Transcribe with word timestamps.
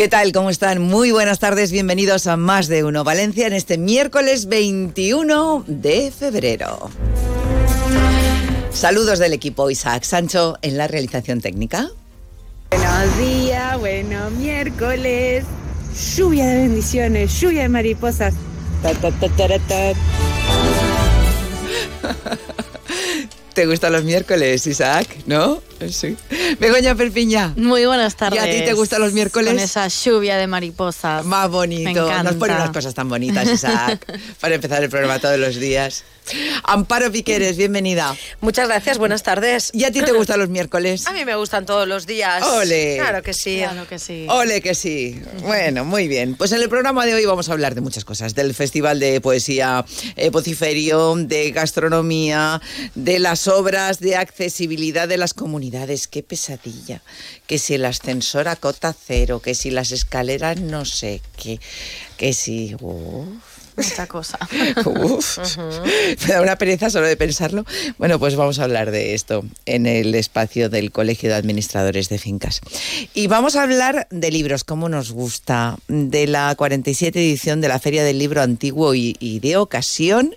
¿Qué 0.00 0.08
tal? 0.08 0.32
¿Cómo 0.32 0.48
están? 0.48 0.80
Muy 0.80 1.10
buenas 1.10 1.40
tardes, 1.40 1.72
bienvenidos 1.72 2.26
a 2.26 2.38
Más 2.38 2.68
de 2.68 2.84
Uno 2.84 3.04
Valencia 3.04 3.46
en 3.46 3.52
este 3.52 3.76
miércoles 3.76 4.46
21 4.46 5.64
de 5.66 6.10
febrero. 6.10 6.88
Saludos 8.70 9.18
del 9.18 9.34
equipo 9.34 9.68
Isaac 9.68 10.04
Sancho 10.04 10.56
en 10.62 10.78
la 10.78 10.88
realización 10.88 11.42
técnica. 11.42 11.90
Buenos 12.70 13.18
días, 13.18 13.78
bueno 13.78 14.30
miércoles. 14.30 15.44
Lluvia 16.16 16.46
de 16.46 16.56
bendiciones, 16.62 17.38
lluvia 17.38 17.60
de 17.64 17.68
mariposas. 17.68 18.32
Ta, 18.82 18.94
ta, 18.94 19.10
ta. 19.68 19.92
¿Te 23.60 23.66
gustan 23.66 23.92
los 23.92 24.04
miércoles, 24.04 24.66
Isaac? 24.66 25.06
¿No? 25.26 25.62
Sí. 25.90 26.16
Begoña 26.58 26.94
Perpiña. 26.94 27.52
Muy 27.56 27.84
buenas 27.84 28.16
tardes. 28.16 28.42
¿Y 28.42 28.48
a 28.48 28.50
ti 28.50 28.64
te 28.64 28.72
gustan 28.72 29.02
los 29.02 29.12
miércoles? 29.12 29.52
Con 29.52 29.58
esa 29.58 29.86
lluvia 29.86 30.38
de 30.38 30.46
mariposas. 30.46 31.26
Más 31.26 31.50
bonito. 31.50 31.82
Me 31.84 31.90
encanta. 31.90 32.22
Nos 32.22 32.36
ponen 32.36 32.56
unas 32.56 32.70
cosas 32.70 32.94
tan 32.94 33.10
bonitas, 33.10 33.46
Isaac, 33.46 34.18
para 34.40 34.54
empezar 34.54 34.82
el 34.82 34.88
programa 34.88 35.18
todos 35.18 35.38
los 35.38 35.56
días. 35.56 36.04
Amparo 36.64 37.10
Piqueres, 37.10 37.56
bienvenida. 37.56 38.16
Muchas 38.40 38.68
gracias, 38.68 38.98
buenas 38.98 39.22
tardes. 39.22 39.70
¿Y 39.72 39.84
a 39.84 39.90
ti 39.90 40.02
te 40.02 40.12
gustan 40.12 40.38
los 40.38 40.48
miércoles? 40.48 41.06
A 41.06 41.12
mí 41.12 41.24
me 41.24 41.34
gustan 41.36 41.66
todos 41.66 41.86
los 41.88 42.06
días. 42.06 42.42
¡Ole! 42.42 42.96
Claro 42.98 43.22
que 43.22 43.34
sí. 43.34 43.58
Claro 43.58 43.86
que 43.88 43.98
sí. 43.98 44.26
Ole 44.28 44.60
que 44.60 44.74
sí. 44.74 45.20
Bueno, 45.42 45.84
muy 45.84 46.08
bien. 46.08 46.34
Pues 46.36 46.52
en 46.52 46.60
el 46.60 46.68
programa 46.68 47.06
de 47.06 47.14
hoy 47.14 47.24
vamos 47.24 47.48
a 47.48 47.52
hablar 47.52 47.74
de 47.74 47.80
muchas 47.80 48.04
cosas. 48.04 48.34
Del 48.34 48.54
Festival 48.54 49.00
de 49.00 49.20
Poesía 49.20 49.84
eh, 50.16 50.30
Pociferio, 50.30 51.14
de 51.16 51.50
gastronomía, 51.50 52.60
de 52.94 53.18
las 53.18 53.48
obras 53.48 54.00
de 54.00 54.16
accesibilidad 54.16 55.08
de 55.08 55.16
las 55.16 55.34
comunidades. 55.34 56.08
Qué 56.08 56.22
pesadilla. 56.22 57.02
Que 57.46 57.58
si 57.58 57.74
el 57.74 57.84
ascensor 57.84 58.48
a 58.48 58.56
cota 58.56 58.94
cero, 58.94 59.40
que 59.40 59.54
si 59.54 59.70
las 59.70 59.92
escaleras 59.92 60.60
no 60.60 60.84
sé 60.84 61.20
qué, 61.36 61.60
que 62.16 62.32
si... 62.32 62.76
uf. 62.80 63.49
Mucha 63.88 64.06
cosa. 64.06 64.38
Uf, 64.84 65.38
me 66.26 66.34
da 66.34 66.42
una 66.42 66.56
pereza 66.56 66.90
solo 66.90 67.06
de 67.06 67.16
pensarlo. 67.16 67.64
Bueno, 67.98 68.18
pues 68.18 68.36
vamos 68.36 68.58
a 68.58 68.64
hablar 68.64 68.90
de 68.90 69.14
esto 69.14 69.44
en 69.66 69.86
el 69.86 70.14
espacio 70.14 70.68
del 70.68 70.92
Colegio 70.92 71.28
de 71.28 71.36
Administradores 71.36 72.08
de 72.08 72.18
Fincas. 72.18 72.60
Y 73.14 73.26
vamos 73.26 73.56
a 73.56 73.62
hablar 73.62 74.06
de 74.10 74.30
libros, 74.30 74.64
como 74.64 74.88
nos 74.88 75.12
gusta, 75.12 75.78
de 75.88 76.26
la 76.26 76.54
47 76.54 77.18
edición 77.18 77.60
de 77.60 77.68
la 77.68 77.78
Feria 77.78 78.04
del 78.04 78.18
Libro 78.18 78.42
Antiguo 78.42 78.94
y, 78.94 79.16
y 79.20 79.40
de 79.40 79.56
Ocasión, 79.56 80.34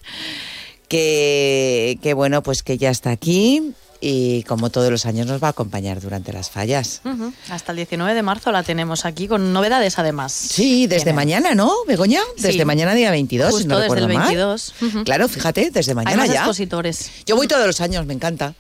que, 0.87 1.97
que 2.01 2.13
bueno, 2.13 2.43
pues 2.43 2.63
que 2.63 2.77
ya 2.77 2.89
está 2.89 3.11
aquí 3.11 3.73
y 4.05 4.43
como 4.43 4.69
todos 4.69 4.91
los 4.91 5.05
años 5.05 5.27
nos 5.27 5.41
va 5.41 5.47
a 5.47 5.51
acompañar 5.51 6.01
durante 6.01 6.33
las 6.33 6.49
fallas. 6.49 7.01
Hasta 7.49 7.71
el 7.71 7.77
19 7.77 8.13
de 8.13 8.21
marzo 8.21 8.51
la 8.51 8.61
tenemos 8.63 9.05
aquí 9.05 9.29
con 9.29 9.53
novedades 9.53 9.97
además. 9.97 10.33
Sí, 10.33 10.87
desde 10.87 11.05
Tiene. 11.05 11.15
mañana, 11.15 11.55
¿no, 11.55 11.71
Begoña? 11.87 12.19
Desde 12.35 12.51
Sí. 12.59 12.65
mañana 12.65 12.93
día 12.95 13.11
22, 13.11 13.59
si 13.59 13.65
no 13.65 13.75
desde 13.77 13.83
recuerdo 13.83 14.07
el 14.07 14.13
mal. 14.13 14.25
22. 14.27 14.73
Ujú. 14.81 15.03
Claro, 15.05 15.29
fíjate, 15.29 15.71
desde 15.71 15.91
Hay 15.91 15.95
mañana 15.95 16.17
más 16.17 16.27
ya. 16.27 16.35
expositores. 16.35 17.11
Yo 17.25 17.37
voy 17.37 17.47
todos 17.47 17.65
los 17.65 17.79
años, 17.79 18.05
me 18.05 18.13
encanta. 18.13 18.55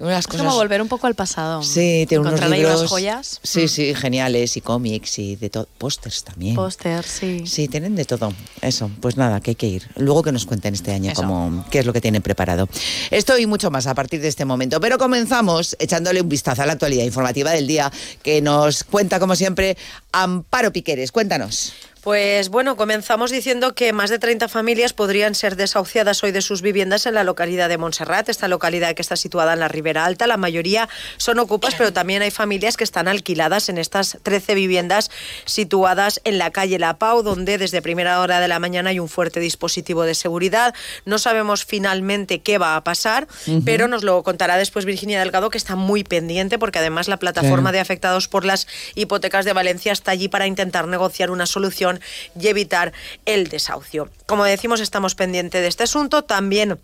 Unas 0.00 0.20
Es 0.20 0.26
cosas... 0.26 0.46
como 0.46 0.56
volver 0.56 0.80
un 0.82 0.88
poco 0.88 1.06
al 1.06 1.14
pasado. 1.14 1.62
Sí, 1.62 2.06
tiene 2.08 2.26
unos 2.26 2.40
libros... 2.50 2.78
unas 2.80 2.90
joyas. 2.90 3.40
Sí, 3.42 3.64
Mm. 3.64 3.68
sí, 3.68 3.94
geniales, 3.94 4.56
y 4.56 4.60
cómics, 4.60 5.18
y 5.18 5.36
de 5.36 5.50
todo. 5.50 5.68
Pósters 5.78 6.24
también. 6.24 6.56
Póster, 6.56 7.04
sí. 7.04 7.44
Sí, 7.46 7.68
tienen 7.68 7.94
de 7.96 8.04
todo. 8.04 8.32
Eso, 8.62 8.90
pues 9.00 9.16
nada, 9.16 9.40
que 9.40 9.50
hay 9.52 9.54
que 9.54 9.66
ir. 9.66 9.88
Luego 9.96 10.22
que 10.22 10.32
nos 10.32 10.46
cuenten 10.46 10.74
este 10.74 10.92
año 10.92 11.12
cómo, 11.14 11.64
qué 11.70 11.80
es 11.80 11.86
lo 11.86 11.92
que 11.92 12.00
tienen 12.00 12.22
preparado. 12.22 12.68
Esto 13.10 13.38
y 13.38 13.46
mucho 13.46 13.70
más 13.70 13.86
a 13.86 13.94
partir 13.94 14.20
de 14.20 14.28
este 14.28 14.44
momento. 14.44 14.80
Pero 14.80 14.98
comenzamos 14.98 15.76
echándole 15.78 16.20
un 16.22 16.28
vistazo 16.28 16.62
a 16.62 16.66
la 16.66 16.72
actualidad 16.72 17.04
informativa 17.04 17.50
del 17.52 17.66
día 17.66 17.92
que 18.22 18.40
nos 18.42 18.84
cuenta, 18.84 19.20
como 19.20 19.36
siempre, 19.36 19.76
Amparo 20.12 20.72
Piqueres. 20.72 21.12
Cuéntanos. 21.12 21.72
Pues 22.02 22.48
bueno, 22.48 22.76
comenzamos 22.76 23.30
diciendo 23.30 23.74
que 23.74 23.92
más 23.92 24.08
de 24.08 24.18
30 24.18 24.48
familias 24.48 24.94
podrían 24.94 25.34
ser 25.34 25.54
desahuciadas 25.54 26.24
hoy 26.24 26.32
de 26.32 26.40
sus 26.40 26.62
viviendas 26.62 27.04
en 27.04 27.12
la 27.12 27.24
localidad 27.24 27.68
de 27.68 27.76
Montserrat, 27.76 28.30
esta 28.30 28.48
localidad 28.48 28.94
que 28.94 29.02
está 29.02 29.16
situada 29.16 29.52
en 29.52 29.60
la 29.60 29.68
Ribera 29.68 30.06
Alta. 30.06 30.26
La 30.26 30.38
mayoría 30.38 30.88
son 31.18 31.38
ocupas, 31.40 31.74
pero 31.76 31.92
también 31.92 32.22
hay 32.22 32.30
familias 32.30 32.78
que 32.78 32.84
están 32.84 33.06
alquiladas 33.06 33.68
en 33.68 33.76
estas 33.76 34.16
13 34.22 34.54
viviendas 34.54 35.10
situadas 35.44 36.22
en 36.24 36.38
la 36.38 36.50
calle 36.50 36.78
La 36.78 36.96
Pau, 36.96 37.22
donde 37.22 37.58
desde 37.58 37.82
primera 37.82 38.20
hora 38.20 38.40
de 38.40 38.48
la 38.48 38.60
mañana 38.60 38.90
hay 38.90 38.98
un 38.98 39.10
fuerte 39.10 39.38
dispositivo 39.38 40.04
de 40.04 40.14
seguridad. 40.14 40.74
No 41.04 41.18
sabemos 41.18 41.66
finalmente 41.66 42.40
qué 42.40 42.56
va 42.56 42.76
a 42.76 42.82
pasar, 42.84 43.28
pero 43.66 43.88
nos 43.88 44.04
lo 44.04 44.22
contará 44.22 44.56
después 44.56 44.86
Virginia 44.86 45.18
Delgado, 45.20 45.50
que 45.50 45.58
está 45.58 45.76
muy 45.76 46.02
pendiente, 46.02 46.58
porque 46.58 46.78
además 46.78 47.08
la 47.08 47.18
plataforma 47.18 47.50
Claro. 47.70 47.72
de 47.72 47.80
afectados 47.80 48.26
por 48.28 48.46
las 48.46 48.66
hipotecas 48.94 49.44
de 49.44 49.52
Valencia 49.52 49.92
está 49.92 50.12
allí 50.12 50.28
para 50.28 50.46
intentar 50.46 50.86
negociar 50.88 51.30
una 51.30 51.44
solución 51.44 51.89
y 52.38 52.48
evitar 52.48 52.92
el 53.24 53.48
desahucio. 53.48 54.10
Como 54.26 54.44
decimos, 54.44 54.80
estamos 54.80 55.14
pendientes 55.14 55.62
de 55.62 55.68
este 55.68 55.84
asunto. 55.84 56.22
También 56.22 56.78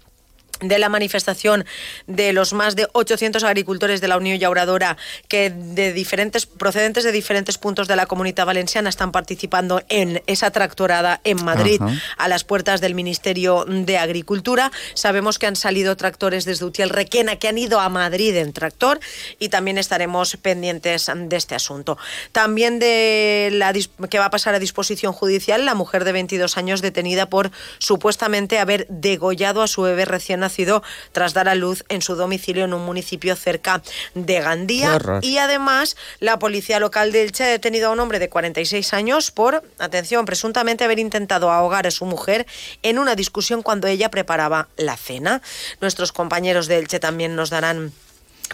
de 0.60 0.78
la 0.78 0.88
manifestación 0.88 1.64
de 2.06 2.32
los 2.32 2.52
más 2.52 2.76
de 2.76 2.88
800 2.92 3.44
agricultores 3.44 4.00
de 4.00 4.08
la 4.08 4.16
Unión 4.16 4.38
Llauradora 4.38 4.96
que 5.28 5.50
de 5.50 5.92
diferentes 5.92 6.46
procedentes 6.46 7.04
de 7.04 7.12
diferentes 7.12 7.58
puntos 7.58 7.88
de 7.88 7.96
la 7.96 8.06
comunidad 8.06 8.46
valenciana 8.46 8.88
están 8.88 9.12
participando 9.12 9.82
en 9.88 10.22
esa 10.26 10.50
tractorada 10.50 11.20
en 11.24 11.44
Madrid 11.44 11.80
a 12.16 12.28
las 12.28 12.44
puertas 12.44 12.80
del 12.80 12.94
Ministerio 12.94 13.64
de 13.66 13.98
Agricultura. 13.98 14.70
Sabemos 14.94 15.38
que 15.38 15.46
han 15.46 15.56
salido 15.56 15.96
tractores 15.96 16.44
desde 16.44 16.64
Utiel 16.64 16.90
Requena 16.90 17.36
que 17.36 17.48
han 17.48 17.58
ido 17.58 17.80
a 17.80 17.88
Madrid 17.88 18.36
en 18.36 18.52
tractor 18.52 19.00
y 19.38 19.48
también 19.48 19.78
estaremos 19.78 20.36
pendientes 20.36 21.10
de 21.14 21.36
este 21.36 21.54
asunto. 21.54 21.98
También 22.32 22.78
de 22.78 23.50
la 23.52 23.72
que 24.08 24.18
va 24.18 24.26
a 24.26 24.30
pasar 24.30 24.54
a 24.54 24.58
disposición 24.58 25.12
judicial 25.12 25.64
la 25.64 25.74
mujer 25.74 26.04
de 26.04 26.12
22 26.12 26.56
años 26.56 26.82
detenida 26.82 27.26
por 27.26 27.50
supuestamente 27.78 28.58
haber 28.58 28.86
degollado 28.88 29.62
a 29.62 29.66
su 29.66 29.82
bebé 29.82 30.04
recién 30.04 30.42
nacido 30.46 30.82
tras 31.12 31.34
dar 31.34 31.48
a 31.48 31.54
luz 31.54 31.84
en 31.88 32.02
su 32.02 32.14
domicilio 32.14 32.64
en 32.64 32.72
un 32.72 32.84
municipio 32.84 33.34
cerca 33.36 33.82
de 34.14 34.40
Gandía. 34.40 34.98
Y 35.22 35.38
además, 35.38 35.96
la 36.20 36.38
policía 36.38 36.80
local 36.80 37.12
de 37.12 37.22
Elche 37.22 37.44
ha 37.44 37.48
detenido 37.48 37.88
a 37.88 37.92
un 37.92 38.00
hombre 38.00 38.18
de 38.18 38.28
46 38.28 38.92
años 38.94 39.30
por, 39.30 39.62
atención, 39.78 40.24
presuntamente 40.24 40.84
haber 40.84 40.98
intentado 40.98 41.50
ahogar 41.50 41.86
a 41.86 41.90
su 41.90 42.04
mujer 42.06 42.46
en 42.82 42.98
una 42.98 43.14
discusión 43.16 43.62
cuando 43.62 43.88
ella 43.88 44.10
preparaba 44.10 44.68
la 44.76 44.96
cena. 44.96 45.42
Nuestros 45.80 46.12
compañeros 46.12 46.68
de 46.68 46.78
Elche 46.78 47.00
también 47.00 47.34
nos 47.34 47.50
darán 47.50 47.92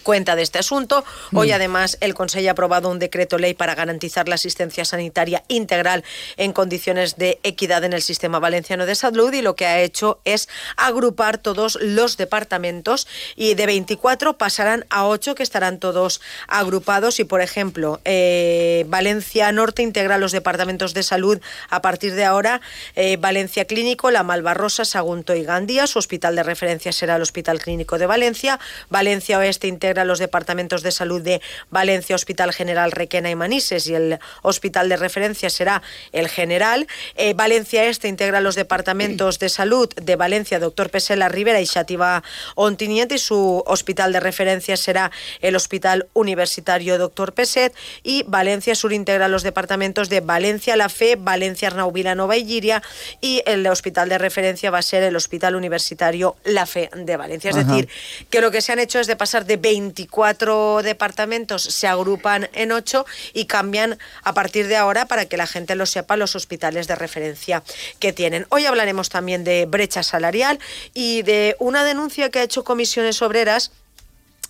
cuenta 0.01 0.37
de 0.37 0.43
este 0.43 0.59
asunto. 0.59 1.05
Hoy 1.35 1.53
además 1.53 1.99
el 2.01 2.15
Consejo 2.15 2.49
ha 2.49 2.53
aprobado 2.53 2.89
un 2.89 2.99
decreto 2.99 3.39
ley 3.39 3.55
para 3.55 3.75
garantizar 3.75 4.29
la 4.29 4.37
asistencia 4.37 4.85
sanitaria 4.85 5.45
integral 5.49 6.05
en 6.37 6.53
condiciones 6.53 7.17
de 7.17 7.39
equidad 7.43 7.85
en 7.85 7.93
el 7.93 8.03
sistema 8.03 8.39
valenciano 8.39 8.87
de 8.87 8.95
salud 8.95 9.33
y 9.33 9.43
lo 9.43 9.57
que 9.57 9.67
ha 9.67 9.81
hecho 9.81 10.21
es 10.25 10.49
agrupar 10.77 11.39
todos 11.39 11.79
los 11.81 12.17
departamentos 12.17 13.07
y 13.37 13.55
de 13.55 13.67
24 13.67 14.39
pasarán 14.39 14.87
a 14.91 15.07
8 15.07 15.35
que 15.35 15.43
estarán 15.43 15.79
todos 15.79 16.21
agrupados 16.49 17.21
y 17.21 17.25
por 17.25 17.41
ejemplo 17.41 18.01
eh, 18.05 18.85
Valencia 18.89 19.51
Norte 19.53 19.83
integra 19.83 20.19
los 20.19 20.33
departamentos 20.33 20.95
de 20.95 21.03
salud 21.03 21.41
a 21.71 21.83
partir 21.83 22.15
de 22.15 22.25
ahora 22.25 22.61
eh, 22.95 23.17
Valencia 23.19 23.65
Clínico, 23.65 24.11
La 24.11 24.23
Malvarrosa, 24.23 24.85
Sagunto 24.85 25.35
y 25.35 25.45
Gandía. 25.45 25.87
Su 25.87 25.99
hospital 25.99 26.37
de 26.37 26.43
referencia 26.43 26.93
será 26.93 27.17
el 27.17 27.23
Hospital 27.23 27.61
Clínico 27.61 27.99
de 27.99 28.07
Valencia. 28.07 28.59
Valencia 28.91 29.39
Oeste 29.39 29.69
integra 29.83 30.05
los 30.05 30.21
departamentos 30.21 30.85
de 30.85 30.93
salud 30.93 31.21
de 31.23 31.43
Valencia, 31.71 32.15
Hospital 32.15 32.53
General 32.53 32.93
Requena 32.93 33.31
y 33.31 33.35
Manises 33.35 33.89
y 33.89 33.97
el 33.97 34.21
hospital 34.43 34.89
de 34.89 34.97
referencia 34.97 35.51
será 35.51 35.83
el 36.13 36.29
General. 36.29 36.87
Eh, 37.17 37.35
Valencia 37.35 37.83
Este 37.87 38.07
integra 38.07 38.41
los 38.41 38.55
departamentos 38.55 39.41
de 39.41 39.49
salud 39.49 39.93
de 39.97 40.15
Valencia, 40.15 40.61
Doctor 40.61 40.89
Pesela 40.89 41.29
Rivera 41.29 41.61
y 41.61 41.67
Xativa 41.67 42.23
Ontiniente 42.55 43.17
y 43.17 43.19
su 43.19 43.65
hospital 43.67 44.13
de 44.13 44.21
referencia 44.21 44.77
será 44.77 45.11
el 45.41 45.57
Hospital 45.57 46.07
Universitario 46.13 46.97
Doctor 46.97 47.33
Peset 47.33 47.75
y 48.05 48.23
Valencia 48.29 48.77
Sur 48.77 48.93
integra 48.93 49.27
los 49.27 49.43
departamentos 49.43 50.09
de 50.09 50.21
Valencia 50.21 50.77
La 50.77 50.91
Fe, 50.91 51.17
Valencia 51.17 51.67
Arnau 51.67 51.91
Vilanova 51.91 52.37
y 52.37 52.47
Giria 52.47 52.85
y 53.21 53.43
el 53.47 53.67
hospital 53.67 54.09
de 54.09 54.19
referencia 54.19 54.71
va 54.71 54.79
a 54.79 54.83
ser 54.83 55.03
el 55.03 55.17
Hospital 55.17 55.57
Universitario 55.57 56.37
La 56.45 56.67
Fe 56.67 56.89
de 56.95 57.17
Valencia. 57.17 57.51
Es 57.51 57.57
decir, 57.57 57.89
que 58.31 58.41
lo 58.41 58.53
que 58.53 58.61
se 58.61 58.71
han 58.71 58.79
hecho 58.79 59.01
es 59.01 59.09
de 59.09 59.17
pasar 59.17 59.45
de 59.45 59.57
24 59.73 60.83
departamentos, 60.83 61.63
se 61.63 61.87
agrupan 61.87 62.51
en 62.53 62.73
8 62.73 63.07
y 63.33 63.47
cambian 63.47 63.99
a 64.23 64.35
partir 64.35 64.69
de 64.69 64.77
ahora 64.77 65.07
para 65.07 65.25
que 65.25 65.39
la 65.39 65.47
gente 65.47 65.77
lo 65.77 65.87
sepa 65.87 66.19
los 66.19 66.37
hospitales 66.37 66.89
de 66.89 66.95
referencia 66.95 67.63
que 67.99 68.13
tienen. 68.13 68.45
Hoy 68.51 68.67
hablaremos 68.67 69.09
también 69.09 69.45
de 69.45 69.65
brecha 69.65 70.03
salarial 70.03 70.59
y 70.93 71.23
de 71.23 71.57
una 71.59 71.85
denuncia 71.85 72.29
que 72.31 72.41
ha 72.41 72.43
hecho 72.43 72.65
Comisiones 72.65 73.23
Obreras 73.23 73.71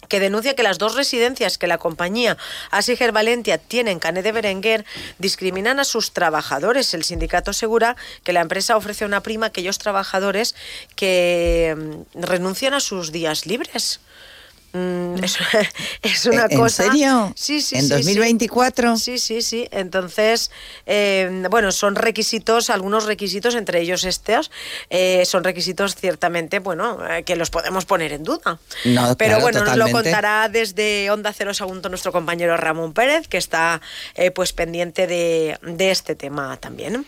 que 0.08 0.19
denuncia 0.19 0.56
que 0.56 0.64
las 0.64 0.78
dos 0.78 0.96
residencias 0.96 1.56
que 1.56 1.69
la 1.69 1.78
compañía 1.78 2.36
Asiger 2.72 3.12
Valentia 3.12 3.58
tiene 3.58 3.92
en 3.92 4.00
Canet 4.00 4.24
de 4.24 4.32
Berenguer 4.32 4.84
discriminan 5.19 5.78
a 5.78 5.84
sus 5.84 6.12
trabajadores. 6.12 6.92
El 6.94 7.04
sindicato 7.04 7.52
asegura 7.52 7.96
que 8.24 8.32
la 8.32 8.40
empresa 8.40 8.76
ofrece 8.76 9.04
una 9.04 9.22
prima 9.22 9.46
a 9.46 9.48
aquellos 9.50 9.78
trabajadores 9.78 10.56
que 10.96 11.76
mm, 11.78 12.20
renuncian 12.20 12.74
a 12.74 12.80
sus 12.80 13.12
días 13.12 13.46
libres. 13.46 14.00
Mm, 14.72 15.22
es, 15.22 15.36
es 16.02 16.26
una 16.26 16.46
¿En 16.48 16.58
cosa. 16.58 16.84
serio? 16.84 17.32
Sí, 17.36 17.60
sí, 17.60 17.76
¿En 17.76 17.82
sí, 17.82 17.88
sí. 17.88 17.94
2024? 17.94 18.96
Sí, 18.96 19.19
sí, 19.19 19.42
sí. 19.42 19.69
Entonces, 19.70 20.50
eh, 20.86 21.46
bueno, 21.50 21.72
son 21.72 21.94
requisitos, 21.94 22.70
algunos 22.70 23.04
requisitos, 23.04 23.54
entre 23.54 23.80
ellos 23.80 24.04
estos, 24.04 24.50
eh, 24.88 25.24
son 25.26 25.44
requisitos 25.44 25.94
ciertamente, 25.94 26.58
bueno, 26.58 26.98
eh, 27.08 27.22
que 27.24 27.36
los 27.36 27.50
podemos 27.50 27.84
poner 27.84 28.12
en 28.12 28.24
duda. 28.24 28.58
No, 28.84 29.16
Pero 29.16 29.16
claro, 29.16 29.40
bueno, 29.40 29.64
nos 29.64 29.76
lo 29.76 29.90
contará 29.90 30.48
desde 30.48 31.10
Onda 31.10 31.32
Cero 31.32 31.52
Sagunto 31.52 31.88
nuestro 31.88 32.12
compañero 32.12 32.56
Ramón 32.56 32.94
Pérez, 32.94 33.28
que 33.28 33.38
está 33.38 33.80
eh, 34.14 34.30
pues 34.30 34.52
pendiente 34.52 35.06
de, 35.06 35.58
de 35.62 35.90
este 35.90 36.14
tema 36.14 36.56
también. 36.56 37.04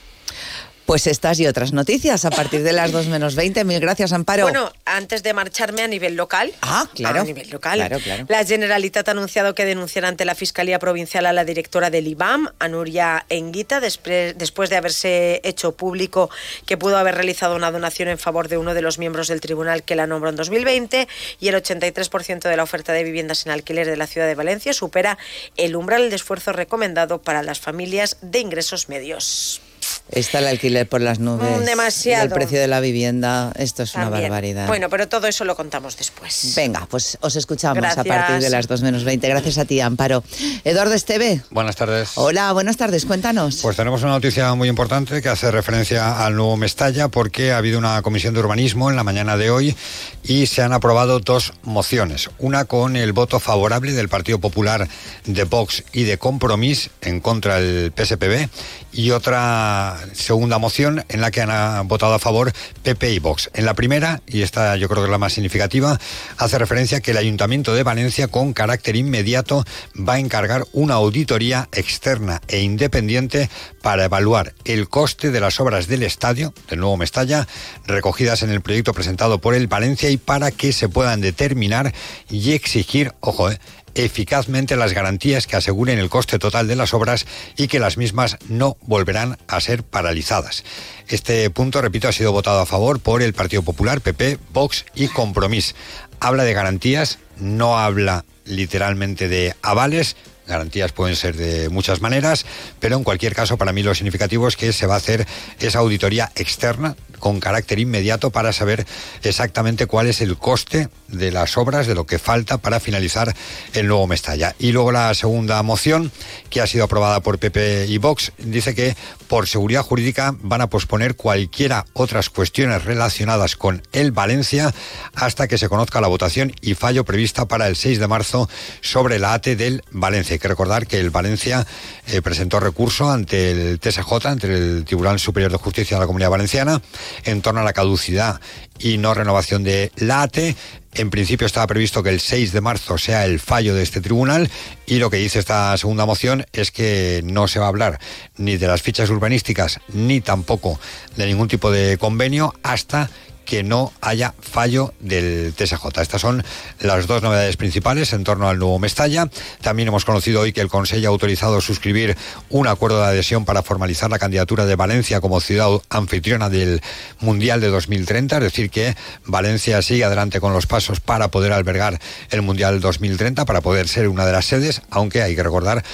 Pues 0.87 1.07
estas 1.07 1.41
y 1.41 1.47
otras 1.47 1.73
noticias 1.73 2.27
a 2.27 2.31
partir 2.31 2.63
de 2.63 2.73
las 2.73 2.93
2 2.93 3.07
menos 3.07 3.35
20. 3.37 3.65
Mil 3.65 3.81
gracias, 3.81 4.13
Amparo. 4.13 4.43
Bueno, 4.43 4.71
antes 4.85 5.23
de 5.23 5.33
marcharme 5.33 5.83
a 5.83 5.89
nivel 5.89 6.15
local. 6.15 6.53
Ah, 6.61 6.87
claro. 6.95 7.23
A 7.23 7.25
nivel 7.25 7.49
local. 7.49 7.79
Claro, 7.79 7.99
claro. 8.01 8.27
La 8.29 8.45
Generalitat 8.45 9.09
ha 9.09 9.13
anunciado 9.13 9.55
que 9.55 9.65
denunciará 9.65 10.09
ante 10.09 10.27
la 10.27 10.35
Fiscalía 10.35 10.79
Provincial 10.79 11.25
a 11.25 11.33
la 11.33 11.47
directora 11.47 11.89
del 11.89 12.07
IBAM, 12.07 12.49
a 12.59 12.69
Nuria 12.69 13.25
Enguita, 13.31 13.81
después 13.81 14.71
de 14.71 14.77
haberse 14.77 15.41
hecho 15.43 15.73
público 15.73 16.29
que 16.67 16.77
pudo 16.77 16.99
haber 16.99 17.15
realizado 17.15 17.57
una 17.57 17.71
donación 17.71 18.09
en 18.09 18.19
favor 18.19 18.49
de 18.49 18.59
uno 18.59 18.75
de 18.75 18.83
los 18.83 18.99
miembros 18.99 19.29
del 19.29 19.41
tribunal 19.41 19.85
que 19.85 19.97
la 19.97 20.07
nombró 20.07 20.29
en 20.29 20.37
2020 20.37 21.09
y 21.41 21.49
el 21.49 21.55
83% 21.55 22.49
de 22.49 22.57
la 22.57 22.63
oferta 22.63 22.93
de 22.93 23.05
viviendas 23.05 23.47
en 23.47 23.53
alquiler 23.53 23.87
de 23.87 23.97
la 23.97 24.07
ciudad 24.07 24.27
de 24.27 24.35
Valencia 24.35 24.75
supera 24.75 25.17
el 25.57 25.77
umbral 25.77 26.11
de 26.11 26.17
esfuerzo 26.17 26.53
recomendado 26.53 27.23
para 27.23 27.43
las 27.43 27.59
familias 27.59 28.19
de 28.21 28.41
ingresos 28.41 28.91
medios. 28.91 29.63
Está 30.11 30.39
el 30.41 30.47
alquiler 30.47 30.87
por 30.89 31.01
las 31.01 31.19
nubes. 31.19 31.61
Mm, 31.61 31.65
demasiado. 31.65 32.25
Y 32.25 32.27
el 32.29 32.33
precio 32.33 32.61
de 32.61 32.69
la 32.69 32.81
vivienda. 32.81 33.53
Esto 33.57 33.83
es 33.83 33.95
una 33.95 34.05
También. 34.05 34.25
barbaridad. 34.25 34.67
Bueno, 34.67 34.89
pero 34.91 35.09
todo 35.09 35.27
eso 35.27 35.45
lo 35.45 35.57
contamos 35.57 35.97
después. 35.97 36.53
Venga, 36.55 36.87
pues 36.91 37.17
os 37.23 37.35
escuchamos 37.37 37.79
a 37.79 37.81
Gracias. 37.81 38.07
partir 38.07 38.41
de 38.41 38.51
las 38.51 38.69
2 38.69 38.83
menos 38.83 39.03
20. 39.05 39.27
Gracias 39.29 39.57
a 39.59 39.65
ti, 39.65 39.81
Amparo. 39.81 40.23
Eduardo 40.63 40.93
Esteve. 40.95 41.41
Buenas 41.51 41.77
tardes. 41.77 42.11
Hola, 42.17 42.53
buenas 42.53 42.77
tardes. 42.77 43.07
Cuéntanos. 43.07 43.61
Pues 43.63 43.77
tenemos 43.77 44.03
una 44.03 44.13
noticia 44.13 44.55
muy 44.55 44.69
importante 44.69 45.23
que 45.23 45.29
hace 45.31 45.51
referencia 45.51 46.25
al 46.25 46.37
nuevo 46.37 46.57
Mestalla 46.59 47.09
porque 47.09 47.53
ha 47.53 47.57
habido 47.59 47.79
una 47.79 48.03
comisión 48.03 48.35
de 48.35 48.41
urbanismo 48.41 48.91
en 48.91 48.97
la 48.97 49.05
mañana 49.05 49.37
de 49.39 49.51
hoy 49.51 49.75
y 50.23 50.47
se 50.47 50.63
han 50.63 50.75
aprobado 50.75 51.21
dos 51.21 51.55
mociones. 51.63 52.29
Una 52.39 52.67
con 52.67 52.97
el 52.97 53.13
voto 53.15 53.41
favorable 53.41 53.93
del 53.93 54.09
Partido 54.11 54.39
Popular 54.39 54.87
de 55.25 55.45
Vox 55.45 55.83
y 55.93 56.05
de 56.05 56.19
Compromís 56.19 56.91
en 57.01 57.21
contra 57.21 57.59
del 57.61 57.91
PSPB 57.93 58.49
y 58.93 59.11
otra 59.11 59.94
segunda 60.13 60.59
moción 60.59 61.05
en 61.09 61.21
la 61.21 61.31
que 61.31 61.41
han 61.41 61.51
ah, 61.51 61.83
votado 61.85 62.15
a 62.15 62.19
favor 62.19 62.53
PP 62.83 63.13
y 63.13 63.19
Vox. 63.19 63.51
En 63.55 63.65
la 63.65 63.75
primera, 63.75 64.23
y 64.27 64.43
esta 64.43 64.77
yo 64.77 64.89
creo 64.89 65.03
que 65.03 65.07
es 65.07 65.11
la 65.11 65.19
más 65.19 65.33
significativa, 65.33 65.99
hace 66.37 66.59
referencia 66.59 67.01
que 67.01 67.13
el 67.13 67.17
Ayuntamiento 67.17 67.75
de 67.75 67.83
Valencia 67.83 68.29
con 68.29 68.53
carácter 68.53 68.97
inmediato 68.97 69.65
va 69.97 70.15
a 70.15 70.19
encargar 70.19 70.65
una 70.73 70.95
auditoría 70.95 71.69
externa 71.73 72.41
e 72.49 72.61
independiente 72.61 73.49
para 73.83 74.05
evaluar 74.05 74.55
el 74.65 74.89
coste 74.89 75.31
de 75.31 75.41
las 75.41 75.61
obras 75.61 75.87
del 75.87 76.03
estadio, 76.03 76.55
del 76.69 76.81
nuevo 76.81 76.97
Mestalla, 76.97 77.47
recogidas 77.87 78.43
en 78.43 78.51
el 78.51 78.61
proyecto 78.61 78.95
presentado 78.95 79.39
por 79.39 79.55
el 79.55 79.67
Valencia 79.67 80.11
y 80.11 80.17
para 80.17 80.51
que 80.51 80.73
se 80.73 80.89
puedan 80.89 81.21
determinar 81.21 81.93
y 82.31 82.53
exigir, 82.53 83.13
ojo, 83.21 83.51
eh, 83.51 83.59
eficazmente 83.95 84.77
las 84.77 84.93
garantías 84.93 85.47
que 85.47 85.57
aseguren 85.57 85.99
el 85.99 86.11
coste 86.11 86.39
total 86.39 86.69
de 86.69 86.77
las 86.77 86.95
obras 86.95 87.27
y 87.57 87.69
que 87.69 87.79
las 87.79 87.97
mismas 87.97 88.37
no 88.49 88.77
volverán 88.83 89.39
a 89.47 89.61
ser 89.61 89.83
paralizadas. 89.83 90.65
Este 91.09 91.49
punto, 91.51 91.81
repito, 91.81 92.09
ha 92.09 92.13
sido 92.13 92.33
votado 92.33 92.61
a 92.61 92.67
favor 92.67 93.01
por 93.01 93.23
el 93.23 93.35
Partido 93.35 93.63
Popular, 93.63 94.01
PP, 94.01 94.39
Vox 94.53 94.85
y 94.95 95.09
Compromís. 95.09 95.75
Habla 96.21 96.45
de 96.45 96.55
garantías, 96.55 97.19
no 97.39 97.79
habla 97.79 98.25
literalmente 98.45 99.29
de 99.29 99.55
avales, 99.63 100.17
Garantías 100.47 100.93
pueden 100.93 101.17
ser 101.17 101.37
de 101.37 101.69
muchas 101.69 102.01
maneras, 102.01 102.45
pero 102.79 102.97
en 102.97 103.05
cualquier 103.05 103.35
caso 103.35 103.57
para 103.57 103.73
mí 103.73 103.83
lo 103.83 103.95
significativo 103.95 104.47
es 104.47 104.57
que 104.57 104.73
se 104.73 104.87
va 104.87 104.95
a 104.95 104.99
hacer 104.99 105.27
esa 105.59 105.79
auditoría 105.79 106.31
externa 106.35 106.97
con 107.25 107.41
carácter 107.41 107.79
inmediato 107.79 108.31
para 108.31 108.53
saber 108.53 108.85
exactamente 109.23 109.87
cuál 109.87 110.09
es 110.09 110.21
el 110.21 110.37
coste 110.37 110.91
de 111.09 111.31
las 111.31 111.57
obras, 111.57 111.87
de 111.87 111.95
lo 111.95 112.05
que 112.05 112.19
falta 112.19 112.59
para 112.59 112.81
finalizar 112.81 113.35
el 113.73 113.87
nuevo 113.87 114.07
Mestalla. 114.07 114.55
Y 114.59 114.73
luego 114.73 114.93
la 114.93 115.15
segunda 115.15 115.63
moción, 115.63 116.13
que 116.51 116.61
ha 116.61 116.67
sido 116.67 116.85
aprobada 116.85 117.21
por 117.21 117.39
PP 117.39 117.87
y 117.87 117.97
Vox, 117.97 118.33
dice 118.37 118.75
que 118.75 118.95
por 119.27 119.49
seguridad 119.49 119.83
jurídica 119.83 120.35
van 120.41 120.61
a 120.61 120.69
posponer 120.69 121.17
cualquiera 121.17 121.87
otras 121.95 122.29
cuestiones 122.29 122.85
relacionadas 122.85 123.57
con 123.57 123.83
el 123.93 124.13
Valencia 124.13 124.75
hasta 125.15 125.49
que 125.49 125.57
se 125.57 125.71
conozca 125.71 126.03
la 126.03 126.09
votación 126.09 126.53
y 126.61 126.75
fallo 126.75 127.07
prevista 127.07 127.47
para 127.47 127.69
el 127.69 127.77
6 127.77 128.01
de 128.01 128.07
marzo 128.07 128.51
sobre 128.83 129.19
la 129.19 129.33
ATE 129.33 129.57
del 129.57 129.83
Valencia. 129.93 130.34
Hay 130.35 130.41
que 130.41 130.49
recordar 130.49 130.89
que 130.89 130.99
el 130.99 131.11
Valencia 131.11 131.65
eh, 132.09 132.21
presentó 132.21 132.59
recurso 132.59 133.09
ante 133.09 133.53
el 133.53 133.79
TSJ, 133.79 134.27
ante 134.27 134.49
el 134.49 134.85
Tribunal 134.85 135.21
Superior 135.21 135.53
de 135.53 135.59
Justicia 135.59 135.97
de 135.97 136.01
la 136.01 136.09
Comunidad 136.09 136.31
Valenciana, 136.31 136.83
en 137.23 137.41
torno 137.41 137.61
a 137.61 137.63
la 137.63 137.73
caducidad 137.73 138.41
y 138.81 138.99
no 138.99 139.15
renovación 139.15 139.63
de 139.63 139.93
la 139.95 140.23
ATE. 140.23 140.57
En 140.95 141.11
principio 141.11 141.47
estaba 141.47 141.69
previsto 141.69 142.03
que 142.03 142.11
el 142.11 142.19
6 142.19 142.53
de 142.53 142.61
marzo 142.61 142.99
sea 142.99 143.25
el 143.27 143.39
fallo 143.39 143.77
de 143.77 143.85
este 143.85 144.01
tribunal 144.01 144.51
y 144.87 144.97
lo 144.97 145.09
que 145.09 145.19
dice 145.19 145.39
esta 145.39 145.77
segunda 145.77 146.05
moción 146.05 146.45
es 146.53 146.73
que 146.73 147.23
no 147.25 147.47
se 147.47 147.61
va 147.61 147.67
a 147.67 147.69
hablar 147.69 148.01
ni 148.37 148.57
de 148.57 148.67
las 148.67 148.83
fichas 148.83 149.11
urbanísticas 149.11 149.79
ni 149.93 150.21
tampoco 150.21 150.81
de 151.17 151.27
ningún 151.27 151.47
tipo 151.47 151.71
de 151.71 151.97
convenio 151.97 152.55
hasta 152.65 153.09
que 153.45 153.63
no 153.63 153.93
haya 154.01 154.35
fallo 154.41 154.95
del 155.01 155.55
TSJ. 155.55 156.01
Estas 156.01 156.21
son 156.21 156.45
las 156.81 157.07
dos 157.07 157.23
novedades 157.23 157.57
principales 157.57 158.13
en 158.13 158.25
torno 158.25 158.49
al 158.49 158.59
nuevo 158.59 158.79
Mestalla. 158.79 159.29
También 159.61 159.89
hemos 159.89 160.05
conocido 160.05 160.41
hoy 160.41 160.53
que 160.53 160.61
el 160.61 160.69
Consejo 160.69 161.07
ha 161.07 161.11
autorizado 161.11 161.61
suscribir 161.61 162.17
un 162.51 162.67
acuerdo 162.67 163.01
de 163.01 163.07
adhesión 163.07 163.45
para 163.45 163.63
formalizar 163.63 164.11
la 164.11 164.19
candidatura 164.19 164.67
de 164.67 164.77
Valencia 164.77 165.21
como 165.21 165.41
ciudad 165.41 165.69
anfitriona 165.91 166.51
del 166.51 166.81
Mundial 167.21 167.61
de 167.61 167.69
2030, 167.69 168.37
es 168.37 168.43
decir, 168.43 168.71
que 168.71 168.97
Valencia 169.25 169.81
sigue 169.83 170.05
adelante 170.05 170.41
con 170.41 170.53
los 170.53 170.67
pasos 170.67 171.01
para 171.01 171.29
poder 171.29 171.53
albergar 171.53 172.01
el 172.31 172.43
Mundial 172.43 172.81
2030, 172.81 173.45
para 173.45 173.61
poder 173.61 173.89
ser 173.89 174.09
una 174.09 174.27
de 174.27 174.33
las 174.33 174.47
sedes, 174.47 174.83
aunque 174.91 175.23
hay 175.23 175.35
que 175.35 175.43
recordar 175.43 175.85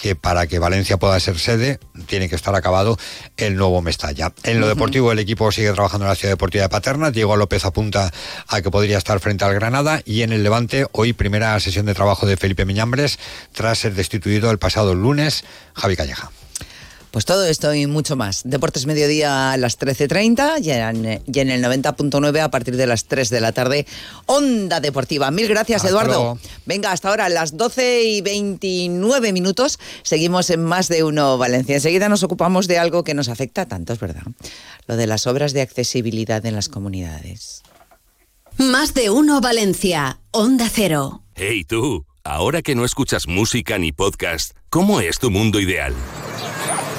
que 0.00 0.16
para 0.16 0.46
que 0.46 0.58
Valencia 0.58 0.96
pueda 0.98 1.18
ser 1.20 1.38
sede 1.38 1.78
tiene 2.06 2.28
que 2.28 2.36
estar 2.36 2.54
acabado 2.54 2.98
el 3.36 3.56
nuevo 3.56 3.82
Mestalla. 3.82 4.32
En 4.42 4.60
lo 4.60 4.68
deportivo 4.68 5.12
el 5.12 5.18
equipo 5.18 5.52
sigue 5.52 5.72
trabajando 5.72 6.06
en 6.06 6.10
la 6.10 6.14
ciudad 6.14 6.32
deportiva 6.32 6.62
de 6.62 6.68
Paterna. 6.68 7.10
Diego 7.10 7.36
López 7.36 7.64
apunta 7.64 8.12
a 8.46 8.62
que 8.62 8.70
podría 8.70 8.98
estar 8.98 9.20
frente 9.20 9.44
al 9.44 9.54
Granada 9.54 10.02
y 10.04 10.22
en 10.22 10.32
el 10.32 10.42
Levante 10.42 10.86
hoy 10.92 11.12
primera 11.12 11.58
sesión 11.60 11.86
de 11.86 11.94
trabajo 11.94 12.26
de 12.26 12.36
Felipe 12.36 12.64
Miñambres 12.64 13.18
tras 13.52 13.78
ser 13.78 13.94
destituido 13.94 14.50
el 14.50 14.58
pasado 14.58 14.94
lunes 14.94 15.44
Javi 15.74 15.96
Calleja. 15.96 16.30
Pues 17.10 17.24
todo 17.24 17.44
esto 17.44 17.74
y 17.74 17.86
mucho 17.88 18.14
más. 18.14 18.42
Deportes 18.44 18.86
Mediodía 18.86 19.50
a 19.52 19.56
las 19.56 19.78
13.30 19.80 20.62
y 20.62 20.70
en, 20.70 21.22
y 21.26 21.38
en 21.40 21.50
el 21.50 21.62
90.9 21.64 22.40
a 22.40 22.50
partir 22.50 22.76
de 22.76 22.86
las 22.86 23.06
3 23.06 23.30
de 23.30 23.40
la 23.40 23.50
tarde. 23.52 23.84
Onda 24.26 24.78
Deportiva. 24.80 25.30
Mil 25.32 25.48
gracias, 25.48 25.78
Hasta 25.78 25.88
Eduardo. 25.88 26.12
luego. 26.12 26.38
Venga, 26.66 26.92
hasta 26.92 27.08
ahora, 27.08 27.24
a 27.24 27.28
las 27.28 27.56
12 27.56 28.02
y 28.04 28.20
29 28.20 29.32
minutos, 29.32 29.80
seguimos 30.02 30.50
en 30.50 30.62
Más 30.62 30.86
de 30.86 31.02
Uno 31.02 31.36
Valencia. 31.36 31.74
Enseguida 31.74 32.08
nos 32.08 32.22
ocupamos 32.22 32.68
de 32.68 32.78
algo 32.78 33.02
que 33.02 33.14
nos 33.14 33.28
afecta 33.28 33.62
a 33.62 33.66
tantos, 33.66 33.98
¿verdad? 33.98 34.22
Lo 34.86 34.96
de 34.96 35.08
las 35.08 35.26
obras 35.26 35.52
de 35.52 35.62
accesibilidad 35.62 36.46
en 36.46 36.54
las 36.54 36.68
comunidades. 36.68 37.62
Más 38.56 38.94
de 38.94 39.10
uno 39.10 39.40
Valencia. 39.40 40.20
Onda 40.30 40.68
Cero. 40.72 41.22
Hey 41.34 41.64
tú, 41.64 42.06
ahora 42.22 42.62
que 42.62 42.74
no 42.76 42.84
escuchas 42.84 43.26
música 43.26 43.78
ni 43.78 43.90
podcast, 43.90 44.52
¿cómo 44.68 45.00
es 45.00 45.18
tu 45.18 45.30
mundo 45.30 45.58
ideal? 45.58 45.94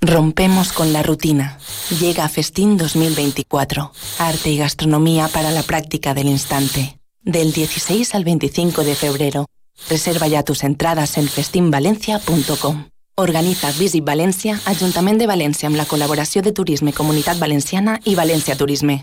Rompemos 0.00 0.72
con 0.72 0.92
la 0.92 1.02
rutina. 1.02 1.58
Llega 2.00 2.28
Festín 2.28 2.76
2024. 2.76 3.92
Arte 4.18 4.50
y 4.50 4.58
gastronomía 4.58 5.28
para 5.28 5.50
la 5.50 5.62
práctica 5.62 6.14
del 6.14 6.28
instante. 6.28 6.98
Del 7.22 7.52
16 7.52 8.14
al 8.14 8.24
25 8.24 8.84
de 8.84 8.94
febrero. 8.94 9.46
Reserva 9.88 10.26
ya 10.28 10.42
tus 10.42 10.64
entradas 10.64 11.18
en 11.18 11.28
festinvalencia.com. 11.28 12.88
Organiza 13.16 13.72
Visit 13.72 14.04
Valencia, 14.04 14.60
Ayuntamiento 14.66 15.22
de 15.22 15.26
Valencia 15.26 15.68
amb 15.68 15.76
la 15.76 15.86
colaboració 15.86 16.42
de 16.42 16.52
Turisme 16.52 16.92
Comunitat 16.92 17.38
Valenciana 17.38 18.00
y 18.04 18.14
Valencia 18.14 18.56
Turisme. 18.56 19.02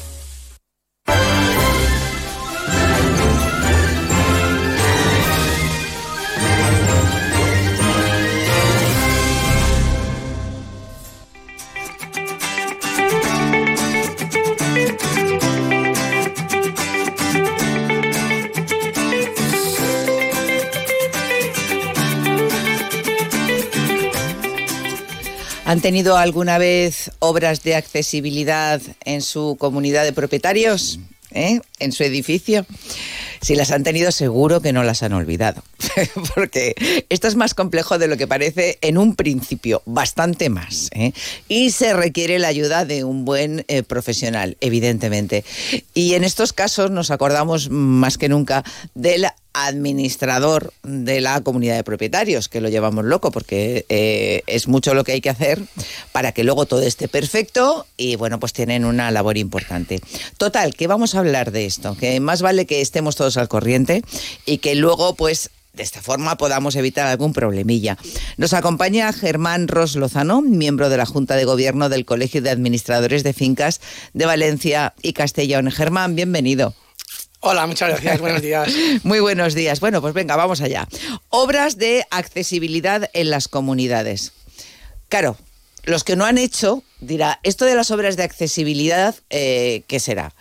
¿Han 25.69 25.81
tenido 25.81 26.17
alguna 26.17 26.57
vez 26.57 27.11
obras 27.19 27.61
de 27.61 27.75
accesibilidad 27.75 28.81
en 29.05 29.21
su 29.21 29.55
comunidad 29.59 30.03
de 30.03 30.13
propietarios? 30.13 30.99
¿Eh? 31.29 31.59
¿En 31.77 31.91
su 31.91 32.03
edificio? 32.03 32.65
Si 33.41 33.55
las 33.55 33.72
han 33.72 33.84
tenido, 33.84 34.12
seguro 34.12 34.62
que 34.62 34.74
no 34.74 34.84
las 34.84 35.03
han 35.03 35.13
olvidado. 35.13 35.63
Porque 36.36 36.75
esto 37.10 37.27
es 37.27 37.36
más 37.36 37.53
complejo 37.53 37.98
de 37.98 38.08
lo 38.08 38.17
que 38.17 38.27
parece 38.27 38.77
en 38.81 38.98
un 38.98 39.15
principio, 39.15 39.81
bastante 39.86 40.50
más. 40.50 40.89
¿eh? 40.93 41.13
Y 41.48 41.72
se 41.72 41.93
requiere 41.93 42.39
la 42.39 42.48
ayuda 42.48 42.86
de 42.86 43.03
un 43.03 43.25
buen 43.25 43.65
eh, 43.67 43.84
profesional, 43.84 44.58
evidentemente. 44.62 45.43
Y 45.93 46.13
en 46.13 46.24
estos 46.24 46.53
casos 46.53 46.91
nos 46.91 47.12
acordamos 47.12 47.69
más 47.69 48.17
que 48.17 48.29
nunca 48.29 48.63
del 48.93 49.25
administrador 49.53 50.74
de 50.84 51.22
la 51.22 51.41
comunidad 51.41 51.75
de 51.75 51.84
propietarios, 51.84 52.50
que 52.50 52.62
lo 52.62 52.69
llevamos 52.69 53.05
loco 53.05 53.31
porque 53.31 53.86
eh, 53.89 54.43
es 54.48 54.67
mucho 54.67 54.93
lo 54.93 55.03
que 55.03 55.13
hay 55.13 55.22
que 55.22 55.29
hacer 55.29 55.60
para 56.12 56.31
que 56.31 56.43
luego 56.43 56.65
todo 56.65 56.81
esté 56.81 57.08
perfecto 57.08 57.86
y 57.98 58.15
bueno, 58.15 58.39
pues 58.39 58.53
tienen 58.53 58.86
una 58.86 59.12
labor 59.12 59.38
importante. 59.38 60.01
Total, 60.38 60.75
que 60.75 60.88
vamos 60.88 61.15
a 61.15 61.19
hablar 61.19 61.51
de 61.51 61.65
esto, 61.65 61.98
que 61.98 62.19
más 62.19 62.41
vale 62.41 62.65
que 62.65 62.81
estemos 62.81 63.15
todos 63.15 63.28
al 63.38 63.48
corriente 63.48 64.03
y 64.45 64.59
que 64.59 64.75
luego 64.75 65.15
pues 65.15 65.50
de 65.74 65.83
esta 65.83 66.01
forma 66.01 66.38
podamos 66.38 66.75
evitar 66.75 67.07
algún 67.07 67.33
problemilla. 67.33 67.98
Nos 68.38 68.53
acompaña 68.53 69.13
Germán 69.13 69.67
Ros 69.67 69.95
Lozano, 69.95 70.41
miembro 70.41 70.89
de 70.89 70.98
la 70.98 71.05
Junta 71.05 71.36
de 71.36 71.45
Gobierno 71.45 71.89
del 71.89 72.05
Colegio 72.05 72.41
de 72.41 72.50
Administradores 72.50 73.24
de 73.24 73.33
Fincas 73.33 73.79
de 74.13 74.25
Valencia 74.25 74.93
y 75.01 75.13
Castellón. 75.13 75.71
Germán, 75.71 76.15
bienvenido. 76.15 76.74
Hola, 77.41 77.65
muchas 77.67 77.89
gracias. 77.89 78.19
Buenos 78.19 78.41
días. 78.41 78.69
Muy 79.03 79.21
buenos 79.21 79.55
días. 79.55 79.79
Bueno, 79.79 80.01
pues 80.01 80.13
venga, 80.13 80.36
vamos 80.36 80.59
allá. 80.59 80.88
Obras 81.29 81.77
de 81.77 82.05
accesibilidad 82.12 83.09
en 83.13 83.29
las 83.29 83.48
comunidades. 83.48 84.33
Claro, 85.07 85.38
los 85.83 86.03
que 86.03 86.17
no 86.17 86.25
han 86.25 86.38
hecho, 86.38 86.83
dirá, 87.00 87.39
esto 87.43 87.63
de 87.63 87.75
las 87.75 87.91
obras 87.91 88.17
de 88.17 88.24
accesibilidad, 88.24 89.15
eh, 89.29 89.83
¿qué 89.88 90.01
será? 90.01 90.33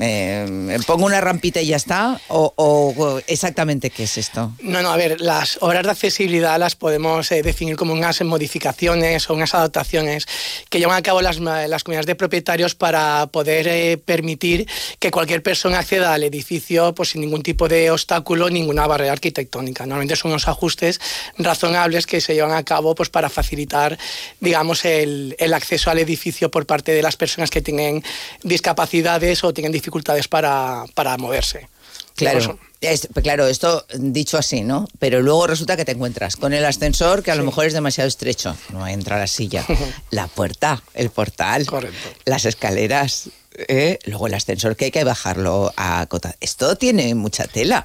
Eh, 0.00 0.78
¿Pongo 0.86 1.06
una 1.06 1.20
rampita 1.20 1.60
y 1.60 1.66
ya 1.66 1.76
está? 1.76 2.20
O, 2.28 2.52
o, 2.56 3.20
exactamente 3.26 3.90
qué 3.90 4.04
es 4.04 4.16
esto? 4.16 4.52
No, 4.60 4.80
no, 4.82 4.90
a 4.90 4.96
ver, 4.96 5.20
las 5.20 5.58
obras 5.60 5.84
de 5.84 5.90
accesibilidad 5.90 6.58
las 6.58 6.76
podemos 6.76 7.30
eh, 7.32 7.42
definir 7.42 7.76
como 7.76 7.92
unas 7.92 8.20
modificaciones 8.22 9.28
o 9.28 9.34
unas 9.34 9.54
adaptaciones 9.54 10.26
que 10.70 10.78
llevan 10.78 10.96
a 10.96 11.02
cabo 11.02 11.20
las, 11.20 11.38
las 11.38 11.84
comunidades 11.84 12.06
de 12.06 12.14
propietarios 12.14 12.74
para 12.74 13.26
poder 13.26 13.66
eh, 13.66 13.98
permitir 13.98 14.68
que 15.00 15.10
cualquier 15.10 15.42
persona 15.42 15.80
acceda 15.80 16.14
al 16.14 16.22
edificio 16.22 16.94
pues, 16.94 17.10
sin 17.10 17.20
ningún 17.20 17.42
tipo 17.42 17.68
de 17.68 17.90
obstáculo, 17.90 18.50
ninguna 18.50 18.86
barrera 18.86 19.12
arquitectónica. 19.12 19.84
Normalmente 19.84 20.16
son 20.16 20.30
unos 20.30 20.46
ajustes 20.46 21.00
razonables 21.38 22.06
que 22.06 22.20
se 22.20 22.34
llevan 22.34 22.52
a 22.52 22.62
cabo 22.62 22.94
pues, 22.94 23.10
para 23.10 23.28
facilitar 23.28 23.98
digamos, 24.40 24.84
el, 24.84 25.34
el 25.38 25.54
acceso 25.54 25.90
al 25.90 25.98
edificio 25.98 26.50
por 26.50 26.66
parte 26.66 26.92
de 26.92 27.02
las 27.02 27.16
personas 27.16 27.50
que 27.50 27.62
tienen 27.62 28.04
discapacidades 28.42 29.42
o 29.42 29.52
tienen 29.52 29.72
dificultades 29.72 29.87
dificultades 29.88 30.28
para, 30.28 30.84
para 30.94 31.16
moverse. 31.16 31.68
Claro. 32.14 32.58
Es, 32.80 33.08
claro, 33.22 33.46
esto 33.48 33.84
dicho 33.98 34.38
así, 34.38 34.62
¿no? 34.62 34.86
Pero 34.98 35.20
luego 35.20 35.46
resulta 35.46 35.76
que 35.76 35.84
te 35.84 35.92
encuentras 35.92 36.36
con 36.36 36.52
el 36.52 36.64
ascensor 36.64 37.22
que 37.22 37.30
a 37.30 37.34
sí. 37.34 37.38
lo 37.38 37.44
mejor 37.44 37.66
es 37.66 37.72
demasiado 37.72 38.06
estrecho, 38.06 38.56
no 38.72 38.86
entra 38.86 39.18
la 39.18 39.26
silla, 39.26 39.64
la 40.10 40.28
puerta, 40.28 40.80
el 40.94 41.10
portal, 41.10 41.66
Correcto. 41.66 42.08
las 42.24 42.44
escaleras, 42.44 43.30
¿eh? 43.56 43.98
luego 44.04 44.28
el 44.28 44.34
ascensor 44.34 44.76
que 44.76 44.86
hay 44.86 44.90
que 44.92 45.02
bajarlo 45.02 45.72
a 45.76 46.06
cota. 46.06 46.36
Esto 46.40 46.76
tiene 46.76 47.14
mucha 47.16 47.48
tela. 47.48 47.84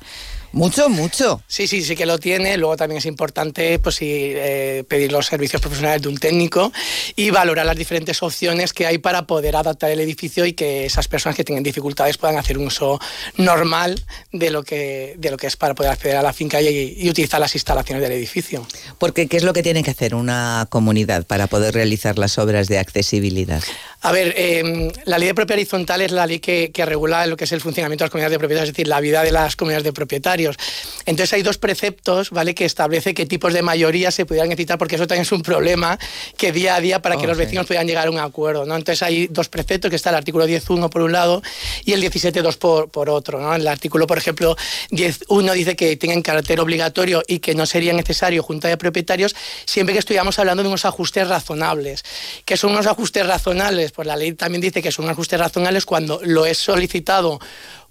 Mucho, 0.54 0.88
mucho. 0.88 1.42
Sí, 1.48 1.66
sí, 1.66 1.82
sí 1.82 1.96
que 1.96 2.06
lo 2.06 2.20
tiene. 2.20 2.58
Luego 2.58 2.78
también 2.78 3.00
es 3.00 3.08
importante 3.08 3.80
pues, 3.80 3.96
sí, 3.96 4.08
eh, 4.08 4.84
pedir 4.88 5.12
los 5.12 5.26
servicios 5.26 5.60
profesionales 5.60 6.04
de 6.04 6.10
un 6.10 6.18
técnico 6.18 6.72
y 7.16 7.32
valorar 7.32 7.66
las 7.66 7.76
diferentes 7.76 8.22
opciones 8.22 8.72
que 8.72 8.86
hay 8.86 9.00
para 9.00 9.26
poder 9.26 9.56
adaptar 9.56 9.90
el 9.90 10.00
edificio 10.00 10.46
y 10.46 10.54
que 10.54 10.86
esas 10.86 11.08
personas 11.08 11.36
que 11.36 11.44
tienen 11.44 11.64
dificultades 11.64 12.20
puedan 12.20 12.38
hacer 12.38 12.60
un 12.60 12.68
uso 12.68 13.00
normal 13.36 14.00
de 14.32 14.52
lo 14.52 14.62
que, 14.62 15.16
de 15.18 15.32
lo 15.32 15.38
que 15.38 15.48
es 15.48 15.58
para 15.58 15.74
poder 15.74 15.92
acceder 15.92 16.18
a 16.18 16.22
la 16.22 16.34
finca 16.34 16.62
y, 16.62 16.98
y 17.00 17.10
utilizar 17.10 17.40
las 17.40 17.56
instalaciones 17.56 18.04
del 18.04 18.12
edificio. 18.12 18.66
Porque, 19.00 19.28
¿qué 19.28 19.38
es 19.38 19.44
lo 19.44 19.54
que 19.54 19.64
tiene 19.64 19.82
que 19.82 19.90
hacer 19.90 20.14
una 20.14 20.68
comunidad 20.70 21.26
para 21.26 21.48
poder 21.48 21.74
realizar 21.74 22.20
las 22.20 22.38
obras 22.38 22.68
de 22.68 22.78
accesibilidad? 22.78 23.64
A 24.02 24.12
ver, 24.12 24.34
eh, 24.36 24.92
la 25.06 25.18
ley 25.18 25.30
de 25.30 25.34
propiedad 25.34 25.60
horizontal 25.60 26.02
es 26.02 26.12
la 26.12 26.28
ley 26.28 26.40
que, 26.40 26.72
que, 26.74 26.86
regula 26.86 27.26
lo 27.26 27.38
que 27.38 27.46
es 27.46 27.52
el 27.54 27.62
funcionamiento 27.62 28.04
de 28.04 28.08
las 28.08 28.12
comunidades 28.12 28.34
de 28.34 28.40
propietarios, 28.40 28.70
es 28.70 28.76
decir, 28.76 28.88
la 28.90 29.00
vida 29.00 29.24
de 29.24 29.32
las 29.32 29.56
comunidades 29.56 29.86
de 29.86 29.94
propietarios. 29.94 30.43
Entonces 31.06 31.34
hay 31.34 31.44
dos 31.44 31.58
preceptos, 31.58 32.30
¿vale?, 32.30 32.56
que 32.56 32.66
establece 32.66 33.14
qué 33.14 33.26
tipos 33.26 33.54
de 33.54 33.62
mayoría 33.62 34.12
se 34.12 34.26
pudieran 34.26 34.50
necesitar, 34.50 34.78
porque 34.78 34.96
eso 34.96 35.08
también 35.08 35.24
es 35.24 35.32
un 35.32 35.42
problema 35.42 36.00
que 36.38 36.52
día 36.52 36.76
a 36.76 36.82
día 36.82 37.02
para 37.02 37.18
que 37.18 37.28
los 37.28 37.38
vecinos 37.38 37.66
puedan 37.66 37.88
llegar 37.88 38.08
a 38.08 38.12
un 38.12 38.20
acuerdo, 38.20 38.66
¿no? 38.66 38.76
Entonces 38.76 39.02
hay 39.04 39.28
dos 39.28 39.50
preceptos, 39.50 39.90
que 39.90 39.96
está 39.96 40.10
el 40.10 40.16
artículo 40.16 40.48
10.1 40.48 40.90
por 40.90 41.02
un 41.02 41.12
lado 41.12 41.42
y 41.86 41.94
el 41.94 42.02
17.2 42.02 42.58
por, 42.58 42.90
por 42.90 43.10
otro, 43.10 43.40
¿no? 43.40 43.54
El 43.56 43.68
artículo, 43.68 44.08
por 44.08 44.18
ejemplo, 44.18 44.56
10.1 44.92 45.54
dice 45.54 45.76
que 45.76 45.96
tienen 45.98 46.22
carácter 46.22 46.60
obligatorio 46.60 47.24
y 47.28 47.40
que 47.40 47.56
no 47.56 47.66
sería 47.66 47.94
necesario 47.94 48.44
junta 48.44 48.68
de 48.68 48.78
propietarios 48.78 49.36
siempre 49.66 49.94
que 49.94 50.00
estuviéramos 50.00 50.40
hablando 50.40 50.64
de 50.64 50.70
unos 50.70 50.86
ajustes 50.86 51.28
razonables. 51.28 52.04
¿Qué 52.46 52.58
son 52.58 52.72
unos 52.72 52.88
ajustes 52.88 53.26
razonables? 53.26 53.92
Pues 53.92 54.08
la 54.08 54.16
ley 54.16 54.34
también 54.34 54.62
dice 54.62 54.82
que 54.82 54.92
son 54.92 55.10
ajustes 55.10 55.40
razonables 55.40 55.86
cuando 55.86 56.20
lo 56.24 56.46
es 56.46 56.58
solicitado 56.58 57.40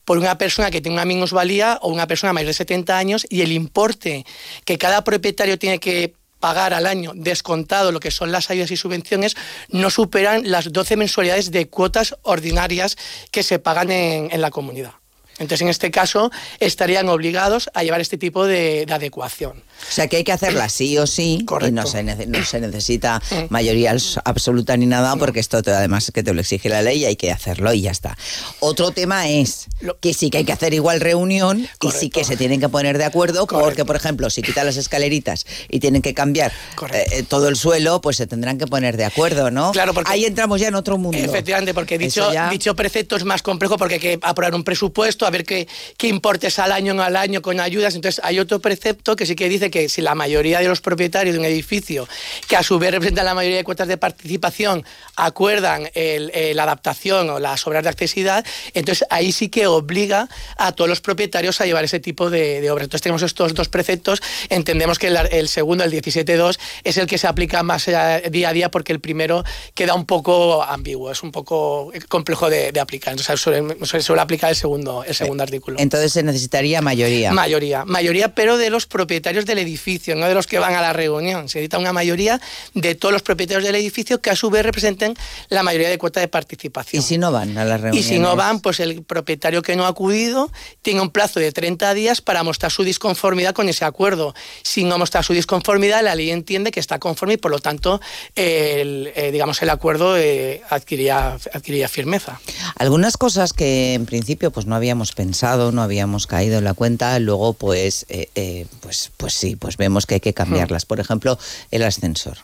por 0.04 0.18
una 0.18 0.38
persona 0.38 0.70
que 0.70 0.80
tiene 0.80 0.96
una 0.96 1.04
minusvalía 1.04 1.78
o 1.82 1.88
una 1.88 2.06
persona 2.06 2.32
mayor 2.32 2.48
de 2.48 2.54
70 2.54 2.96
años 2.96 3.26
y 3.28 3.42
el 3.42 3.52
importe 3.52 4.24
que 4.64 4.78
cada 4.78 5.04
propietario 5.04 5.58
tiene 5.58 5.78
que 5.78 6.14
pagar 6.40 6.74
al 6.74 6.86
año, 6.86 7.12
descontado 7.14 7.92
lo 7.92 8.00
que 8.00 8.10
son 8.10 8.32
las 8.32 8.50
ayudas 8.50 8.72
y 8.72 8.76
subvenciones, 8.76 9.36
no 9.68 9.90
superan 9.90 10.50
las 10.50 10.72
12 10.72 10.96
mensualidades 10.96 11.52
de 11.52 11.68
cuotas 11.68 12.16
ordinarias 12.22 12.96
que 13.30 13.44
se 13.44 13.60
pagan 13.60 13.92
en 13.92 14.40
la 14.40 14.50
comunidad. 14.50 15.01
Entonces, 15.38 15.62
en 15.62 15.68
este 15.68 15.90
caso, 15.90 16.30
estarían 16.60 17.08
obligados 17.08 17.70
a 17.74 17.82
llevar 17.82 18.00
este 18.00 18.18
tipo 18.18 18.46
de, 18.46 18.86
de 18.86 18.92
adecuación. 18.92 19.52
O 19.88 19.92
sea, 19.92 20.06
que 20.06 20.18
hay 20.18 20.24
que 20.24 20.32
hacerla 20.32 20.68
sí 20.68 20.96
o 20.98 21.06
sí. 21.06 21.42
Correcto. 21.44 21.68
Y 21.68 21.72
no 21.72 21.86
se, 21.86 22.02
nece 22.04 22.26
no 22.26 22.44
se 22.44 22.60
necesita 22.60 23.20
mayoría 23.48 23.96
absoluta 24.24 24.76
ni 24.76 24.86
nada, 24.86 25.16
porque 25.16 25.40
esto 25.40 25.62
te, 25.62 25.72
además 25.72 26.10
que 26.14 26.22
te 26.22 26.32
lo 26.32 26.40
exige 26.40 26.68
la 26.68 26.82
ley 26.82 26.98
y 27.00 27.04
hay 27.06 27.16
que 27.16 27.32
hacerlo 27.32 27.72
y 27.72 27.82
ya 27.82 27.90
está. 27.90 28.16
Otro 28.60 28.92
tema 28.92 29.28
es 29.28 29.66
que 30.00 30.14
sí 30.14 30.30
que 30.30 30.38
hay 30.38 30.44
que 30.44 30.52
hacer 30.52 30.72
igual 30.74 31.00
reunión 31.00 31.66
Correcto. 31.78 31.88
y 31.88 32.00
sí 32.00 32.10
que 32.10 32.24
se 32.24 32.36
tienen 32.36 32.60
que 32.60 32.68
poner 32.68 32.98
de 32.98 33.04
acuerdo, 33.04 33.46
Correcto. 33.46 33.64
porque, 33.66 33.84
por 33.84 33.96
ejemplo, 33.96 34.30
si 34.30 34.42
quitan 34.42 34.66
las 34.66 34.76
escaleritas 34.76 35.46
y 35.68 35.80
tienen 35.80 36.02
que 36.02 36.14
cambiar 36.14 36.52
eh, 36.92 37.24
todo 37.28 37.48
el 37.48 37.56
suelo, 37.56 38.00
pues 38.00 38.16
se 38.18 38.26
tendrán 38.28 38.58
que 38.58 38.66
poner 38.66 38.96
de 38.96 39.04
acuerdo, 39.04 39.50
¿no? 39.50 39.72
Claro, 39.72 39.94
porque 39.94 40.12
Ahí 40.12 40.24
entramos 40.24 40.60
ya 40.60 40.68
en 40.68 40.74
otro 40.76 40.98
mundo. 40.98 41.18
Efectivamente, 41.18 41.74
porque 41.74 41.98
dicho, 41.98 42.22
Eso 42.22 42.32
ya- 42.32 42.48
dicho 42.50 42.76
precepto 42.76 43.16
es 43.16 43.24
más 43.24 43.42
complejo 43.42 43.76
porque 43.76 43.94
hay 43.94 44.00
que 44.00 44.18
aprobar 44.22 44.54
un 44.54 44.62
presupuesto, 44.62 45.26
ver 45.32 45.44
qué, 45.44 45.66
qué 45.96 46.06
importes 46.06 46.58
al 46.60 46.70
año 46.70 47.00
al 47.02 47.16
año 47.16 47.42
con 47.42 47.58
ayudas. 47.58 47.94
Entonces, 47.94 48.20
hay 48.24 48.38
otro 48.38 48.60
precepto 48.60 49.16
que 49.16 49.26
sí 49.26 49.34
que 49.34 49.48
dice 49.48 49.70
que 49.70 49.88
si 49.88 50.00
la 50.02 50.14
mayoría 50.14 50.60
de 50.60 50.68
los 50.68 50.80
propietarios 50.80 51.34
de 51.34 51.40
un 51.40 51.46
edificio, 51.46 52.06
que 52.48 52.56
a 52.56 52.62
su 52.62 52.78
vez 52.78 52.92
representan 52.92 53.24
la 53.24 53.34
mayoría 53.34 53.58
de 53.58 53.64
cuotas 53.64 53.88
de 53.88 53.96
participación, 53.96 54.84
acuerdan 55.16 55.88
eh, 55.94 56.52
la 56.54 56.64
adaptación 56.64 57.30
o 57.30 57.38
las 57.38 57.66
obras 57.66 57.82
de 57.84 57.90
accesibilidad, 57.90 58.44
entonces 58.74 59.06
ahí 59.10 59.32
sí 59.32 59.48
que 59.48 59.66
obliga 59.66 60.28
a 60.56 60.72
todos 60.72 60.88
los 60.88 61.00
propietarios 61.00 61.60
a 61.60 61.66
llevar 61.66 61.84
ese 61.84 62.00
tipo 62.00 62.30
de, 62.30 62.70
obras. 62.70 62.84
Entonces, 62.84 63.02
tenemos 63.02 63.22
estos 63.22 63.54
dos 63.54 63.68
preceptos. 63.68 64.22
Entendemos 64.48 64.98
que 64.98 65.08
el, 65.08 65.48
segundo, 65.48 65.84
el 65.84 65.92
17.2, 65.92 66.58
es 66.84 66.96
el 66.96 67.06
que 67.06 67.18
se 67.18 67.26
aplica 67.26 67.62
más 67.62 67.88
eh, 67.88 68.28
día 68.30 68.50
a 68.50 68.52
día 68.52 68.70
porque 68.70 68.92
el 68.92 69.00
primero 69.00 69.44
queda 69.74 69.94
un 69.94 70.06
poco 70.06 70.62
ambiguo, 70.62 71.10
es 71.10 71.22
un 71.22 71.32
poco 71.32 71.92
complejo 72.08 72.50
de, 72.50 72.72
aplicar. 72.80 73.12
Entonces 73.12 73.40
suele- 73.40 74.02
suele 74.02 74.22
aplicar 74.22 74.50
el 74.50 74.56
segundo, 74.56 75.04
el 75.12 75.16
segundo 75.16 75.42
artículo. 75.42 75.78
Entonces 75.80 76.12
se 76.12 76.22
necesitaría 76.22 76.80
mayoría. 76.82 77.32
Mayoría, 77.32 77.84
mayoría, 77.84 78.34
pero 78.34 78.58
de 78.58 78.70
los 78.70 78.86
propietarios 78.86 79.46
del 79.46 79.58
edificio, 79.58 80.14
no 80.16 80.26
de 80.26 80.34
los 80.34 80.46
que 80.46 80.58
van 80.58 80.74
a 80.74 80.80
la 80.80 80.92
reunión. 80.92 81.48
Se 81.48 81.58
necesita 81.58 81.78
una 81.78 81.92
mayoría 81.92 82.40
de 82.74 82.94
todos 82.94 83.12
los 83.12 83.22
propietarios 83.22 83.64
del 83.64 83.74
edificio 83.76 84.20
que 84.20 84.30
a 84.30 84.36
su 84.36 84.50
vez 84.50 84.64
representen 84.64 85.14
la 85.48 85.62
mayoría 85.62 85.88
de 85.88 85.98
cuota 85.98 86.20
de 86.20 86.28
participación. 86.28 87.02
y 87.02 87.06
si 87.06 87.18
no 87.18 87.30
van 87.32 87.56
a 87.58 87.64
las 87.64 87.78
Y 87.78 87.82
reuniones. 87.82 88.08
si 88.08 88.18
no 88.18 88.36
van, 88.36 88.60
pues 88.60 88.80
el 88.80 89.02
propietario 89.02 89.62
que 89.62 89.76
no 89.76 89.84
ha 89.84 89.88
acudido 89.88 90.50
tiene 90.82 91.00
un 91.00 91.10
plazo 91.10 91.40
de 91.40 91.52
30 91.52 91.94
días 91.94 92.20
para 92.20 92.42
mostrar 92.42 92.70
su 92.72 92.84
disconformidad 92.84 93.54
con 93.54 93.68
ese 93.68 93.84
acuerdo. 93.84 94.34
Si 94.62 94.84
no 94.84 94.98
muestra 94.98 95.22
su 95.22 95.32
disconformidad, 95.32 96.02
la 96.02 96.14
ley 96.14 96.30
entiende 96.30 96.70
que 96.70 96.80
está 96.80 96.98
conforme 96.98 97.34
y 97.34 97.36
por 97.36 97.50
lo 97.50 97.58
tanto 97.58 98.00
el, 98.34 99.12
eh, 99.14 99.30
digamos, 99.32 99.60
el 99.62 99.70
acuerdo 99.70 100.16
eh, 100.16 100.62
adquiría, 100.70 101.36
adquiría 101.52 101.88
firmeza. 101.88 102.40
Algunas 102.76 103.16
cosas 103.16 103.52
que 103.52 103.94
en 103.94 104.06
principio 104.06 104.50
pues 104.50 104.66
no 104.66 104.74
habíamos 104.74 105.01
pensado, 105.10 105.72
no 105.72 105.82
habíamos 105.82 106.28
caído 106.28 106.58
en 106.58 106.64
la 106.64 106.74
cuenta, 106.74 107.18
luego 107.18 107.54
pues, 107.54 108.06
eh, 108.08 108.28
eh, 108.36 108.66
pues, 108.78 109.10
pues 109.16 109.34
sí, 109.34 109.56
pues 109.56 109.76
vemos 109.76 110.06
que 110.06 110.14
hay 110.14 110.20
que 110.20 110.32
cambiarlas. 110.34 110.86
Por 110.86 111.00
ejemplo, 111.00 111.36
el 111.72 111.82
ascensor. 111.82 112.38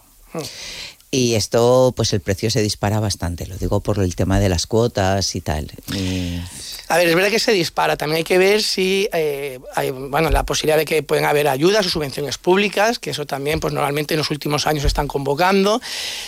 Y 1.13 1.35
esto, 1.37 1.95
pues 1.97 2.13
el 2.13 2.21
precio 2.21 2.51
se 2.51 2.61
dispara 2.61 2.99
bastante, 3.01 3.47
lo 3.47 3.57
digo 3.57 3.79
por 3.81 4.01
el 4.01 4.17
tema 4.17 4.41
de 4.41 4.49
las 4.49 4.67
cuotas 4.67 5.37
y 5.37 5.41
tal. 5.41 5.71
Y- 5.95 6.41
A 6.89 6.97
ver, 6.97 7.09
es 7.09 7.15
verdad 7.15 7.31
que 7.31 7.39
se 7.39 7.53
dispara. 7.53 7.97
También 7.97 8.19
hay 8.19 8.25
que 8.25 8.39
ver 8.39 8.63
si 8.63 9.09
eh, 9.13 9.61
hay 9.75 9.91
bueno, 9.91 10.31
la 10.31 10.45
posibilidad 10.45 10.79
de 10.79 10.85
que 10.85 11.03
pueden 11.03 11.27
haber 11.27 11.49
ayudas 11.49 11.87
o 11.87 11.91
subvenciones 11.91 12.39
públicas, 12.39 12.99
que 12.99 13.11
eso 13.11 13.27
también 13.27 13.61
pues 13.61 13.75
normalmente 13.75 14.15
en 14.15 14.19
los 14.19 14.31
últimos 14.31 14.67
años 14.67 14.83
se 14.83 14.89
están 14.89 15.07
convocando. 15.07 15.81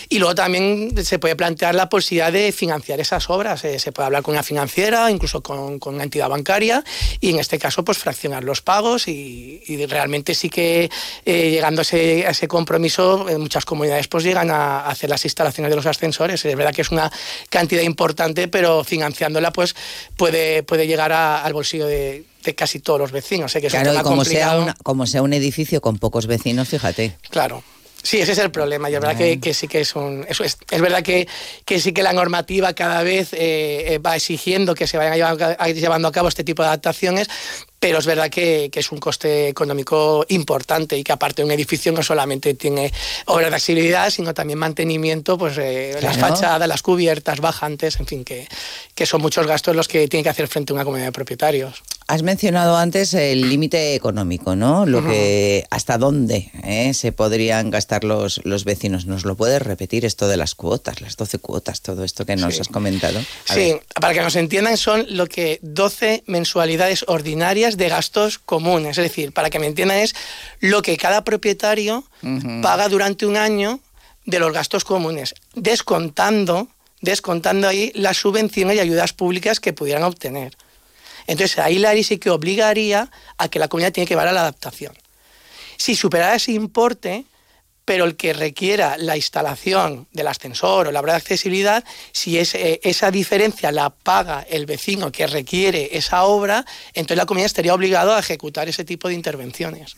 Y 0.09 0.19
luego 0.19 0.35
también 0.35 0.93
se 1.05 1.19
puede 1.19 1.37
plantear 1.37 1.75
la 1.75 1.89
posibilidad 1.89 2.33
de 2.33 2.53
financiar 2.53 3.01
esas 3.01 3.31
obras. 3.31 3.65
Eh, 3.65 3.79
se 3.79 3.93
puede 3.93 4.07
hablar 4.07 4.23
con 4.23 4.35
una 4.35 4.43
financiera, 4.43 5.11
incluso 5.11 5.43
con, 5.43 5.79
con 5.79 5.95
una 5.95 6.05
entidad 6.05 6.29
bancaria, 6.29 6.85
y 7.21 7.31
en 7.31 7.39
este 7.39 7.59
caso 7.59 7.85
pues 7.85 7.99
fraccionar 7.99 8.45
los 8.45 8.61
pagos 8.61 9.09
y, 9.09 9.63
y 9.67 9.87
realmente 9.87 10.35
sí 10.35 10.51
que 10.51 10.91
eh, 11.25 11.51
llegando 11.51 11.81
a 11.81 11.83
ese, 11.83 12.27
a 12.27 12.31
ese 12.31 12.49
compromiso 12.49 13.29
eh, 13.29 13.39
muchas 13.39 13.65
comunidades 13.65 14.09
pues 14.09 14.25
llegan 14.25 14.51
a, 14.51 14.81
a 14.81 14.91
hacer 14.91 15.09
las 15.09 15.25
instalaciones 15.25 15.71
de 15.71 15.77
los 15.77 15.87
ascensores. 15.87 16.45
Es 16.45 16.57
verdad 16.57 16.75
que 16.75 16.83
es 16.83 16.91
una 16.91 17.11
cantidad 17.49 17.83
importante, 17.83 18.49
pero 18.49 18.85
financiándola 18.85 19.53
pues 19.53 19.75
puede, 20.17 20.50
puede 20.67 20.87
llegar 20.87 21.13
a- 21.13 21.43
al 21.45 21.53
bolsillo 21.53 21.87
de, 21.87 22.25
de 22.45 22.55
casi 22.55 22.81
todos 22.81 22.99
los 23.01 23.13
vecinos. 23.13 23.53
Sé 23.53 23.61
que 23.61 23.67
es 23.69 23.75
un 23.75 23.81
claro, 23.81 23.95
y 23.95 23.99
tema 23.99 24.09
como 24.09 24.25
sea, 24.25 24.59
una- 24.59 24.75
como 24.83 25.07
sea 25.07 25.23
un 25.23 25.33
edificio 25.33 25.81
con 25.81 25.99
pocos 25.99 26.27
vecinos, 26.27 26.69
fíjate. 26.69 27.17
Claro. 27.31 27.63
Sí, 28.03 28.19
ese 28.19 28.33
es 28.33 28.39
el 28.39 28.51
problema. 28.51 28.89
Y 28.89 28.95
es 28.95 29.01
verdad 29.01 29.15
que, 29.19 29.39
que 29.41 29.53
sí 29.53 29.69
que 29.69 29.83
es 29.83 29.95
un. 29.95 30.25
Eso 30.27 30.43
es, 30.43 30.57
es 30.71 30.81
verdad 30.81 31.03
que, 31.03 31.29
que 31.67 31.79
sí 31.81 31.93
que 31.93 32.03
la 32.03 32.15
normativa 32.15 32.73
cada 32.73 33.03
vez 33.03 33.35
eh, 33.35 33.93
eh, 33.95 33.99
va 33.99 34.17
exigiendo 34.17 34.75
que 34.75 34.87
se 34.87 34.97
vayan 34.97 35.17
llevando 35.75 36.09
a 36.09 36.13
cabo 36.13 36.29
este 36.29 36.43
tipo 36.43 36.63
de 36.63 36.69
adaptaciones, 36.69 37.29
pero 37.81 37.99
es 37.99 38.07
verdad 38.07 38.29
que, 38.29 38.69
que 38.71 38.81
es 38.81 38.93
un 38.93 38.99
coste 38.99 39.49
económico 39.49 40.27
importante 40.29 40.99
y 40.99 41.03
que 41.03 41.13
aparte 41.13 41.43
un 41.43 41.51
edificio 41.51 41.91
no 41.93 42.03
solamente 42.03 42.53
tiene 42.53 42.93
obras 43.25 43.49
de 43.49 43.57
accesibilidad, 43.57 44.11
sino 44.11 44.35
también 44.35 44.59
mantenimiento, 44.59 45.39
pues 45.39 45.57
eh, 45.57 45.97
las 46.03 46.19
fachadas, 46.19 46.69
las 46.69 46.83
cubiertas, 46.83 47.41
bajantes, 47.41 47.99
en 47.99 48.07
fin, 48.07 48.23
que, 48.23 48.47
que 48.95 49.07
son 49.07 49.23
muchos 49.23 49.47
gastos 49.47 49.75
los 49.75 49.89
que 49.89 50.07
tiene 50.09 50.23
que 50.23 50.29
hacer 50.29 50.47
frente 50.47 50.73
a 50.73 50.75
una 50.75 50.85
comunidad 50.85 51.09
de 51.09 51.13
propietarios. 51.13 51.83
Has 52.11 52.25
mencionado 52.25 52.77
antes 52.77 53.15
el 53.15 53.49
límite 53.49 53.95
económico, 53.95 54.57
¿no? 54.57 54.85
Lo 54.85 55.01
que 55.07 55.65
hasta 55.71 55.97
dónde 55.97 56.51
eh, 56.65 56.93
se 56.93 57.13
podrían 57.13 57.71
gastar 57.71 58.03
los, 58.03 58.41
los 58.43 58.65
vecinos. 58.65 59.07
¿Nos 59.07 59.25
lo 59.25 59.37
puedes 59.37 59.63
repetir 59.63 60.05
esto 60.05 60.27
de 60.27 60.37
las 60.37 60.57
cuotas, 60.57 61.01
las 61.01 61.17
12 61.17 61.39
cuotas, 61.39 61.83
todo 61.83 62.03
esto 62.03 62.27
que 62.27 62.35
nos 62.35 62.57
Sí. 62.57 62.63
has 62.63 62.69
comentado? 62.69 63.21
A 63.21 63.55
Sí, 63.55 63.61
ver. 63.75 63.83
para 64.01 64.13
que 64.13 64.23
nos 64.23 64.35
entiendan, 64.35 64.77
son 64.77 65.07
lo 65.11 65.29
que 65.29 65.61
12 65.63 66.25
mensualidades 66.27 67.05
ordinarias 67.07 67.77
de 67.77 67.89
gastos 67.89 68.41
comunes. 68.41 68.99
Es 68.99 69.05
decir, 69.05 69.33
para 69.33 69.49
que 69.49 69.61
me 69.61 69.69
entiendan, 69.69 69.99
es 69.99 70.17
lo 70.59 70.83
que 70.83 70.97
cada 70.97 71.23
propietario 71.23 72.03
paga 72.61 72.89
durante 72.89 73.25
un 73.25 73.37
año 73.37 73.79
de 74.27 74.41
los 74.41 74.53
gastos 74.53 74.85
comunes, 74.85 75.33
descontando, 75.55 76.67
descontando 77.03 77.69
ahí 77.69 77.93
las 77.95 78.17
subvenciones 78.17 78.77
y 78.79 78.81
ayudas 78.81 79.13
públicas 79.13 79.61
que 79.61 79.73
pudieran 79.73 80.03
obtener. 80.03 80.57
Entonces 81.27 81.59
ahí 81.59 81.79
la 81.79 81.95
ley 81.95 82.05
sí 82.05 82.19
que 82.19 82.31
obligaría 82.31 83.11
a 83.39 83.49
que 83.49 83.59
la 83.59 83.69
comunidad 83.69 83.93
tiene 83.93 84.07
que 84.07 84.15
llevar 84.15 84.29
a 84.29 84.33
la 84.33 84.41
adaptación. 84.41 84.97
Si 85.77 85.95
superara 85.95 86.35
ese 86.35 86.53
importe, 86.53 87.25
pero 87.85 88.05
el 88.05 88.15
que 88.15 88.33
requiera 88.33 88.97
la 88.99 89.17
instalación 89.17 90.07
del 90.13 90.29
ascensor 90.29 90.87
o 90.87 90.93
la 90.93 91.01
obra 91.01 91.15
de 91.15 91.19
accesibilidad, 91.19 91.85
si 92.13 92.39
es, 92.39 92.55
eh, 92.55 92.79
esa 92.85 93.11
diferencia 93.11 93.73
la 93.73 93.91
paga 93.91 94.47
el 94.49 94.65
vecino 94.67 95.11
que 95.11 95.27
requiere 95.27 95.97
esa 95.97 96.23
obra, 96.23 96.65
entonces 96.93 97.17
la 97.17 97.27
comunidad 97.27 97.47
estaría 97.47 97.75
obligado 97.75 98.15
a 98.15 98.21
ejecutar 98.21 98.69
ese 98.69 98.85
tipo 98.85 99.09
de 99.09 99.15
intervenciones. 99.15 99.97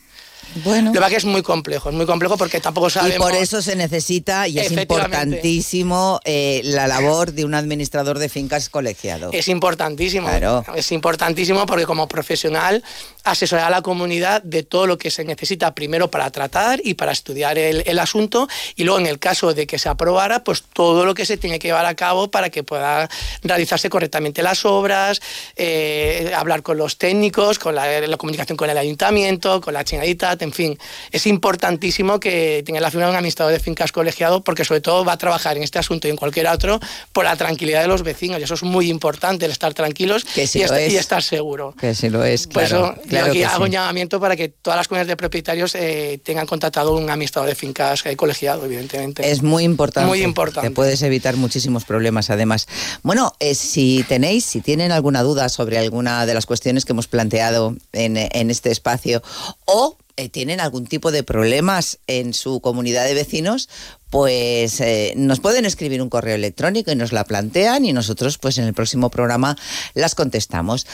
Bueno. 0.64 0.92
Lo 0.92 1.08
que 1.08 1.16
es 1.16 1.24
muy 1.24 1.42
complejo, 1.42 1.90
es 1.90 1.94
muy 1.94 2.06
complejo 2.06 2.36
porque 2.36 2.60
tampoco 2.60 2.90
sabemos... 2.90 3.16
Y 3.16 3.18
por 3.18 3.34
eso 3.34 3.62
se 3.62 3.76
necesita, 3.76 4.48
y 4.48 4.58
es 4.58 4.70
importantísimo, 4.70 6.20
eh, 6.24 6.60
la 6.64 6.86
labor 6.86 7.32
de 7.32 7.44
un 7.44 7.54
administrador 7.54 8.18
de 8.18 8.28
fincas 8.28 8.68
colegiado. 8.68 9.30
Es 9.32 9.48
importantísimo. 9.48 10.28
Claro. 10.28 10.64
Es 10.74 10.92
importantísimo 10.92 11.66
porque 11.66 11.86
como 11.86 12.08
profesional 12.08 12.82
asesorar 13.24 13.66
a 13.66 13.70
la 13.70 13.82
comunidad 13.82 14.42
de 14.42 14.62
todo 14.62 14.86
lo 14.86 14.98
que 14.98 15.10
se 15.10 15.24
necesita 15.24 15.74
primero 15.74 16.10
para 16.10 16.30
tratar 16.30 16.80
y 16.82 16.94
para 16.94 17.12
estudiar 17.12 17.56
el, 17.58 17.82
el 17.86 17.98
asunto 17.98 18.48
y 18.74 18.84
luego 18.84 18.98
en 18.98 19.06
el 19.06 19.18
caso 19.18 19.54
de 19.54 19.66
que 19.66 19.78
se 19.78 19.88
aprobara, 19.88 20.44
pues 20.44 20.62
todo 20.72 21.04
lo 21.04 21.14
que 21.14 21.24
se 21.24 21.36
tiene 21.36 21.58
que 21.58 21.68
llevar 21.68 21.86
a 21.86 21.94
cabo 21.94 22.30
para 22.30 22.50
que 22.50 22.62
pueda 22.62 23.08
realizarse 23.42 23.88
correctamente 23.88 24.42
las 24.42 24.64
obras, 24.64 25.20
eh, 25.56 26.32
hablar 26.36 26.62
con 26.62 26.76
los 26.76 26.98
técnicos, 26.98 27.58
con 27.58 27.74
la, 27.74 28.00
la 28.00 28.16
comunicación 28.16 28.56
con 28.56 28.70
el 28.70 28.78
ayuntamiento, 28.78 29.60
con 29.60 29.74
la 29.74 29.84
chingadita, 29.84 30.31
en 30.40 30.52
fin, 30.52 30.78
es 31.10 31.26
importantísimo 31.26 32.20
que 32.20 32.62
tenga 32.64 32.80
la 32.80 32.90
figura 32.90 33.06
de 33.06 33.10
un 33.10 33.16
administrador 33.16 33.52
de 33.52 33.60
fincas 33.60 33.92
colegiado 33.92 34.42
porque 34.42 34.64
sobre 34.64 34.80
todo 34.80 35.04
va 35.04 35.12
a 35.12 35.18
trabajar 35.18 35.56
en 35.56 35.62
este 35.62 35.78
asunto 35.78 36.08
y 36.08 36.10
en 36.10 36.16
cualquier 36.16 36.46
otro 36.48 36.80
por 37.12 37.24
la 37.24 37.36
tranquilidad 37.36 37.82
de 37.82 37.88
los 37.88 38.02
vecinos 38.02 38.40
y 38.40 38.44
eso 38.44 38.54
es 38.54 38.62
muy 38.62 38.88
importante, 38.88 39.44
el 39.44 39.52
estar 39.52 39.74
tranquilos 39.74 40.24
Que 40.24 40.42
y, 40.42 40.62
estar, 40.62 40.80
es. 40.80 40.92
y 40.92 40.96
estar 40.96 41.22
seguro. 41.22 41.74
Que 41.78 41.94
sí 41.94 42.08
lo 42.08 42.24
es, 42.24 42.46
Por 42.46 42.62
eso 42.62 42.94
claro 43.08 43.26
yo 43.26 43.32
aquí 43.32 43.42
hago 43.42 43.56
sí. 43.58 43.62
un 43.64 43.70
llamamiento 43.70 44.20
para 44.20 44.36
que 44.36 44.48
todas 44.48 44.76
las 44.76 44.88
comunidades 44.88 45.08
de 45.08 45.16
propietarios 45.16 45.74
eh, 45.74 46.20
tengan 46.22 46.46
contratado 46.46 46.94
un 46.94 47.08
administrador 47.10 47.48
de 47.48 47.54
fincas 47.54 48.04
eh, 48.06 48.16
colegiado, 48.16 48.64
evidentemente. 48.64 49.28
Es 49.30 49.42
muy 49.42 49.64
importante. 49.64 50.08
Muy 50.08 50.22
importante. 50.22 50.68
Te 50.68 50.74
puedes 50.74 51.02
evitar 51.02 51.36
muchísimos 51.36 51.84
problemas, 51.84 52.30
además. 52.30 52.68
Bueno, 53.02 53.34
eh, 53.40 53.54
si 53.54 54.04
tenéis, 54.08 54.44
si 54.44 54.60
tienen 54.60 54.92
alguna 54.92 55.22
duda 55.22 55.48
sobre 55.48 55.78
alguna 55.78 56.26
de 56.26 56.34
las 56.34 56.46
cuestiones 56.46 56.84
que 56.84 56.92
hemos 56.92 57.08
planteado 57.08 57.76
en, 57.92 58.16
en 58.16 58.50
este 58.50 58.70
espacio 58.70 59.22
o 59.64 59.96
eh, 60.22 60.28
tienen 60.28 60.60
algún 60.60 60.86
tipo 60.86 61.10
de 61.10 61.22
problemas 61.24 61.98
en 62.06 62.32
su 62.32 62.60
comunidad 62.60 63.04
de 63.04 63.14
vecinos, 63.14 63.68
pues 64.10 64.80
eh, 64.80 65.14
nos 65.16 65.40
pueden 65.40 65.64
escribir 65.64 66.00
un 66.00 66.08
correo 66.08 66.36
electrónico 66.36 66.92
y 66.92 66.96
nos 66.96 67.12
la 67.12 67.24
plantean 67.24 67.84
y 67.84 67.92
nosotros 67.92 68.38
pues 68.38 68.58
en 68.58 68.64
el 68.64 68.74
próximo 68.74 69.10
programa 69.10 69.56
las 69.94 70.14
contestamos. 70.14 70.86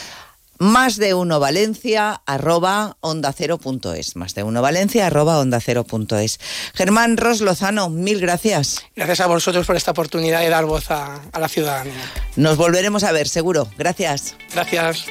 Más 0.61 0.97
de 0.97 1.15
uno 1.15 1.39
Valencia 1.39 2.23
arroba 2.27 2.97
onda 3.01 3.33
cero 3.33 3.59
punto 3.59 3.93
es. 3.95 4.17
Más 4.17 4.35
de 4.35 4.43
uno 4.43 4.61
Valencia 4.61 5.07
arroba 5.07 5.39
onda 5.39 5.61
cero 5.61 5.85
punto 5.85 6.19
es. 6.19 6.41
Germán 6.75 7.17
Ros 7.17 7.41
Lozano, 7.41 7.91
mil 7.91 8.19
gracias. 8.21 8.83
Gracias 8.97 9.21
a 9.21 9.27
vosotros 9.27 9.67
por 9.67 9.77
esta 9.77 9.93
oportunidad 9.93 10.41
de 10.41 10.49
dar 10.49 10.65
voz 10.65 10.91
a, 10.91 11.23
a 11.31 11.39
la 11.39 11.49
ciudadanía. 11.49 12.03
Nos 12.35 12.57
volveremos 12.57 13.05
a 13.05 13.13
ver, 13.13 13.29
seguro. 13.29 13.69
Gracias. 13.79 14.35
Gracias. 14.53 15.05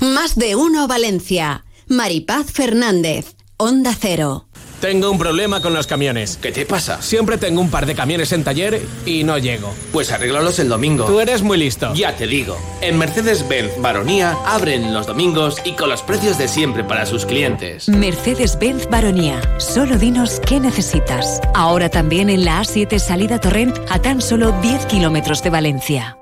Más 0.00 0.34
de 0.34 0.56
uno 0.56 0.88
Valencia. 0.88 1.64
Maripaz 1.88 2.50
Fernández, 2.50 3.36
Onda 3.56 3.94
Cero. 3.98 4.46
Tengo 4.80 5.10
un 5.10 5.18
problema 5.18 5.62
con 5.62 5.72
los 5.72 5.86
camiones. 5.86 6.36
¿Qué 6.36 6.52
te 6.52 6.66
pasa? 6.66 7.00
Siempre 7.00 7.38
tengo 7.38 7.60
un 7.60 7.70
par 7.70 7.86
de 7.86 7.94
camiones 7.94 8.32
en 8.32 8.44
taller 8.44 8.82
y 9.06 9.24
no 9.24 9.38
llego. 9.38 9.72
Pues 9.92 10.12
arréglalos 10.12 10.58
el 10.58 10.68
domingo. 10.68 11.06
Tú 11.06 11.20
eres 11.20 11.42
muy 11.42 11.56
listo. 11.56 11.94
Ya 11.94 12.14
te 12.16 12.26
digo. 12.26 12.58
En 12.82 12.98
Mercedes-Benz 12.98 13.80
Baronía 13.80 14.36
abren 14.44 14.92
los 14.92 15.06
domingos 15.06 15.56
y 15.64 15.72
con 15.72 15.88
los 15.88 16.02
precios 16.02 16.36
de 16.36 16.48
siempre 16.48 16.84
para 16.84 17.06
sus 17.06 17.24
clientes. 17.24 17.88
Mercedes-Benz 17.88 18.88
Baronía. 18.90 19.40
Solo 19.58 19.96
dinos 19.96 20.40
qué 20.46 20.60
necesitas. 20.60 21.40
Ahora 21.54 21.88
también 21.88 22.28
en 22.28 22.44
la 22.44 22.60
A7 22.60 22.98
salida 22.98 23.40
Torrent 23.40 23.78
a 23.88 24.02
tan 24.02 24.20
solo 24.20 24.52
10 24.60 24.84
kilómetros 24.86 25.42
de 25.42 25.50
Valencia. 25.50 26.18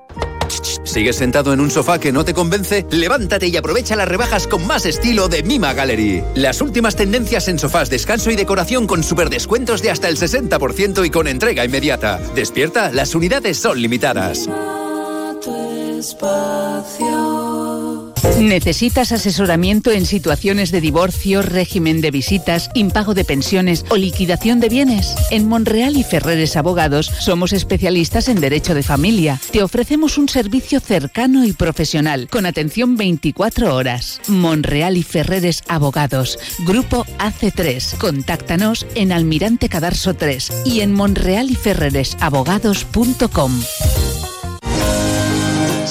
¿Sigues 0.92 1.16
sentado 1.16 1.54
en 1.54 1.60
un 1.60 1.70
sofá 1.70 1.98
que 1.98 2.12
no 2.12 2.22
te 2.22 2.34
convence? 2.34 2.84
Levántate 2.90 3.48
y 3.48 3.56
aprovecha 3.56 3.96
las 3.96 4.06
rebajas 4.06 4.46
con 4.46 4.66
más 4.66 4.84
estilo 4.84 5.28
de 5.28 5.42
Mima 5.42 5.72
Gallery. 5.72 6.22
Las 6.34 6.60
últimas 6.60 6.96
tendencias 6.96 7.48
en 7.48 7.58
sofás, 7.58 7.88
descanso 7.88 8.30
y 8.30 8.36
decoración 8.36 8.86
con 8.86 9.02
super 9.02 9.30
descuentos 9.30 9.80
de 9.80 9.90
hasta 9.90 10.10
el 10.10 10.18
60% 10.18 11.06
y 11.06 11.08
con 11.08 11.28
entrega 11.28 11.64
inmediata. 11.64 12.20
Despierta, 12.34 12.92
las 12.92 13.14
unidades 13.14 13.56
son 13.56 13.80
limitadas. 13.80 14.50
¿Necesitas 18.38 19.12
asesoramiento 19.12 19.90
en 19.92 20.06
situaciones 20.06 20.72
de 20.72 20.80
divorcio, 20.80 21.42
régimen 21.42 22.00
de 22.00 22.10
visitas, 22.10 22.70
impago 22.74 23.14
de 23.14 23.24
pensiones 23.24 23.84
o 23.88 23.96
liquidación 23.96 24.58
de 24.58 24.68
bienes? 24.68 25.14
En 25.30 25.48
Monreal 25.48 25.96
y 25.96 26.02
Ferreres 26.02 26.56
Abogados 26.56 27.12
somos 27.20 27.52
especialistas 27.52 28.28
en 28.28 28.40
derecho 28.40 28.74
de 28.74 28.82
familia. 28.82 29.40
Te 29.52 29.62
ofrecemos 29.62 30.18
un 30.18 30.28
servicio 30.28 30.80
cercano 30.80 31.44
y 31.44 31.52
profesional 31.52 32.26
con 32.28 32.46
atención 32.46 32.96
24 32.96 33.72
horas. 33.74 34.20
Monreal 34.26 34.96
y 34.96 35.02
Ferreres 35.02 35.62
Abogados, 35.68 36.38
Grupo 36.60 37.04
AC3. 37.18 37.98
Contáctanos 37.98 38.86
en 38.94 39.12
Almirante 39.12 39.68
Cadarso 39.68 40.14
3 40.14 40.62
y 40.64 40.80
en 40.80 40.94
monrealyferreresabogados.com. 40.94 43.60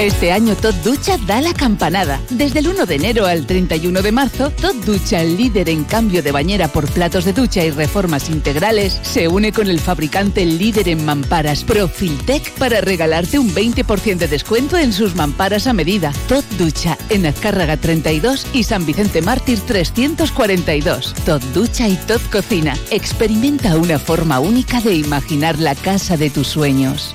Este 0.00 0.32
año 0.32 0.56
Tot 0.56 0.74
Ducha 0.76 1.18
da 1.26 1.42
la 1.42 1.52
campanada. 1.52 2.22
Desde 2.30 2.60
el 2.60 2.68
1 2.68 2.86
de 2.86 2.94
enero 2.94 3.26
al 3.26 3.46
31 3.46 4.00
de 4.00 4.12
marzo, 4.12 4.48
Tot 4.48 4.74
Ducha, 4.76 5.20
el 5.20 5.36
líder 5.36 5.68
en 5.68 5.84
cambio 5.84 6.22
de 6.22 6.32
bañera 6.32 6.68
por 6.68 6.90
platos 6.90 7.26
de 7.26 7.34
ducha 7.34 7.62
y 7.66 7.70
reformas 7.70 8.30
integrales, 8.30 8.98
se 9.02 9.28
une 9.28 9.52
con 9.52 9.66
el 9.66 9.78
fabricante 9.78 10.46
líder 10.46 10.88
en 10.88 11.04
mamparas 11.04 11.64
Profiltec 11.64 12.50
para 12.52 12.80
regalarte 12.80 13.38
un 13.38 13.54
20% 13.54 14.16
de 14.16 14.26
descuento 14.26 14.78
en 14.78 14.94
sus 14.94 15.14
mamparas 15.14 15.66
a 15.66 15.74
medida. 15.74 16.14
Tot 16.28 16.46
Ducha 16.56 16.96
en 17.10 17.26
Azcárraga 17.26 17.76
32 17.76 18.46
y 18.54 18.62
San 18.62 18.86
Vicente 18.86 19.20
Mártir 19.20 19.60
342. 19.60 21.12
Tot 21.26 21.42
Ducha 21.52 21.90
y 21.90 21.96
Tot 21.96 22.22
Cocina. 22.30 22.74
Experimenta 22.90 23.76
una 23.76 23.98
forma 23.98 24.40
única 24.40 24.80
de 24.80 24.94
imaginar 24.94 25.58
la 25.58 25.74
casa 25.74 26.16
de 26.16 26.30
tus 26.30 26.46
sueños. 26.46 27.14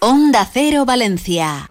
Onda 0.00 0.44
Cero 0.52 0.84
Valencia. 0.84 1.70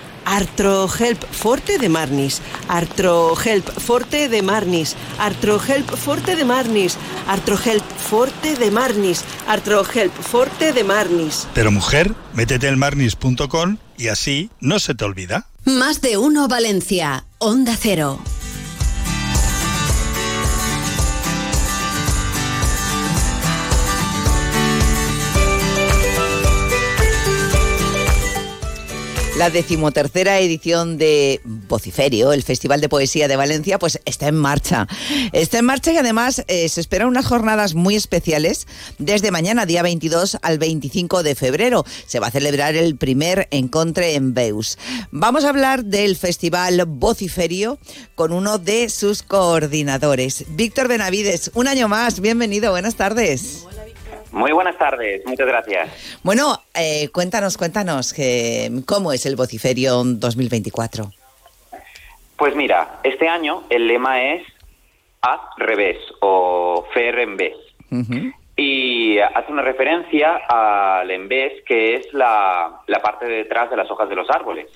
Artrohelp 0.25 1.23
Forte 1.31 1.77
de 1.77 1.89
Marnis. 1.89 2.41
Artrohelp 2.67 3.69
Forte 3.79 4.29
de 4.29 4.41
Marnis. 4.41 4.95
Artrohelp 5.19 5.89
Forte 5.95 6.35
de 6.35 6.45
Marnis. 6.45 6.97
Artrohelp 7.27 7.83
Forte 7.83 8.55
de 8.55 8.71
Marnis. 8.71 9.23
Artrohelp 9.47 10.13
Forte 10.13 10.73
de 10.73 10.83
Marnis. 10.83 11.47
Pero 11.53 11.71
mujer, 11.71 12.13
métete 12.33 12.67
en 12.67 12.79
marnis.com 12.79 13.77
y 13.97 14.07
así 14.07 14.49
no 14.59 14.79
se 14.79 14.95
te 14.95 15.05
olvida. 15.05 15.47
Más 15.65 16.01
de 16.01 16.17
uno 16.17 16.47
Valencia, 16.47 17.25
Onda 17.37 17.75
Cero. 17.79 18.19
La 29.41 29.49
decimotercera 29.49 30.37
edición 30.37 30.99
de 30.99 31.41
Vociferio, 31.43 32.31
el 32.31 32.43
Festival 32.43 32.79
de 32.79 32.89
Poesía 32.89 33.27
de 33.27 33.35
Valencia, 33.35 33.79
pues 33.79 33.99
está 34.05 34.27
en 34.27 34.35
marcha. 34.35 34.87
Está 35.31 35.57
en 35.57 35.65
marcha 35.65 35.91
y 35.91 35.97
además 35.97 36.43
eh, 36.47 36.69
se 36.69 36.79
esperan 36.79 37.07
unas 37.07 37.25
jornadas 37.25 37.73
muy 37.73 37.95
especiales 37.95 38.67
desde 38.99 39.31
mañana, 39.31 39.65
día 39.65 39.81
22 39.81 40.37
al 40.43 40.59
25 40.59 41.23
de 41.23 41.33
febrero. 41.33 41.83
Se 42.05 42.19
va 42.19 42.27
a 42.27 42.31
celebrar 42.31 42.75
el 42.75 42.97
primer 42.97 43.47
encontre 43.49 44.13
en 44.13 44.35
Beus. 44.35 44.77
Vamos 45.09 45.43
a 45.43 45.49
hablar 45.49 45.85
del 45.85 46.17
Festival 46.17 46.85
Vociferio 46.85 47.79
con 48.13 48.33
uno 48.33 48.59
de 48.59 48.89
sus 48.89 49.23
coordinadores, 49.23 50.45
Víctor 50.49 50.87
Benavides. 50.87 51.49
Un 51.55 51.67
año 51.67 51.87
más, 51.87 52.19
bienvenido, 52.19 52.69
buenas 52.69 52.93
tardes. 52.93 53.65
Muy 54.31 54.51
buenas 54.51 54.77
tardes, 54.77 55.25
muchas 55.25 55.47
gracias. 55.47 56.19
Bueno, 56.23 56.57
eh, 56.73 57.09
cuéntanos, 57.13 57.57
cuéntanos, 57.57 58.13
¿cómo 58.85 59.11
es 59.11 59.25
el 59.25 59.35
Vociferio 59.35 60.03
2024? 60.03 61.11
Pues 62.37 62.55
mira, 62.55 62.99
este 63.03 63.27
año 63.27 63.63
el 63.69 63.87
lema 63.87 64.21
es 64.23 64.41
Haz 65.21 65.41
revés 65.57 65.97
o 66.21 66.87
Fer 66.93 67.19
en 67.19 67.37
vez. 67.37 67.55
Y 68.55 69.19
hace 69.19 69.51
una 69.51 69.61
referencia 69.61 70.37
al 70.47 71.11
envés, 71.11 71.63
que 71.65 71.95
es 71.95 72.13
la, 72.13 72.81
la 72.87 73.01
parte 73.01 73.25
de 73.25 73.35
detrás 73.37 73.69
de 73.69 73.75
las 73.77 73.91
hojas 73.91 74.09
de 74.09 74.15
los 74.15 74.29
árboles, 74.29 74.67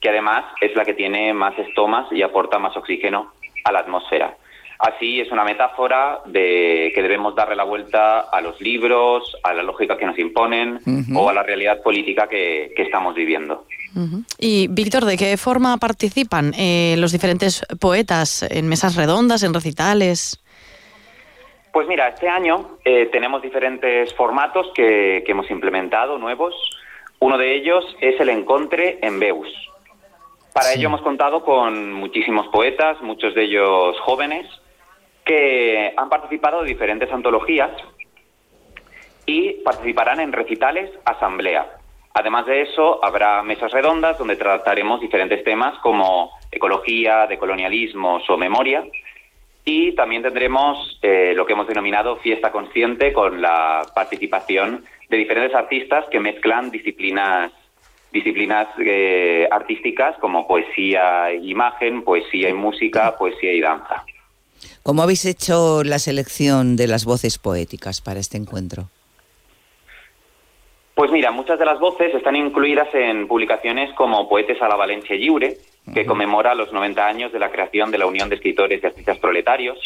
que 0.00 0.08
además 0.08 0.44
es 0.60 0.74
la 0.76 0.84
que 0.84 0.94
tiene 0.94 1.32
más 1.32 1.58
estomas 1.58 2.10
y 2.12 2.22
aporta 2.22 2.58
más 2.58 2.76
oxígeno 2.76 3.32
a 3.64 3.72
la 3.72 3.80
atmósfera. 3.80 4.36
Así 4.78 5.20
es 5.20 5.30
una 5.30 5.44
metáfora 5.44 6.20
de 6.26 6.92
que 6.94 7.02
debemos 7.02 7.34
darle 7.34 7.56
la 7.56 7.64
vuelta 7.64 8.20
a 8.20 8.40
los 8.40 8.60
libros, 8.60 9.36
a 9.42 9.54
la 9.54 9.62
lógica 9.62 9.96
que 9.96 10.06
nos 10.06 10.18
imponen 10.18 10.80
o 11.14 11.28
a 11.28 11.32
la 11.32 11.42
realidad 11.42 11.82
política 11.82 12.28
que, 12.28 12.72
que 12.76 12.82
estamos 12.82 13.14
viviendo. 13.14 13.66
Y 14.38 14.66
Víctor, 14.68 15.04
¿de 15.04 15.16
qué 15.16 15.36
forma 15.36 15.76
participan 15.76 16.52
eh, 16.58 16.96
los 16.98 17.12
diferentes 17.12 17.64
poetas 17.80 18.42
en 18.42 18.68
mesas 18.68 18.96
redondas, 18.96 19.44
en 19.44 19.54
recitales? 19.54 20.40
Pues 21.72 21.86
mira, 21.86 22.08
este 22.08 22.28
año 22.28 22.78
eh, 22.84 23.08
tenemos 23.12 23.42
diferentes 23.42 24.12
formatos 24.14 24.66
que, 24.74 25.22
que 25.24 25.32
hemos 25.32 25.50
implementado, 25.50 26.18
nuevos. 26.18 26.54
Uno 27.20 27.38
de 27.38 27.54
ellos 27.54 27.84
es 28.00 28.20
el 28.20 28.28
Encontre 28.28 28.98
en 29.02 29.20
Beus. 29.20 29.48
Para 30.52 30.72
ello 30.72 30.86
hemos 30.86 31.02
contado 31.02 31.44
con 31.44 31.92
muchísimos 31.92 32.46
poetas, 32.48 33.00
muchos 33.02 33.34
de 33.34 33.44
ellos 33.44 33.98
jóvenes, 34.00 34.46
que 35.24 35.92
han 35.96 36.08
participado 36.08 36.62
de 36.62 36.68
diferentes 36.68 37.10
antologías 37.10 37.70
y 39.26 39.52
participarán 39.64 40.20
en 40.20 40.32
recitales 40.32 40.90
asamblea. 41.04 41.66
Además 42.12 42.46
de 42.46 42.62
eso, 42.62 43.04
habrá 43.04 43.42
mesas 43.42 43.72
redondas 43.72 44.18
donde 44.18 44.36
trataremos 44.36 45.00
diferentes 45.00 45.42
temas 45.42 45.76
como 45.80 46.30
ecología, 46.52 47.26
decolonialismos 47.26 48.28
o 48.30 48.36
memoria. 48.36 48.84
Y 49.64 49.92
también 49.92 50.22
tendremos 50.22 50.98
eh, 51.02 51.32
lo 51.34 51.46
que 51.46 51.54
hemos 51.54 51.66
denominado 51.66 52.16
fiesta 52.16 52.52
consciente 52.52 53.12
con 53.12 53.40
la 53.40 53.82
participación 53.94 54.84
de 55.08 55.16
diferentes 55.16 55.54
artistas 55.54 56.04
que 56.10 56.20
mezclan 56.20 56.70
disciplinas 56.70 57.50
disciplinas 58.12 58.68
eh, 58.78 59.48
artísticas 59.50 60.16
como 60.18 60.46
poesía 60.46 61.30
e 61.30 61.38
imagen, 61.38 62.04
poesía 62.04 62.48
y 62.48 62.52
música, 62.52 63.16
poesía 63.18 63.52
y 63.52 63.60
danza. 63.60 64.04
¿Cómo 64.84 65.00
habéis 65.00 65.24
hecho 65.24 65.82
la 65.82 65.98
selección 65.98 66.76
de 66.76 66.86
las 66.86 67.06
voces 67.06 67.38
poéticas 67.38 68.02
para 68.02 68.20
este 68.20 68.36
encuentro? 68.36 68.90
Pues 70.94 71.10
mira, 71.10 71.30
muchas 71.30 71.58
de 71.58 71.64
las 71.64 71.80
voces 71.80 72.14
están 72.14 72.36
incluidas 72.36 72.94
en 72.94 73.26
publicaciones 73.26 73.94
como 73.94 74.28
Poetes 74.28 74.60
a 74.60 74.68
la 74.68 74.76
Valencia 74.76 75.16
Lliure, 75.16 75.56
que 75.94 76.04
conmemora 76.04 76.54
los 76.54 76.70
90 76.70 77.06
años 77.06 77.32
de 77.32 77.38
la 77.38 77.50
creación 77.50 77.90
de 77.90 77.96
la 77.96 78.04
Unión 78.04 78.28
de 78.28 78.34
Escritores 78.34 78.82
y 78.82 78.86
Artistas 78.86 79.16
Proletarios, 79.16 79.78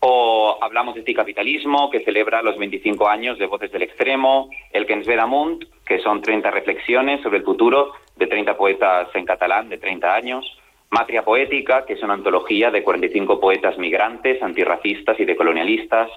o 0.00 0.58
Hablamos 0.60 0.94
de 0.94 1.02
Anticapitalismo, 1.02 1.88
que 1.88 2.00
celebra 2.00 2.42
los 2.42 2.58
25 2.58 3.08
años 3.08 3.38
de 3.38 3.46
Voces 3.46 3.70
del 3.70 3.82
Extremo, 3.82 4.50
El 4.72 4.86
que 4.86 4.94
ens 4.94 5.06
ve 5.06 5.14
damunt, 5.14 5.62
que 5.86 6.00
son 6.00 6.20
30 6.20 6.50
reflexiones 6.50 7.22
sobre 7.22 7.38
el 7.38 7.44
futuro 7.44 7.92
de 8.16 8.26
30 8.26 8.56
poetas 8.56 9.06
en 9.14 9.24
catalán 9.24 9.68
de 9.68 9.78
30 9.78 10.12
años, 10.12 10.44
Matria 10.90 11.24
Poética, 11.24 11.84
que 11.84 11.94
es 11.94 12.02
una 12.02 12.14
antología 12.14 12.70
de 12.70 12.82
45 12.82 13.40
poetas 13.40 13.76
migrantes, 13.78 14.42
antirracistas 14.42 15.18
y 15.20 15.24
decolonialistas, 15.24 16.10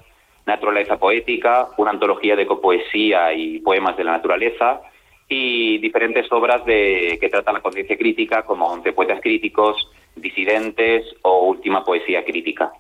Naturaleza 0.46 0.98
Poética, 0.98 1.70
una 1.78 1.92
antología 1.92 2.36
de 2.36 2.48
copoesía 2.48 3.34
y 3.34 3.60
poemas 3.60 3.98
de 3.98 4.04
la 4.04 4.14
naturaleza, 4.14 4.82
y 5.28 5.78
diferentes 5.78 6.32
obras 6.32 6.66
de, 6.66 7.18
que 7.22 7.30
tratan 7.30 7.56
la 7.56 7.62
conciencia 7.62 7.98
crítica, 7.98 8.44
como 8.44 8.78
De 8.80 8.94
Poetas 8.94 9.22
Críticos, 9.22 9.90
Disidentes 10.16 11.06
o 11.22 11.46
Última 11.46 11.84
Poesía 11.84 12.26
Crítica. 12.26 12.72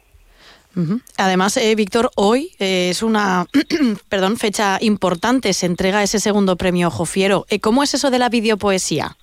Además, 1.17 1.57
eh, 1.57 1.75
Víctor, 1.75 2.09
hoy 2.15 2.51
eh, 2.59 2.89
es 2.89 3.03
una 3.03 3.45
perdón, 4.09 4.37
fecha 4.37 4.77
importante, 4.81 5.51
se 5.53 5.65
entrega 5.65 6.03
ese 6.03 6.19
segundo 6.19 6.55
premio 6.55 6.89
Jofiero. 6.89 7.45
Eh, 7.49 7.59
¿Cómo 7.59 7.83
es 7.83 7.93
eso 7.93 8.09
de 8.09 8.19
la 8.19 8.29
videopoesía? 8.29 9.17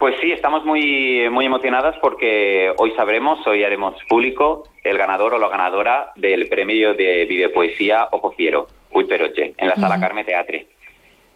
Pues 0.00 0.14
sí, 0.22 0.32
estamos 0.32 0.64
muy, 0.64 1.28
muy 1.28 1.44
emocionadas 1.44 1.94
porque 2.00 2.72
hoy 2.78 2.90
sabremos, 2.92 3.46
hoy 3.46 3.64
haremos 3.64 4.02
público 4.08 4.64
el 4.82 4.96
ganador 4.96 5.34
o 5.34 5.38
la 5.38 5.50
ganadora 5.50 6.12
del 6.16 6.48
premio 6.48 6.94
de 6.94 7.26
videopoesía 7.26 8.08
Ojo 8.10 8.32
Fiero, 8.32 8.66
Uy 8.92 9.04
Peroche, 9.04 9.52
en 9.58 9.68
la 9.68 9.76
Sala. 9.76 10.00
Carme 10.00 10.24
Teatre. 10.24 10.68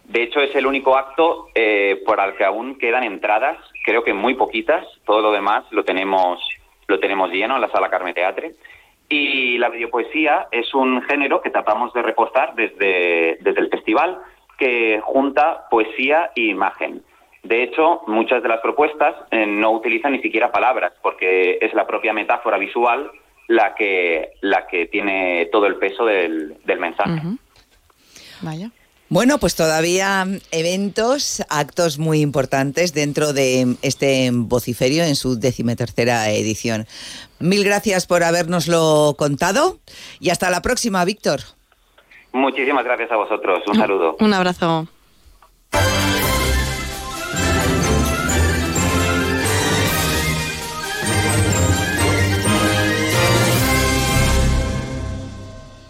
De 0.05 0.23
hecho, 0.23 0.39
es 0.41 0.55
el 0.55 0.65
único 0.65 0.97
acto 0.97 1.49
eh, 1.53 2.01
por 2.07 2.19
el 2.19 2.33
que 2.37 2.43
aún 2.43 2.79
quedan 2.79 3.03
entradas, 3.03 3.59
creo 3.83 4.03
que 4.03 4.15
muy 4.15 4.33
poquitas, 4.33 4.83
todo 5.05 5.21
lo 5.21 5.31
demás 5.31 5.63
lo 5.69 5.85
tenemos, 5.85 6.41
lo 6.87 6.99
tenemos 6.99 7.29
lleno 7.29 7.53
en 7.53 7.61
la 7.61 7.69
Sala 7.69 7.91
Carme 7.91 8.15
Teatre. 8.15 8.53
Y 9.07 9.59
la 9.59 9.69
videopoesía 9.69 10.47
es 10.51 10.73
un 10.73 11.03
género 11.03 11.39
que 11.39 11.51
tratamos 11.51 11.93
de 11.93 12.01
repostar 12.01 12.55
desde, 12.55 13.37
desde 13.41 13.61
el 13.61 13.69
festival, 13.69 14.23
que 14.57 15.01
junta 15.03 15.67
poesía 15.69 16.31
e 16.35 16.45
imagen. 16.45 17.03
De 17.45 17.61
hecho, 17.61 18.01
muchas 18.07 18.41
de 18.41 18.49
las 18.49 18.59
propuestas 18.59 19.15
eh, 19.29 19.45
no 19.45 19.71
utilizan 19.71 20.13
ni 20.13 20.21
siquiera 20.21 20.51
palabras, 20.51 20.93
porque 21.03 21.59
es 21.61 21.73
la 21.75 21.85
propia 21.85 22.11
metáfora 22.11 22.57
visual 22.57 23.11
la 23.47 23.75
que, 23.75 24.31
la 24.41 24.65
que 24.65 24.87
tiene 24.87 25.47
todo 25.51 25.67
el 25.67 25.75
peso 25.75 26.05
del, 26.05 26.57
del 26.65 26.79
mensaje. 26.79 27.21
Vaya. 28.41 28.71
Bueno, 29.09 29.37
pues 29.37 29.55
todavía 29.55 30.25
eventos, 30.51 31.45
actos 31.49 31.99
muy 31.99 32.21
importantes 32.21 32.95
dentro 32.95 33.33
de 33.33 33.75
este 33.83 34.31
vociferio 34.33 35.03
en 35.03 35.15
su 35.15 35.39
decimotercera 35.39 36.31
edición. 36.31 36.87
Mil 37.37 37.63
gracias 37.63 38.07
por 38.07 38.23
habernoslo 38.23 39.13
contado 39.15 39.77
y 40.19 40.31
hasta 40.31 40.49
la 40.49 40.63
próxima, 40.63 41.05
Víctor. 41.05 41.41
Muchísimas 42.33 42.83
gracias 42.83 43.11
a 43.11 43.17
vosotros. 43.17 43.61
Un 43.67 43.75
saludo. 43.75 44.17
Un 44.19 44.33
abrazo. 44.33 44.87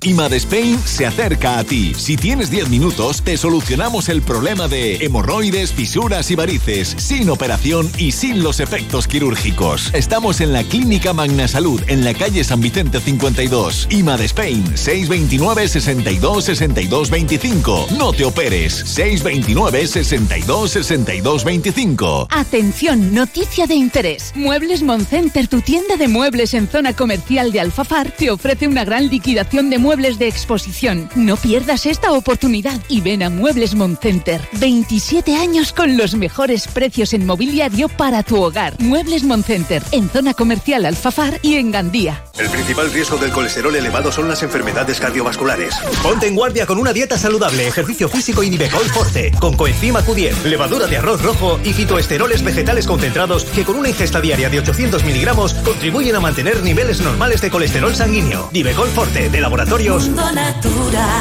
IMAD 0.05 0.33
Spain 0.33 0.79
se 0.85 1.07
acerca 1.07 1.57
a 1.57 1.63
ti. 1.63 1.91
Si 1.95 2.15
tienes 2.15 2.51
10 2.51 2.69
minutos, 2.69 3.23
te 3.23 3.37
solucionamos 3.37 4.07
el 4.07 4.21
problema 4.21 4.67
de 4.67 4.97
hemorroides, 4.97 5.73
fisuras 5.73 6.29
y 6.29 6.35
varices, 6.35 6.93
sin 6.99 7.27
operación 7.31 7.89
y 7.97 8.11
sin 8.11 8.43
los 8.43 8.59
efectos 8.59 9.07
quirúrgicos. 9.07 9.89
Estamos 9.95 10.41
en 10.41 10.53
la 10.53 10.63
Clínica 10.63 11.11
Magna 11.13 11.47
Salud, 11.47 11.81
en 11.87 12.05
la 12.05 12.13
calle 12.13 12.43
San 12.43 12.61
Vicente 12.61 12.99
52. 12.99 13.87
IMAD 13.89 14.21
Spain, 14.21 14.77
629 14.77 15.67
62 15.67 16.43
62 16.45 17.09
25. 17.09 17.87
No 17.97 18.13
te 18.13 18.25
operes, 18.25 18.73
629 18.73 19.87
62 19.87 20.69
62 20.69 21.43
25. 21.43 22.27
Atención, 22.29 23.11
noticia 23.11 23.65
de 23.65 23.73
interés. 23.73 24.33
Muebles 24.35 24.83
Moncenter, 24.83 25.47
tu 25.47 25.61
tienda 25.61 25.97
de 25.97 26.07
muebles 26.07 26.53
en 26.53 26.67
zona 26.67 26.93
comercial 26.93 27.51
de 27.51 27.59
Alfafar, 27.59 28.11
te 28.11 28.29
ofrece 28.29 28.67
una 28.67 28.85
gran 28.85 29.09
liquidación 29.09 29.71
de 29.71 29.79
muebles 29.79 29.94
muebles 29.95 30.19
de 30.19 30.27
exposición. 30.27 31.09
No 31.15 31.37
pierdas 31.37 31.85
esta 31.85 32.11
oportunidad 32.11 32.81
y 32.89 32.99
ven 32.99 33.23
a 33.23 33.29
Muebles 33.29 33.75
Moncenter. 33.75 34.41
27 34.59 35.37
años 35.37 35.71
con 35.71 35.95
los 35.95 36.15
mejores 36.15 36.67
precios 36.67 37.13
en 37.13 37.25
mobiliario 37.25 37.87
para 37.87 38.21
tu 38.21 38.43
hogar. 38.43 38.73
Muebles 38.81 39.23
Moncenter, 39.23 39.81
en 39.93 40.09
zona 40.09 40.33
comercial 40.33 40.83
Alfafar 40.83 41.39
y 41.41 41.55
en 41.55 41.71
Gandía. 41.71 42.25
El 42.37 42.49
principal 42.49 42.91
riesgo 42.91 43.15
del 43.15 43.31
colesterol 43.31 43.73
elevado 43.73 44.11
son 44.11 44.27
las 44.27 44.43
enfermedades 44.43 44.99
cardiovasculares. 44.99 45.73
Ponte 46.03 46.27
en 46.27 46.35
guardia 46.35 46.65
con 46.65 46.77
una 46.77 46.91
dieta 46.91 47.17
saludable, 47.17 47.65
ejercicio 47.65 48.09
físico 48.09 48.43
y 48.43 48.49
Nivecol 48.49 48.89
Forte, 48.89 49.31
con 49.39 49.55
coenzima 49.55 50.01
Q10, 50.01 50.43
levadura 50.43 50.87
de 50.87 50.97
arroz 50.97 51.21
rojo 51.21 51.57
y 51.63 51.71
fitoesteroles 51.71 52.43
vegetales 52.43 52.85
concentrados 52.85 53.45
que 53.45 53.63
con 53.63 53.77
una 53.77 53.87
ingesta 53.87 54.19
diaria 54.19 54.49
de 54.49 54.59
800 54.59 55.05
miligramos 55.05 55.53
contribuyen 55.53 56.17
a 56.17 56.19
mantener 56.19 56.61
niveles 56.63 56.99
normales 56.99 57.39
de 57.39 57.49
colesterol 57.49 57.95
sanguíneo. 57.95 58.49
Nivecol 58.51 58.89
Forte, 58.89 59.29
de 59.29 59.39
laboratorios. 59.85 60.09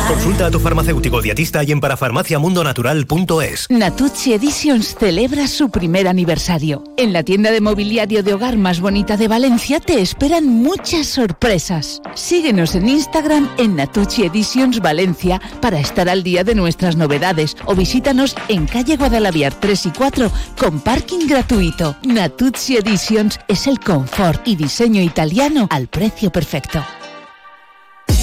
Consulta 0.09 0.47
a 0.47 0.51
tu 0.51 0.59
farmacéutico 0.59 1.21
dietista 1.21 1.63
y 1.65 1.73
en 1.73 1.81
parafarmaciamundonatural.es. 1.81 3.67
Natucci 3.71 4.33
Editions 4.33 4.97
celebra 4.99 5.47
su 5.49 5.71
primer 5.71 6.09
aniversario. 6.09 6.85
En 6.97 7.13
la 7.13 7.23
tienda 7.23 7.51
de 7.51 7.61
mobiliario 7.61 8.23
de 8.23 8.35
hogar 8.35 8.57
más 8.57 8.81
bonita 8.81 9.17
de 9.17 9.29
Valencia 9.29 9.81
te 9.81 10.01
esperan 10.01 10.47
muchas 10.47 11.07
sorpresas. 11.07 12.01
Síguenos 12.15 12.75
en 12.75 12.89
Instagram 12.89 13.49
en 13.59 13.77
Natucci 13.77 14.25
Editions 14.25 14.81
Valencia 14.81 15.41
para 15.61 15.79
estar 15.79 16.09
al 16.09 16.23
día 16.23 16.45
de 16.45 16.55
nuestras 16.55 16.97
novedades 16.97 17.57
o 17.67 17.75
visítanos 17.75 18.35
en 18.49 18.67
calle 18.67 18.97
Guadalaviar 18.97 19.55
3 19.59 19.87
y 19.87 19.91
4 19.91 20.31
con 20.59 20.81
parking 20.81 21.27
gratuito. 21.27 21.97
Natuzzi 22.05 22.77
Editions 22.77 23.39
es 23.49 23.67
el 23.67 23.79
confort 23.81 24.47
y 24.47 24.57
diseño 24.57 25.03
italiano 25.03 25.67
al 25.71 25.89
precio 25.89 26.31
perfecto. 26.31 26.85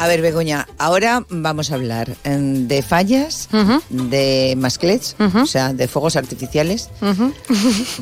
A 0.00 0.06
ver, 0.08 0.22
Begoña, 0.22 0.66
ahora 0.78 1.24
vamos 1.28 1.70
a 1.70 1.74
hablar 1.74 2.16
em, 2.24 2.66
de 2.66 2.80
fallas, 2.82 3.48
de 3.90 4.54
masclets, 4.56 5.14
o 5.34 5.44
sea, 5.46 5.74
de 5.74 5.88
fuegos 5.88 6.16
artificiales, 6.16 6.88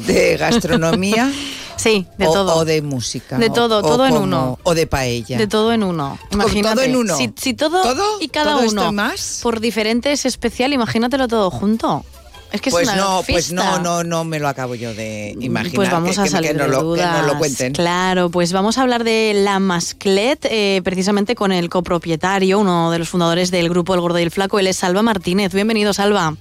de 0.07 0.37
gastronomía. 0.37 1.31
Sí, 1.79 2.09
de 2.19 2.27
o, 2.27 2.33
todo. 2.33 2.57
O 2.57 2.65
de 2.65 2.83
música. 2.83 3.39
De 3.39 3.47
o- 3.47 3.53
todo, 3.53 3.79
o 3.79 3.83
todo 3.83 4.05
en 4.05 4.11
como- 4.13 4.25
uno. 4.25 4.59
O 4.65 4.75
de 4.75 4.89
paella. 4.89 5.39
De 5.39 5.47
todo 5.47 5.73
en 5.73 5.85
uno. 5.85 6.19
Imagínate. 6.33 6.75
todo 6.75 6.85
en 6.85 6.97
uno. 6.97 7.17
Si, 7.17 7.33
si 7.41 7.55
todo, 7.55 7.81
y 8.19 8.27
cada 8.31 8.51
¿Todo 8.55 8.63
esto 8.65 8.73
uno 8.81 8.91
y 8.91 8.95
más? 8.95 9.39
por 9.45 9.61
diferente 9.61 10.11
es 10.11 10.27
especial, 10.27 10.73
imagínatelo 10.73 11.29
todo 11.29 11.53
junto. 11.53 12.05
Es 12.51 12.63
que 12.63 12.71
pues 12.71 12.89
es 12.89 12.95
una 12.95 13.03
no, 13.03 13.23
pues 13.29 13.53
no, 13.53 13.79
no, 13.81 14.05
no 14.05 14.25
me 14.25 14.39
lo 14.39 14.49
acabo 14.49 14.75
yo 14.75 14.95
de 14.95 15.35
imaginar. 15.39 15.75
Pues 15.75 15.91
vamos 15.91 16.15
que- 16.15 16.21
a 16.21 16.25
que- 16.25 16.31
salir 16.31 16.53
que, 16.53 16.57
no 16.57 16.63
de 16.65 16.69
lo, 16.71 16.79
que 16.79 16.83
dudas. 16.85 17.19
nos 17.19 17.27
lo 17.33 17.39
cuenten. 17.39 17.73
Claro, 17.75 18.31
pues 18.31 18.53
vamos 18.53 18.79
a 18.79 18.83
hablar 18.83 19.05
de 19.05 19.33
la 19.35 19.59
Masclet, 19.59 20.47
eh, 20.51 20.81
precisamente 20.83 21.35
con 21.35 21.53
el 21.53 21.69
copropietario, 21.69 22.59
uno 22.59 22.91
de 22.91 22.99
los 22.99 23.09
fundadores 23.11 23.51
del 23.51 23.69
grupo 23.69 23.93
El 23.95 24.01
Gordo 24.01 24.19
y 24.19 24.23
el 24.23 24.31
Flaco, 24.31 24.59
él 24.59 24.67
es 24.67 24.77
Salva 24.79 25.03
Martínez. 25.03 25.53
Bienvenido, 25.53 25.93
Salva. 25.93 26.37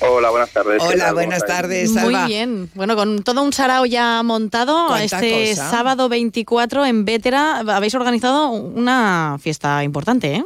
Hola, 0.00 0.30
buenas 0.30 0.50
tardes. 0.50 0.82
¿Qué 0.82 0.94
Hola, 0.94 1.12
buenas 1.12 1.44
tardes, 1.44 1.90
Muy 1.90 2.00
Salva. 2.14 2.26
bien. 2.26 2.70
Bueno, 2.74 2.96
con 2.96 3.22
todo 3.22 3.42
un 3.42 3.52
sarao 3.52 3.84
ya 3.86 4.22
montado, 4.22 4.96
este 4.96 5.50
cosa. 5.50 5.70
sábado 5.70 6.08
24 6.08 6.84
en 6.86 7.04
Vétera 7.04 7.58
habéis 7.58 7.94
organizado 7.94 8.48
una 8.50 9.36
fiesta 9.40 9.84
importante, 9.84 10.34
¿eh? 10.36 10.44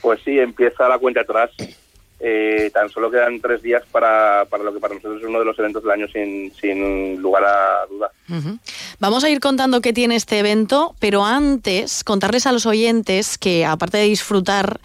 Pues 0.00 0.20
sí, 0.24 0.38
empieza 0.38 0.88
la 0.88 0.98
cuenta 0.98 1.20
atrás. 1.20 1.50
Eh, 2.18 2.70
tan 2.72 2.88
solo 2.88 3.10
quedan 3.10 3.40
tres 3.40 3.60
días 3.62 3.82
para, 3.92 4.46
para 4.48 4.64
lo 4.64 4.72
que 4.72 4.80
para 4.80 4.94
nosotros 4.94 5.20
es 5.20 5.28
uno 5.28 5.38
de 5.38 5.44
los 5.44 5.58
eventos 5.58 5.82
del 5.82 5.92
año 5.92 6.06
sin, 6.12 6.50
sin 6.60 7.20
lugar 7.20 7.44
a 7.44 7.86
duda. 7.90 8.10
Vamos 8.98 9.22
a 9.24 9.28
ir 9.30 9.38
contando 9.40 9.80
qué 9.82 9.92
tiene 9.92 10.16
este 10.16 10.38
evento, 10.38 10.94
pero 10.98 11.24
antes 11.26 12.02
contarles 12.04 12.46
a 12.46 12.52
los 12.52 12.64
oyentes 12.64 13.36
que 13.36 13.66
aparte 13.66 13.98
de 13.98 14.04
disfrutar 14.04 14.80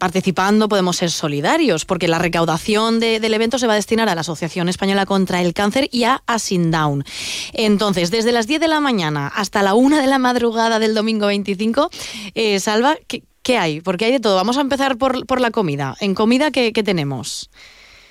participando 0.00 0.68
podemos 0.68 0.96
ser 0.96 1.10
solidarios, 1.12 1.84
porque 1.84 2.08
la 2.08 2.18
recaudación 2.18 2.98
de- 2.98 3.20
del 3.20 3.34
evento 3.34 3.56
se 3.58 3.68
va 3.68 3.74
a 3.74 3.76
destinar 3.76 4.08
a 4.08 4.16
la 4.16 4.22
Asociación 4.22 4.68
Española 4.68 5.06
contra 5.06 5.40
el 5.40 5.54
Cáncer 5.54 5.88
y 5.92 6.02
a 6.02 6.22
Asindown. 6.26 7.04
Entonces, 7.52 8.10
desde 8.10 8.32
las 8.32 8.48
10 8.48 8.60
de 8.60 8.66
la 8.68 8.80
mañana 8.80 9.28
hasta 9.28 9.62
la 9.62 9.74
1 9.74 9.98
de 10.00 10.08
la 10.08 10.18
madrugada 10.18 10.80
del 10.80 10.94
domingo 10.94 11.26
25, 11.28 11.90
eh, 12.34 12.58
Salva, 12.58 12.96
¿qué, 13.06 13.22
qué 13.46 13.56
hay? 13.56 13.80
Porque 13.80 14.06
hay 14.06 14.12
de 14.12 14.20
todo. 14.20 14.34
Vamos 14.34 14.58
a 14.58 14.60
empezar 14.60 14.98
por, 14.98 15.24
por 15.24 15.40
la 15.40 15.52
comida. 15.52 15.94
En 16.00 16.16
comida, 16.16 16.50
¿qué, 16.50 16.72
qué 16.72 16.82
tenemos? 16.82 17.48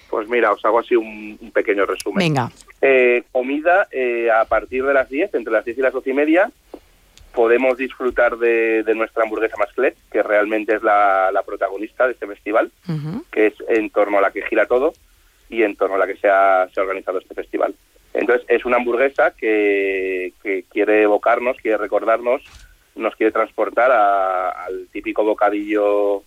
Pues 0.09 0.29
mira, 0.29 0.53
os 0.53 0.63
hago 0.63 0.79
así 0.79 0.95
un, 0.95 1.37
un 1.41 1.51
pequeño 1.51 1.85
resumen. 1.85 2.19
Venga. 2.19 2.51
Eh, 2.81 3.23
comida 3.33 3.89
eh, 3.91 4.29
a 4.31 4.45
partir 4.45 4.85
de 4.85 4.93
las 4.93 5.09
10, 5.09 5.33
entre 5.33 5.51
las 5.51 5.65
10 5.65 5.77
y 5.77 5.81
las 5.81 5.91
12 5.91 6.09
y 6.09 6.13
media, 6.13 6.49
podemos 7.33 7.77
disfrutar 7.77 8.37
de, 8.37 8.83
de 8.83 8.95
nuestra 8.95 9.23
hamburguesa 9.23 9.57
Masclet, 9.57 9.97
que 10.09 10.23
realmente 10.23 10.75
es 10.75 10.83
la, 10.83 11.31
la 11.33 11.43
protagonista 11.43 12.05
de 12.05 12.13
este 12.13 12.27
festival, 12.27 12.71
que 13.29 13.47
es 13.47 13.55
en 13.67 13.89
torno 13.89 14.19
a 14.19 14.21
la 14.21 14.31
que 14.31 14.41
gira 14.43 14.67
todo 14.67 14.93
y 15.49 15.63
en 15.63 15.75
torno 15.75 15.95
a 15.95 15.99
la 15.99 16.07
que 16.07 16.15
se 16.15 16.29
ha, 16.29 16.69
se 16.73 16.79
ha 16.79 16.83
organizado 16.83 17.19
este 17.19 17.35
festival. 17.35 17.75
Entonces, 18.13 18.45
es 18.47 18.63
una 18.63 18.77
hamburguesa 18.77 19.31
que, 19.31 20.31
que 20.41 20.63
quiere 20.71 21.01
evocarnos, 21.01 21.57
quiere 21.57 21.77
recordarnos, 21.77 22.41
nos 22.95 23.15
quiere 23.15 23.31
transportar 23.31 23.91
a- 23.91 24.49
al 24.49 24.87
típico 24.91 25.23
bocadillo 25.23 26.23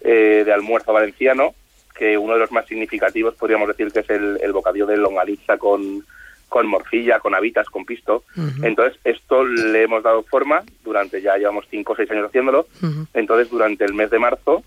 eh, 0.00 0.42
de 0.44 0.52
almuerzo 0.52 0.92
valenciano, 0.92 1.54
que 1.94 2.16
uno 2.16 2.34
de 2.34 2.40
los 2.40 2.52
más 2.52 2.66
significativos 2.66 3.34
podríamos 3.34 3.68
decir 3.68 3.90
que 3.92 4.00
es 4.00 4.10
el, 4.10 4.38
el 4.42 4.52
bocadillo 4.52 4.86
de 4.86 4.96
longaniza 4.96 5.58
con, 5.58 6.04
con 6.48 6.66
morcilla, 6.66 7.18
con 7.18 7.34
habitas, 7.34 7.68
con 7.68 7.84
pisto. 7.84 8.22
Entonces, 8.64 8.98
esto 9.04 9.44
le 9.44 9.82
hemos 9.82 10.02
dado 10.04 10.22
forma 10.22 10.62
durante, 10.84 11.20
ya 11.20 11.36
llevamos 11.36 11.66
cinco 11.68 11.94
o 11.94 11.96
seis 11.96 12.10
años 12.10 12.26
haciéndolo, 12.26 12.68
entonces 13.14 13.50
durante 13.50 13.84
el 13.84 13.94
mes 13.94 14.10
de 14.10 14.18
marzo 14.20 14.62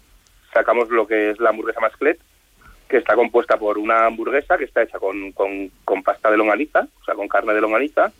sacamos 0.54 0.90
lo 0.90 1.08
que 1.08 1.30
es 1.32 1.40
la 1.40 1.50
hamburguesa 1.52 1.80
Masclet, 1.80 2.20
que 2.90 2.98
está 2.98 3.16
compuesta 3.16 3.58
por 3.58 3.78
una 3.78 4.06
hamburguesa 4.06 4.58
que 4.58 4.66
está 4.66 4.82
hecha 4.84 5.00
con, 5.00 5.32
con, 5.32 5.72
con 5.86 6.04
pasta 6.04 6.30
de 6.30 6.36
longaniza, 6.36 6.86
o 7.02 7.06
sea, 7.06 7.16
con 7.16 7.30
carne 7.30 7.54
de 7.54 7.62
longaniza, 7.62 8.12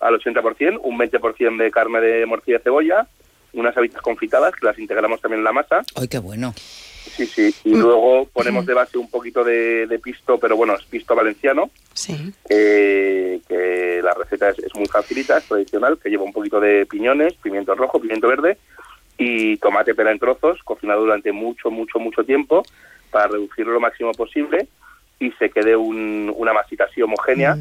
al 0.00 0.14
80%, 0.18 0.80
un 0.82 0.98
20% 0.98 1.56
de 1.56 1.70
carne 1.70 2.00
de 2.00 2.26
morcilla 2.26 2.58
y 2.58 2.62
cebolla, 2.62 3.06
unas 3.52 3.76
habitas 3.76 4.00
confitadas 4.02 4.54
que 4.54 4.64
las 4.66 4.78
integramos 4.78 5.20
también 5.20 5.40
en 5.40 5.44
la 5.44 5.52
masa. 5.52 5.82
Ay, 5.96 6.08
qué 6.08 6.18
bueno. 6.18 6.54
Sí, 6.56 7.26
sí. 7.26 7.52
Y 7.64 7.74
luego 7.74 8.26
ponemos 8.32 8.64
de 8.66 8.74
base 8.74 8.96
un 8.98 9.10
poquito 9.10 9.42
de, 9.42 9.86
de 9.86 9.98
pisto, 9.98 10.38
pero 10.38 10.56
bueno, 10.56 10.74
es 10.74 10.84
pisto 10.84 11.14
valenciano, 11.14 11.70
Sí. 11.94 12.32
que, 12.48 13.40
que 13.48 14.00
la 14.02 14.14
receta 14.14 14.50
es, 14.50 14.58
es 14.60 14.74
muy 14.76 14.86
facilita, 14.86 15.38
es 15.38 15.44
tradicional, 15.44 15.98
que 15.98 16.08
lleva 16.10 16.22
un 16.24 16.32
poquito 16.32 16.60
de 16.60 16.86
piñones, 16.86 17.34
pimiento 17.34 17.74
rojo, 17.74 18.00
pimiento 18.00 18.28
verde 18.28 18.58
y 19.18 19.56
tomate 19.56 19.94
pera 19.94 20.12
en 20.12 20.18
trozos, 20.18 20.62
cocinado 20.62 21.00
durante 21.00 21.32
mucho, 21.32 21.70
mucho, 21.70 21.98
mucho 21.98 22.22
tiempo 22.24 22.62
para 23.10 23.26
reducirlo 23.28 23.72
lo 23.72 23.80
máximo 23.80 24.12
posible 24.12 24.68
y 25.18 25.30
se 25.32 25.50
quede 25.50 25.76
un- 25.76 26.32
una 26.36 26.52
masita 26.52 26.84
así 26.84 27.02
homogénea 27.02 27.56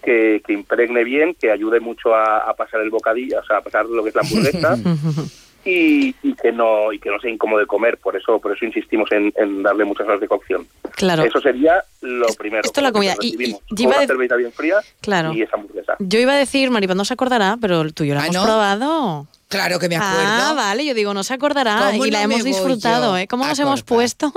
que, 0.00 0.42
que 0.46 0.52
impregne 0.52 1.04
bien, 1.04 1.34
que 1.34 1.50
ayude 1.50 1.80
mucho 1.80 2.14
a, 2.14 2.38
a 2.38 2.54
pasar 2.54 2.80
el 2.80 2.90
bocadillo, 2.90 3.38
o 3.40 3.44
sea, 3.44 3.58
a 3.58 3.60
pasar 3.62 3.86
lo 3.86 4.02
que 4.02 4.08
es 4.10 4.14
la 4.14 4.22
hamburguesa 4.22 4.76
y, 5.64 6.14
y 6.22 6.34
que 6.34 6.52
no 6.52 6.90
y 6.92 6.98
que 6.98 7.10
no 7.10 7.20
sea 7.20 7.30
incómodo 7.30 7.60
de 7.60 7.66
comer. 7.66 7.98
Por 7.98 8.16
eso 8.16 8.38
por 8.40 8.56
eso 8.56 8.64
insistimos 8.64 9.10
en, 9.12 9.32
en 9.36 9.62
darle 9.62 9.84
muchas 9.84 10.06
horas 10.06 10.20
de 10.20 10.28
cocción. 10.28 10.66
Claro. 10.96 11.22
Eso 11.24 11.40
sería 11.40 11.82
lo 12.00 12.26
primero. 12.38 12.62
esto 12.64 12.80
es 12.80 12.82
la 12.82 12.88
lo 12.90 12.92
comida. 12.94 13.14
que 13.20 13.26
Y- 13.26 13.36
y- 13.50 13.56
y 13.76 13.82
iba 13.82 13.96
Una 13.96 14.06
cerveza 14.06 14.36
bien 14.36 14.52
fría 14.52 14.76
Claro. 15.00 15.32
y 15.32 15.42
esa 15.42 15.56
hamburguesa. 15.56 15.96
Yo 15.98 16.18
iba 16.18 16.32
a 16.32 16.36
decir, 16.38 16.70
Maripaz 16.70 16.96
no 16.96 17.04
se 17.04 17.14
acordará, 17.14 17.56
pero 17.60 17.90
tú 17.92 18.04
y 18.04 18.08
yo 18.08 18.14
la 18.14 18.22
Ah, 18.22 18.24
hemos 18.24 18.36
¿no? 18.36 18.44
probado. 18.44 19.26
Claro 19.50 19.80
que 19.80 19.88
me 19.88 19.96
acuerdo. 19.96 20.16
Ah, 20.24 20.52
vale, 20.54 20.86
yo 20.86 20.94
digo, 20.94 21.12
no 21.12 21.24
se 21.24 21.34
acordará 21.34 21.90
¿Cómo 21.90 22.06
y 22.06 22.10
la 22.12 22.20
no 22.20 22.32
hemos 22.34 22.44
disfrutado, 22.44 23.16
¿eh? 23.18 23.26
¿Cómo 23.26 23.44
nos 23.44 23.58
hemos 23.58 23.82
puesto? 23.82 24.32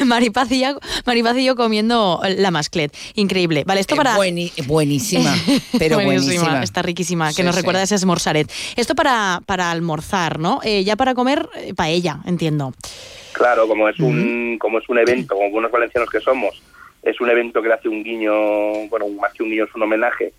Maripaz 0.04 0.50
y, 0.50 0.62
yo, 0.62 0.80
Maripaz 1.06 1.36
y 1.36 1.44
yo 1.44 1.54
comiendo 1.54 2.20
la 2.24 2.50
masclet. 2.50 2.92
Increíble. 3.14 3.62
Vale, 3.64 3.80
esto 3.80 3.94
Eh, 3.94 3.96
para... 3.98 4.16
bueni- 4.16 4.52
buenísima, 4.66 5.32
pero 5.78 5.94
buenísima. 6.02 6.60
Está 6.60 6.82
riquísima, 6.82 7.28
que 7.28 7.34
Sí, 7.34 7.42
nos 7.44 7.54
sí. 7.54 7.60
recuerda 7.60 7.80
a 7.80 7.84
ese 7.84 7.94
esmorzaret. 7.94 8.50
Esto 8.74 8.96
para, 8.96 9.40
para 9.46 9.70
almorzar, 9.70 10.40
¿no? 10.40 10.58
Eh, 10.64 10.82
ya 10.82 10.96
para 10.96 11.14
comer, 11.14 11.48
eh, 11.54 11.72
paella, 11.74 12.18
entiendo. 12.26 12.74
Claro, 13.32 13.68
como 13.68 13.88
es 13.88 14.00
un 14.00 14.58
como 14.60 14.80
es 14.80 14.88
un 14.88 14.98
evento, 14.98 15.36
como 15.36 15.50
buenos 15.52 15.70
valencianos 15.70 16.10
que 16.10 16.18
somos, 16.18 16.60
es 17.04 17.20
un 17.20 17.30
evento 17.30 17.62
que 17.62 17.68
le 17.68 17.74
hace 17.74 17.88
un 17.88 18.02
guiño, 18.02 18.32
bueno, 18.88 19.06
más 19.20 19.32
que 19.34 19.44
un 19.44 19.50
guiño, 19.50 19.66
es 19.66 19.74
un 19.76 19.84
homenaje 19.84 20.32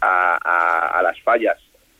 a, 0.00 0.38
a- 0.40 0.98
a 1.00 1.02
las 1.02 1.20
fallas 1.22 1.56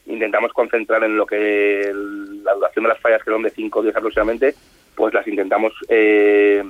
intentamos 0.06 0.52
concentrar 0.52 1.02
en 1.04 1.16
lo 1.16 1.26
que 1.26 1.82
el- 1.82 2.44
la 2.44 2.54
duración 2.54 2.84
de 2.84 2.88
las 2.90 3.00
fallas, 3.00 3.22
que 3.22 3.30
son 3.30 3.42
de 3.42 3.50
5 3.50 3.82
días 3.82 3.96
aproximadamente, 3.96 4.54
pues 4.94 5.12
las 5.14 5.26
intentamos 5.26 5.72
eh, 5.88 6.62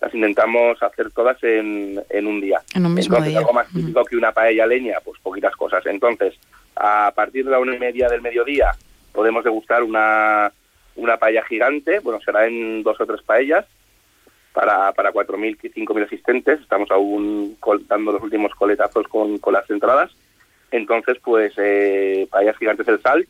las 0.00 0.14
intentamos 0.14 0.82
hacer 0.82 1.10
todas 1.10 1.42
en, 1.42 2.00
en 2.10 2.26
un 2.26 2.40
día. 2.40 2.60
En 2.74 2.84
un 2.84 2.92
mismo 2.94 3.14
Entonces, 3.14 3.30
día. 3.30 3.38
algo 3.38 3.52
más 3.54 3.66
típico 3.72 4.04
que 4.04 4.16
una 4.16 4.30
paella 4.32 4.66
leña, 4.66 4.98
pues 5.02 5.18
poquitas 5.22 5.56
cosas. 5.56 5.84
Entonces, 5.86 6.34
a 6.76 7.10
partir 7.14 7.44
de 7.46 7.50
la 7.50 7.58
una 7.58 7.74
y 7.74 7.78
media 7.78 8.08
del 8.08 8.20
mediodía 8.20 8.72
podemos 9.12 9.42
degustar 9.42 9.82
una, 9.82 10.52
una 10.96 11.16
paella 11.16 11.42
gigante, 11.44 12.00
bueno, 12.00 12.20
será 12.20 12.46
en 12.46 12.82
dos 12.82 13.00
o 13.00 13.06
tres 13.06 13.22
paellas, 13.22 13.64
para, 14.52 14.92
para 14.92 15.12
4.000 15.12 15.58
y 15.62 15.68
5.000 15.70 16.04
asistentes. 16.04 16.60
Estamos 16.60 16.90
aún 16.90 17.56
col- 17.60 17.86
dando 17.88 18.12
los 18.12 18.22
últimos 18.22 18.54
coletazos 18.54 19.06
con, 19.08 19.38
con 19.38 19.52
las 19.54 19.68
entradas. 19.70 20.10
Entonces, 20.70 21.16
pues, 21.22 21.52
eh, 21.56 22.26
paellas 22.30 22.56
gigantes 22.58 22.86
del 22.86 23.00
sal. 23.00 23.26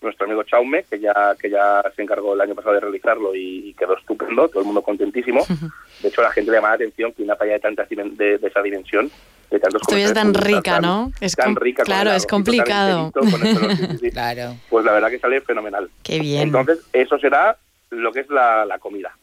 Nuestro 0.00 0.26
amigo 0.26 0.44
Chaume, 0.44 0.84
que 0.84 1.00
ya 1.00 1.34
que 1.40 1.50
ya 1.50 1.82
se 1.96 2.02
encargó 2.02 2.34
el 2.34 2.40
año 2.40 2.54
pasado 2.54 2.74
de 2.74 2.80
realizarlo 2.80 3.34
y, 3.34 3.70
y 3.70 3.74
quedó 3.74 3.96
estupendo, 3.98 4.48
todo 4.48 4.60
el 4.60 4.66
mundo 4.66 4.80
contentísimo. 4.80 5.44
De 6.02 6.08
hecho, 6.08 6.20
a 6.20 6.24
la 6.24 6.30
gente 6.30 6.52
le 6.52 6.58
llama 6.58 6.68
la 6.68 6.74
atención 6.74 7.12
que 7.12 7.24
una 7.24 7.34
paella 7.34 7.54
de, 7.54 7.60
tantas 7.60 7.88
dimen- 7.88 8.14
de, 8.14 8.38
de 8.38 8.46
esa 8.46 8.62
dimensión, 8.62 9.10
de 9.50 9.58
tantos 9.58 9.82
es 9.90 10.12
tan 10.14 10.32
rica, 10.34 10.80
¿no? 10.80 11.10
Es 11.20 11.34
tan 11.34 11.56
rica 11.56 11.82
claro, 11.82 12.12
es 12.12 12.26
complicado. 12.26 13.06
enterito, 13.16 13.38
con 13.38 13.44
eso, 13.44 13.70
sí, 13.70 13.86
sí, 13.90 13.98
sí. 14.02 14.10
Claro. 14.12 14.54
Pues 14.70 14.84
la 14.84 14.92
verdad 14.92 15.10
que 15.10 15.18
sale 15.18 15.40
fenomenal. 15.40 15.90
Qué 16.04 16.20
bien. 16.20 16.42
Entonces, 16.42 16.78
eso 16.92 17.18
será 17.18 17.56
lo 17.90 18.12
que 18.12 18.20
es 18.20 18.28
la, 18.30 18.64
la 18.66 18.78
comida. 18.78 19.16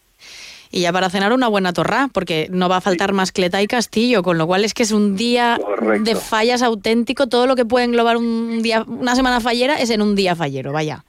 Y 0.71 0.81
ya 0.81 0.91
para 0.91 1.09
cenar 1.09 1.33
una 1.33 1.47
buena 1.47 1.73
torra, 1.73 2.09
porque 2.11 2.47
no 2.51 2.69
va 2.69 2.77
a 2.77 2.81
faltar 2.81 3.13
mascleta 3.13 3.61
y 3.61 3.67
castillo, 3.67 4.23
con 4.23 4.37
lo 4.37 4.47
cual 4.47 4.65
es 4.65 4.73
que 4.73 4.83
es 4.83 4.91
un 4.91 5.15
día 5.15 5.59
Correcto. 5.61 6.03
de 6.03 6.15
fallas 6.15 6.61
auténtico. 6.61 7.27
Todo 7.27 7.47
lo 7.47 7.55
que 7.55 7.65
puede 7.65 7.85
englobar 7.85 8.17
un 8.17 8.61
día, 8.61 8.83
una 8.87 9.15
semana 9.15 9.39
fallera 9.41 9.75
es 9.75 9.89
en 9.89 10.01
un 10.01 10.15
día 10.15 10.35
fallero, 10.35 10.71
vaya. 10.71 11.03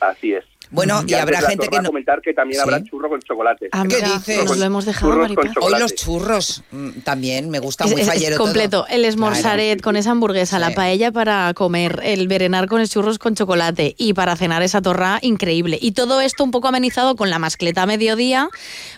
Así 0.00 0.32
es. 0.32 0.44
Bueno, 0.74 1.02
y 1.06 1.14
habrá 1.14 1.40
la 1.40 1.48
gente 1.50 1.68
que 1.68 1.76
no- 1.80 1.84
comentar 1.88 2.20
que 2.20 2.34
también 2.34 2.60
Sí. 2.60 2.68
habrá 2.68 2.82
churro 2.84 3.08
con 3.08 3.20
chocolate. 3.22 3.68
Ah, 3.72 3.84
¿Qué 3.88 4.02
dices? 4.02 4.44
Nos 4.44 4.58
lo 4.58 4.64
hemos 4.64 4.84
dejado, 4.84 5.16
Maripaz. 5.16 5.46
Hoy 5.60 5.72
los 5.78 5.94
churros 5.94 6.62
mm, 6.70 7.00
también, 7.04 7.48
me 7.50 7.60
gusta 7.60 7.84
Es, 7.84 7.92
muy 7.92 8.00
es- 8.00 8.08
es 8.08 8.12
fallero 8.14 8.36
todo. 8.36 8.46
completo. 8.46 8.86
El 8.88 9.04
esmorzaret 9.04 9.80
con 9.80 9.96
esa 9.96 10.10
hamburguesa, 10.10 10.58
la 10.58 10.70
paella 10.72 11.12
para 11.12 11.52
comer, 11.54 12.00
el 12.02 12.26
berenar 12.28 12.66
con 12.68 12.80
el 12.80 12.88
churros 12.88 13.18
con 13.18 13.34
chocolate 13.34 13.94
y 13.98 14.14
para 14.14 14.36
cenar 14.36 14.62
esa 14.62 14.82
torra 14.82 15.18
increíble. 15.22 15.78
Y 15.80 15.92
todo 15.92 16.20
esto 16.20 16.42
un 16.44 16.50
poco 16.50 16.68
amenizado 16.68 17.14
con 17.16 17.30
la 17.30 17.38
mascleta 17.38 17.82
a 17.82 17.86
mediodía, 17.86 18.48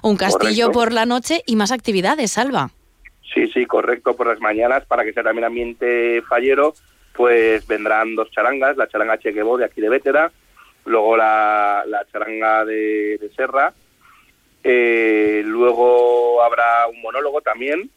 un 0.03 0.17
castillo 0.17 0.67
Correcto. 0.67 0.73
por 0.73 0.93
la 0.93 1.05
noche 1.07 1.43
y 1.47 1.57
más 1.57 1.73
actividades, 1.73 2.33
Salva. 2.33 2.71
Sí, 3.35 3.49
sí, 3.53 3.67
correcto. 3.67 4.17
Por 4.17 4.29
las 4.29 4.41
mañanas, 4.41 4.85
para 4.87 5.05
que 5.05 5.13
sea 5.13 5.23
también 5.23 5.45
ambiente 5.45 6.23
fallero, 6.29 6.75
pues 7.15 7.67
vendrán 7.67 8.15
dos 8.15 8.31
charangas, 8.31 8.77
la 8.77 8.89
charanga 8.89 9.19
Chequebo 9.19 9.59
de 9.59 9.65
aquí 9.67 9.81
de 9.81 9.89
Vétera, 9.91 10.33
luego 10.87 11.17
la, 11.17 11.85
la 11.87 12.05
charanga 12.11 12.65
de, 12.65 13.19
de 13.19 13.31
Serra, 13.37 13.73
eh, 14.65 15.43
luego 15.45 16.43
habrá 16.43 16.87
un 16.89 17.01
monólogo 17.03 17.41
también 17.41 17.91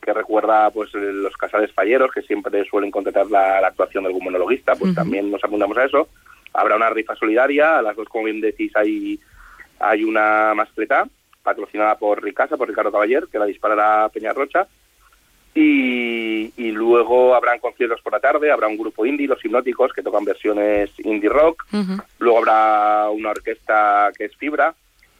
que 0.00 0.12
recuerda 0.12 0.70
pues 0.70 0.92
los 0.94 1.36
casales 1.36 1.72
falleros 1.72 2.10
que 2.12 2.22
siempre 2.22 2.64
suelen 2.64 2.90
contratar 2.90 3.26
la, 3.26 3.60
la 3.60 3.68
actuación 3.68 4.02
de 4.02 4.08
algún 4.08 4.24
monologuista, 4.24 4.74
pues 4.74 4.94
también 4.94 5.30
nos 5.30 5.42
apuntamos 5.44 5.76
a 5.78 5.84
eso. 5.84 6.08
Habrá 6.52 6.76
una 6.76 6.90
rifa 6.90 7.14
solidaria, 7.14 7.78
a 7.78 7.82
las 7.82 7.96
dos 7.96 8.08
como 8.08 8.24
bien 8.24 8.40
decís 8.40 8.72
hay, 8.74 9.18
hay 9.78 10.04
una 10.04 10.52
mascleta 10.54 11.06
patrocinada 11.42 11.96
por 11.96 12.22
Ricasa, 12.22 12.56
por 12.56 12.68
Ricardo 12.68 12.92
Caballer, 12.92 13.28
que 13.30 13.38
la 13.38 13.46
disparará 13.46 14.08
Peñarrocha. 14.08 14.66
Y, 15.54 16.52
y 16.56 16.70
luego 16.70 17.34
habrán 17.34 17.58
conciertos 17.58 18.00
por 18.00 18.12
la 18.14 18.20
tarde, 18.20 18.50
habrá 18.50 18.68
un 18.68 18.78
grupo 18.78 19.04
indie, 19.04 19.26
los 19.28 19.44
hipnóticos, 19.44 19.92
que 19.92 20.02
tocan 20.02 20.24
versiones 20.24 20.90
indie 20.98 21.28
rock. 21.28 21.64
Luego 22.18 22.38
habrá 22.38 23.10
una 23.10 23.30
orquesta 23.30 24.10
que 24.16 24.24
es 24.26 24.36
Fibra, 24.36 24.74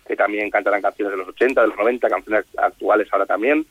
que 0.06 0.16
también 0.16 0.50
cantarán 0.50 0.80
canciones 0.82 1.12
de 1.12 1.18
los 1.18 1.28
80, 1.28 1.60
de 1.60 1.66
los 1.68 1.76
90, 1.76 2.08
canciones 2.08 2.44
actuales 2.56 3.08
ahora 3.12 3.26
también. 3.26 3.66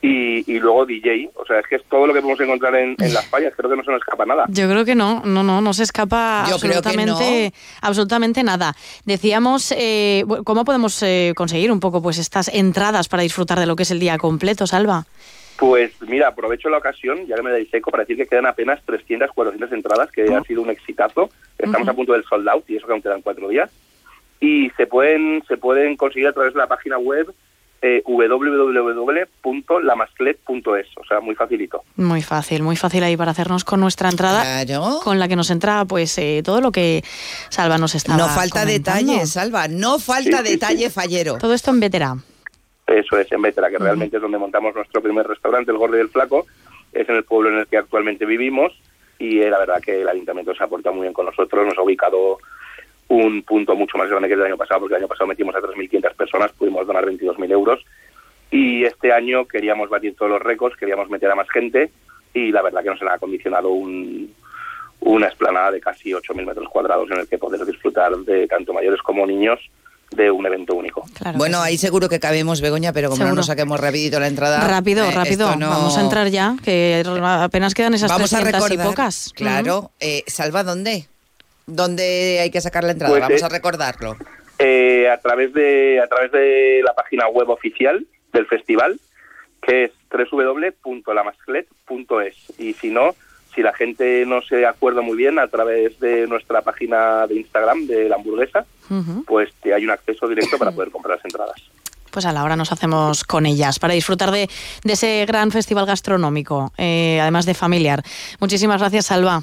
Y, 0.00 0.48
y 0.48 0.60
luego 0.60 0.86
DJ, 0.86 1.30
o 1.34 1.44
sea, 1.44 1.58
es 1.58 1.66
que 1.66 1.74
es 1.74 1.82
todo 1.90 2.06
lo 2.06 2.14
que 2.14 2.20
podemos 2.20 2.40
encontrar 2.40 2.72
en, 2.76 2.94
en 3.00 3.12
las 3.12 3.26
fallas, 3.26 3.52
creo 3.56 3.68
que 3.68 3.76
no 3.76 3.82
se 3.82 3.90
nos 3.90 4.00
escapa 4.00 4.24
nada. 4.24 4.44
Yo 4.48 4.68
creo 4.70 4.84
que 4.84 4.94
no, 4.94 5.22
no, 5.24 5.42
no, 5.42 5.60
no 5.60 5.72
se 5.72 5.82
escapa 5.82 6.44
Yo 6.48 6.54
absolutamente, 6.54 7.52
absolutamente 7.82 8.44
nada. 8.44 8.76
Decíamos, 9.04 9.72
eh, 9.76 10.22
bu- 10.24 10.44
¿cómo 10.44 10.64
podemos 10.64 11.02
eh, 11.02 11.32
conseguir 11.34 11.72
un 11.72 11.80
poco 11.80 12.00
pues 12.00 12.18
estas 12.18 12.46
entradas 12.46 13.08
para 13.08 13.24
disfrutar 13.24 13.58
de 13.58 13.66
lo 13.66 13.74
que 13.74 13.82
es 13.82 13.90
el 13.90 13.98
día 13.98 14.16
completo, 14.18 14.68
Salva? 14.68 15.04
Pues 15.58 15.90
mira, 16.06 16.28
aprovecho 16.28 16.68
la 16.68 16.78
ocasión, 16.78 17.26
ya 17.26 17.34
que 17.36 17.42
me 17.42 17.50
dais 17.50 17.68
eco, 17.72 17.90
para 17.90 18.04
decir 18.04 18.16
que 18.16 18.26
quedan 18.26 18.46
apenas 18.46 18.80
300, 18.84 19.32
400 19.32 19.72
entradas, 19.72 20.10
que 20.12 20.22
ha 20.32 20.42
sido 20.44 20.62
un 20.62 20.70
exitazo. 20.70 21.30
Estamos 21.58 21.88
a 21.88 21.92
punto 21.94 22.12
del 22.12 22.24
sold 22.24 22.48
out 22.48 22.68
y 22.70 22.76
eso 22.76 22.86
que 22.86 22.92
aún 22.92 23.02
quedan 23.02 23.22
cuatro 23.22 23.48
días. 23.48 23.68
Y 24.40 24.70
se 24.76 24.86
pueden, 24.86 25.42
se 25.48 25.56
pueden 25.56 25.96
conseguir 25.96 26.28
a 26.28 26.32
través 26.32 26.52
de 26.54 26.58
la 26.60 26.68
página 26.68 26.96
web 26.98 27.34
eh, 27.82 28.02
www.lamasclet.es, 28.06 30.86
o 30.96 31.04
sea, 31.08 31.18
muy 31.20 31.34
facilito. 31.34 31.82
Muy 31.96 32.22
fácil, 32.22 32.62
muy 32.62 32.76
fácil 32.76 33.02
ahí 33.02 33.16
para 33.16 33.32
hacernos 33.32 33.64
con 33.64 33.80
nuestra 33.80 34.08
entrada, 34.08 34.64
con 35.02 35.18
la 35.18 35.28
que 35.28 35.36
nos 35.36 35.50
entra 35.50 35.84
pues 35.84 36.16
eh, 36.18 36.42
todo 36.44 36.60
lo 36.60 36.72
que 36.72 37.02
Salva 37.48 37.78
nos 37.78 37.94
estaba 37.94 38.18
No 38.18 38.28
falta 38.28 38.60
comentando. 38.60 39.12
detalle, 39.12 39.26
Salva, 39.26 39.68
no 39.68 39.98
falta 39.98 40.38
Sí, 40.38 40.44
sí, 40.46 40.52
detalle 40.52 40.84
sí. 40.86 40.90
fallero. 40.90 41.38
Todo 41.38 41.54
esto 41.54 41.70
en 41.70 41.80
veterán. 41.80 42.22
Eso 42.88 43.18
es, 43.18 43.30
en 43.30 43.42
Vétera, 43.42 43.68
que 43.68 43.78
realmente 43.78 44.16
es 44.16 44.22
donde 44.22 44.38
montamos 44.38 44.74
nuestro 44.74 45.02
primer 45.02 45.26
restaurante, 45.26 45.70
el 45.70 45.76
Gordo 45.76 45.98
y 45.98 46.00
el 46.00 46.08
Flaco. 46.08 46.46
Es 46.92 47.06
en 47.08 47.16
el 47.16 47.24
pueblo 47.24 47.50
en 47.50 47.58
el 47.58 47.66
que 47.66 47.76
actualmente 47.76 48.24
vivimos 48.24 48.72
y 49.18 49.40
eh, 49.40 49.50
la 49.50 49.58
verdad 49.58 49.82
que 49.82 50.00
el 50.00 50.08
ayuntamiento 50.08 50.54
se 50.54 50.64
ha 50.64 50.68
portado 50.68 50.94
muy 50.94 51.02
bien 51.02 51.12
con 51.12 51.26
nosotros. 51.26 51.66
Nos 51.66 51.76
ha 51.76 51.82
ubicado 51.82 52.38
un 53.08 53.42
punto 53.42 53.74
mucho 53.74 53.98
más 53.98 54.08
grande 54.08 54.28
que 54.28 54.34
el 54.34 54.42
año 54.42 54.56
pasado, 54.56 54.80
porque 54.80 54.94
el 54.94 55.02
año 55.02 55.08
pasado 55.08 55.26
metimos 55.26 55.54
a 55.54 55.60
3.500 55.60 56.14
personas, 56.14 56.52
pudimos 56.52 56.86
donar 56.86 57.04
22.000 57.04 57.52
euros. 57.52 57.84
Y 58.50 58.84
este 58.84 59.12
año 59.12 59.46
queríamos 59.46 59.90
batir 59.90 60.16
todos 60.16 60.32
los 60.32 60.42
récords, 60.42 60.76
queríamos 60.78 61.10
meter 61.10 61.30
a 61.30 61.34
más 61.34 61.50
gente 61.50 61.90
y 62.32 62.52
la 62.52 62.62
verdad 62.62 62.82
que 62.82 62.90
nos 62.90 63.02
han 63.02 63.08
acondicionado 63.08 63.68
un, 63.68 64.34
una 65.00 65.26
esplanada 65.26 65.72
de 65.72 65.80
casi 65.80 66.12
8.000 66.12 66.46
metros 66.46 66.68
cuadrados 66.70 67.10
en 67.10 67.18
el 67.18 67.28
que 67.28 67.36
poder 67.36 67.64
disfrutar 67.66 68.16
de 68.16 68.46
tanto 68.46 68.72
mayores 68.72 69.02
como 69.02 69.26
niños 69.26 69.60
de 70.10 70.30
un 70.30 70.46
evento 70.46 70.74
único. 70.74 71.04
bueno, 71.34 71.60
ahí 71.60 71.76
seguro 71.76 72.08
que 72.08 72.18
cabemos, 72.18 72.60
Begoña, 72.60 72.92
pero 72.92 73.10
como 73.10 73.24
no 73.24 73.34
nos 73.34 73.46
saquemos 73.46 73.78
rapidito 73.78 74.18
la 74.18 74.26
entrada... 74.26 74.66
Rápido, 74.66 75.04
eh, 75.04 75.10
rápido. 75.12 75.54
no- 75.56 75.68
Vamos 75.68 75.96
a 75.98 76.00
entrar 76.00 76.28
ya, 76.28 76.56
que 76.64 77.04
apenas 77.24 77.74
quedan 77.74 77.94
esas 77.94 78.10
Vamos 78.10 78.32
a 78.32 78.36
300 78.38 78.68
recordar, 78.68 78.86
y 78.86 78.90
pocas. 78.90 79.32
Claro. 79.34 79.90
Eh, 80.00 80.24
Salva, 80.26 80.64
¿dónde? 80.64 81.06
¿Dónde 81.66 82.38
hay 82.40 82.50
que 82.50 82.60
sacar 82.62 82.84
la 82.84 82.92
entrada? 82.92 83.12
Pues, 83.12 83.20
Vamos 83.22 83.42
eh, 83.42 83.44
a 83.44 83.48
recordarlo. 83.50 84.16
eh, 84.58 85.10
a 85.10 85.18
través 85.20 85.52
de 85.52 86.00
a 86.02 86.06
través 86.06 86.32
de 86.32 86.80
la 86.84 86.94
página 86.94 87.28
web 87.28 87.50
oficial 87.50 88.06
del 88.32 88.46
festival 88.46 88.98
que 89.60 89.84
es 89.84 89.90
www.lamasclet.es 90.10 92.36
y 92.58 92.72
si 92.74 92.90
no 92.90 93.14
si 93.54 93.62
la 93.62 93.72
gente 93.72 94.24
no 94.26 94.40
se 94.42 94.66
acuerda 94.66 95.00
muy 95.00 95.16
bien 95.16 95.38
a 95.38 95.48
través 95.48 95.98
de 96.00 96.26
nuestra 96.26 96.62
página 96.62 97.26
de 97.26 97.36
Instagram 97.36 97.86
de 97.86 98.08
la 98.08 98.16
hamburguesa 98.16 98.64
Ujú. 98.90 99.24
pues 99.26 99.52
te 99.62 99.74
hay 99.74 99.84
un 99.84 99.90
acceso 99.90 100.26
directo 100.28 100.58
para 100.58 100.70
poder 100.74 100.90
comprar 100.90 101.16
las 101.16 101.24
entradas 101.24 101.56
Pues 102.10 102.24
a 102.26 102.32
la 102.32 102.42
hora 102.44 102.56
nos 102.56 102.72
hacemos 102.72 103.24
con 103.24 103.46
ellas 103.46 103.78
para 103.78 103.94
disfrutar 103.94 104.30
de, 104.30 104.48
de 104.84 104.92
ese 104.92 105.24
gran 105.26 105.50
festival 105.50 105.86
gastronómico, 105.86 106.72
eh, 106.78 107.18
además 107.20 107.46
de 107.46 107.54
familiar. 107.54 108.02
Muchísimas 108.40 108.80
gracias, 108.80 109.06
Salva. 109.06 109.42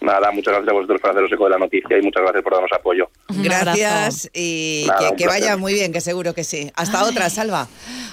Nada 0.00 0.30
muchas 0.32 0.52
gracias 0.54 0.68
a 0.70 0.72
vosotros 0.72 1.00
por 1.00 1.10
haceros 1.10 1.32
eco 1.32 1.44
de 1.44 1.50
la 1.50 1.58
noticia 1.58 1.98
y 1.98 2.02
muchas 2.02 2.22
gracias 2.22 2.42
por 2.42 2.52
darnos 2.52 2.70
apoyo 2.72 3.10
Gracias 3.28 4.30
y 4.34 4.84
Nada, 4.86 5.14
que, 5.16 5.26
vaya 5.26 5.56
muy 5.56 5.72
bien, 5.74 5.92
que 5.92 6.00
seguro 6.00 6.34
que 6.34 6.44
sí. 6.44 6.70
Hasta 6.74 7.04
otra, 7.04 7.30
Salva. 7.30 7.68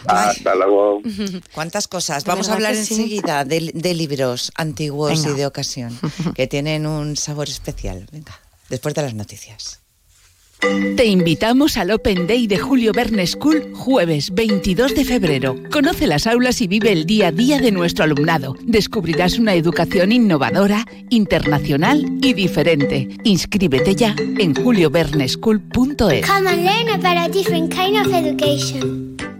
hasta 0.08 0.56
luego 0.56 1.02
¿Cuántas 1.54 1.88
cosas? 1.88 2.24
Vamos 2.26 2.50
a 2.50 2.54
hablar 2.54 2.76
sí. 2.76 2.94
enseguida 2.94 3.44
de, 3.46 3.72
de 3.74 3.94
libros 3.94 4.52
antiguos 4.56 5.24
Venga. 5.24 5.36
y 5.36 5.40
de 5.40 5.46
ocasión, 5.46 5.98
que 6.36 6.48
tienen 6.48 6.86
un 6.86 7.16
sabor 7.18 7.48
especial. 7.48 8.08
Venga, 8.12 8.40
después 8.70 8.94
de 8.94 9.02
las 9.02 9.14
noticias. 9.14 9.82
Te 10.60 11.06
invitamos 11.06 11.78
al 11.78 11.92
Open 11.92 12.26
Day 12.26 12.48
de 12.48 12.58
Julio 12.58 12.92
Verne 12.92 13.28
School 13.28 13.72
jueves 13.74 14.34
22 14.34 14.96
de 14.96 15.06
febrero. 15.06 15.56
Conoce 15.72 16.08
las 16.08 16.26
aulas 16.26 16.62
y 16.62 16.68
vive 16.68 16.92
el 16.92 17.06
día 17.06 17.28
a 17.28 17.32
día 17.32 17.60
de 17.60 17.72
nuestro 17.72 18.04
alumnado. 18.04 18.56
Descubrirás 18.64 19.38
una 19.38 19.54
educación 19.54 20.12
innovadora, 20.12 20.86
internacional 21.10 22.04
y 22.22 22.34
diferente. 22.34 23.08
Inscríbete 23.24 23.96
ya 23.96 24.16
en 24.18 24.56
julioverneschool.es. 24.56 26.26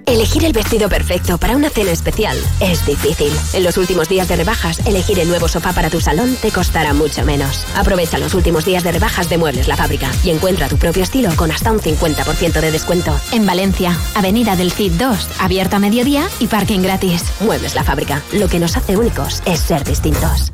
Elegir 0.08 0.46
el 0.46 0.54
vestido 0.54 0.88
perfecto 0.88 1.38
para 1.38 1.58
una 1.58 1.70
cena 1.70 1.92
especial 1.92 2.38
es 2.62 2.86
difícil. 2.86 3.30
En 3.52 3.64
los 3.66 3.76
últimos 3.76 4.08
días 4.08 4.30
de 4.30 4.38
rebajas, 4.38 4.80
elegir 4.86 5.20
el 5.20 5.28
nuevo 5.28 5.50
sofá 5.50 5.74
para 5.74 5.90
tu 5.90 6.00
salón 6.00 6.38
te 6.42 6.50
costará 6.50 6.94
mucho 6.94 7.26
menos. 7.26 7.66
Aprovecha 7.76 8.18
los 8.18 8.34
últimos 8.34 8.64
días 8.64 8.86
de 8.86 8.94
rebajas 8.94 9.30
de 9.30 9.38
Muebles 9.38 9.68
La 9.68 9.76
Fábrica 9.76 10.10
y 10.24 10.30
encuentra 10.30 10.70
tu 10.70 10.78
propio 10.78 11.04
estilo 11.04 11.36
con 11.36 11.52
hasta 11.52 11.74
un 11.74 11.82
50% 11.82 12.62
de 12.62 12.72
descuento. 12.72 13.20
En 13.34 13.46
Valencia, 13.46 13.98
Avenida 14.16 14.56
del 14.56 14.72
Cid 14.72 14.94
2, 14.94 15.28
abierto 15.40 15.76
a 15.76 15.80
mediodía 15.80 16.30
y 16.40 16.48
parking 16.48 16.80
gratis. 16.80 17.26
Muebles 17.42 17.76
La 17.76 17.84
Fábrica. 17.84 18.24
Lo 18.32 18.48
que 18.48 18.60
nos 18.60 18.78
hace 18.78 18.96
únicos 18.96 19.44
es 19.46 19.60
ser 19.60 19.84
distintos. 19.84 20.54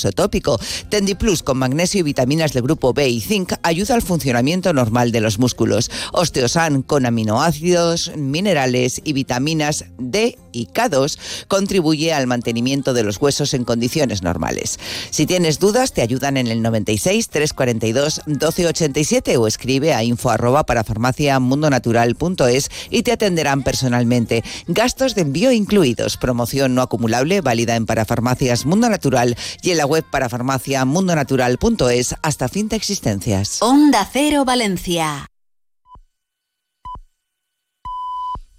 uso 0.01 0.11
tópico. 0.11 0.59
Tendiplus 0.89 1.43
con 1.43 1.57
magnesio 1.57 1.99
y 1.99 2.03
vitaminas 2.03 2.53
del 2.53 2.63
grupo 2.63 2.93
B 2.93 3.07
y 3.07 3.21
zinc 3.21 3.53
ayuda 3.61 3.93
al 3.93 4.01
funcionamiento 4.01 4.73
normal 4.73 5.11
de 5.11 5.21
los 5.21 5.37
músculos. 5.37 5.91
Osteosan 6.11 6.81
con 6.81 7.05
aminoácidos, 7.05 8.11
minerales 8.15 9.01
y 9.03 9.13
vitaminas 9.13 9.85
D 9.99 10.37
y 10.51 10.67
K2 10.67 11.17
contribuye 11.47 12.13
al 12.13 12.27
mantenimiento 12.27 12.93
de 12.93 13.03
los 13.03 13.21
huesos 13.21 13.53
en 13.53 13.63
condiciones 13.63 14.23
normales. 14.23 14.79
Si 15.09 15.25
tienes 15.25 15.59
dudas, 15.59 15.93
te 15.93 16.01
ayudan 16.01 16.37
en 16.37 16.47
el 16.47 16.61
96 16.61 17.29
342 17.29 18.21
1287 18.25 19.37
o 19.37 19.47
escribe 19.47 19.93
a 19.93 20.03
info 20.03 20.29
arroba 20.29 20.65
para 20.65 20.83
farmaciamundonatural.es 20.83 22.69
y 22.89 23.03
te 23.03 23.11
atenderán 23.11 23.63
personalmente. 23.63 24.43
Gastos 24.67 25.15
de 25.15 25.21
envío 25.21 25.51
incluidos. 25.51 26.17
Promoción 26.17 26.75
no 26.75 26.81
acumulable 26.81 27.41
válida 27.41 27.75
en 27.75 27.85
Parafarmacias 27.85 28.65
Mundo 28.65 28.89
Natural 28.89 29.37
y 29.61 29.71
en 29.71 29.77
la 29.81 29.87
web 29.87 30.05
para 30.11 30.29
farmaciamundonatural.es 30.29 32.15
hasta 32.21 32.47
fin 32.47 32.69
de 32.69 32.75
existencias. 32.75 33.63
Onda 33.63 34.07
Cero 34.11 34.45
Valencia. 34.45 35.25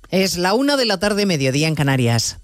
Es 0.09 0.37
la 0.37 0.55
una 0.55 0.77
de 0.77 0.85
la 0.85 0.99
tarde, 0.99 1.25
mediodía 1.25 1.69
en 1.69 1.77
Canarias. 1.77 2.39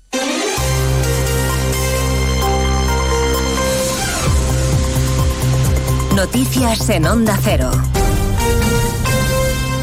Noticias 6.15 6.89
en 6.89 7.07
Onda 7.07 7.37
Cero. 7.43 7.73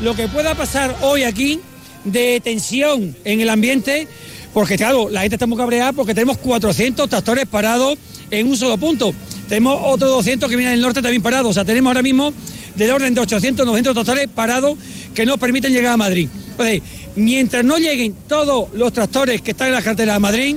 Lo 0.00 0.14
que 0.14 0.28
pueda 0.28 0.54
pasar 0.54 0.96
hoy 1.00 1.24
aquí 1.24 1.60
de 2.04 2.40
tensión 2.40 3.16
en 3.24 3.40
el 3.40 3.48
ambiente, 3.48 4.06
porque 4.54 4.76
claro, 4.76 5.08
la 5.08 5.22
gente 5.22 5.36
está 5.36 5.46
muy 5.46 5.58
cabreada 5.58 5.92
porque 5.92 6.14
tenemos 6.14 6.38
400 6.38 7.08
tractores 7.08 7.46
parados 7.46 7.98
en 8.30 8.46
un 8.46 8.56
solo 8.56 8.78
punto. 8.78 9.12
Tenemos 9.48 9.80
otros 9.84 10.10
200 10.10 10.48
que 10.48 10.56
vienen 10.56 10.74
del 10.74 10.82
norte 10.82 11.02
también 11.02 11.22
parados. 11.22 11.50
O 11.50 11.54
sea, 11.54 11.64
tenemos 11.64 11.90
ahora 11.90 12.02
mismo 12.02 12.32
del 12.76 12.90
orden 12.90 13.14
de 13.14 13.20
800, 13.20 13.66
900 13.66 13.94
tractores 13.94 14.28
parados 14.28 14.78
que 15.14 15.26
no 15.26 15.36
permiten 15.38 15.72
llegar 15.72 15.92
a 15.92 15.96
Madrid. 15.96 16.28
Entonces, 16.52 16.82
mientras 17.16 17.64
no 17.64 17.78
lleguen 17.78 18.14
todos 18.28 18.68
los 18.74 18.92
tractores 18.92 19.42
que 19.42 19.50
están 19.50 19.68
en 19.68 19.74
la 19.74 19.82
carretera 19.82 20.14
de 20.14 20.18
Madrid, 20.20 20.56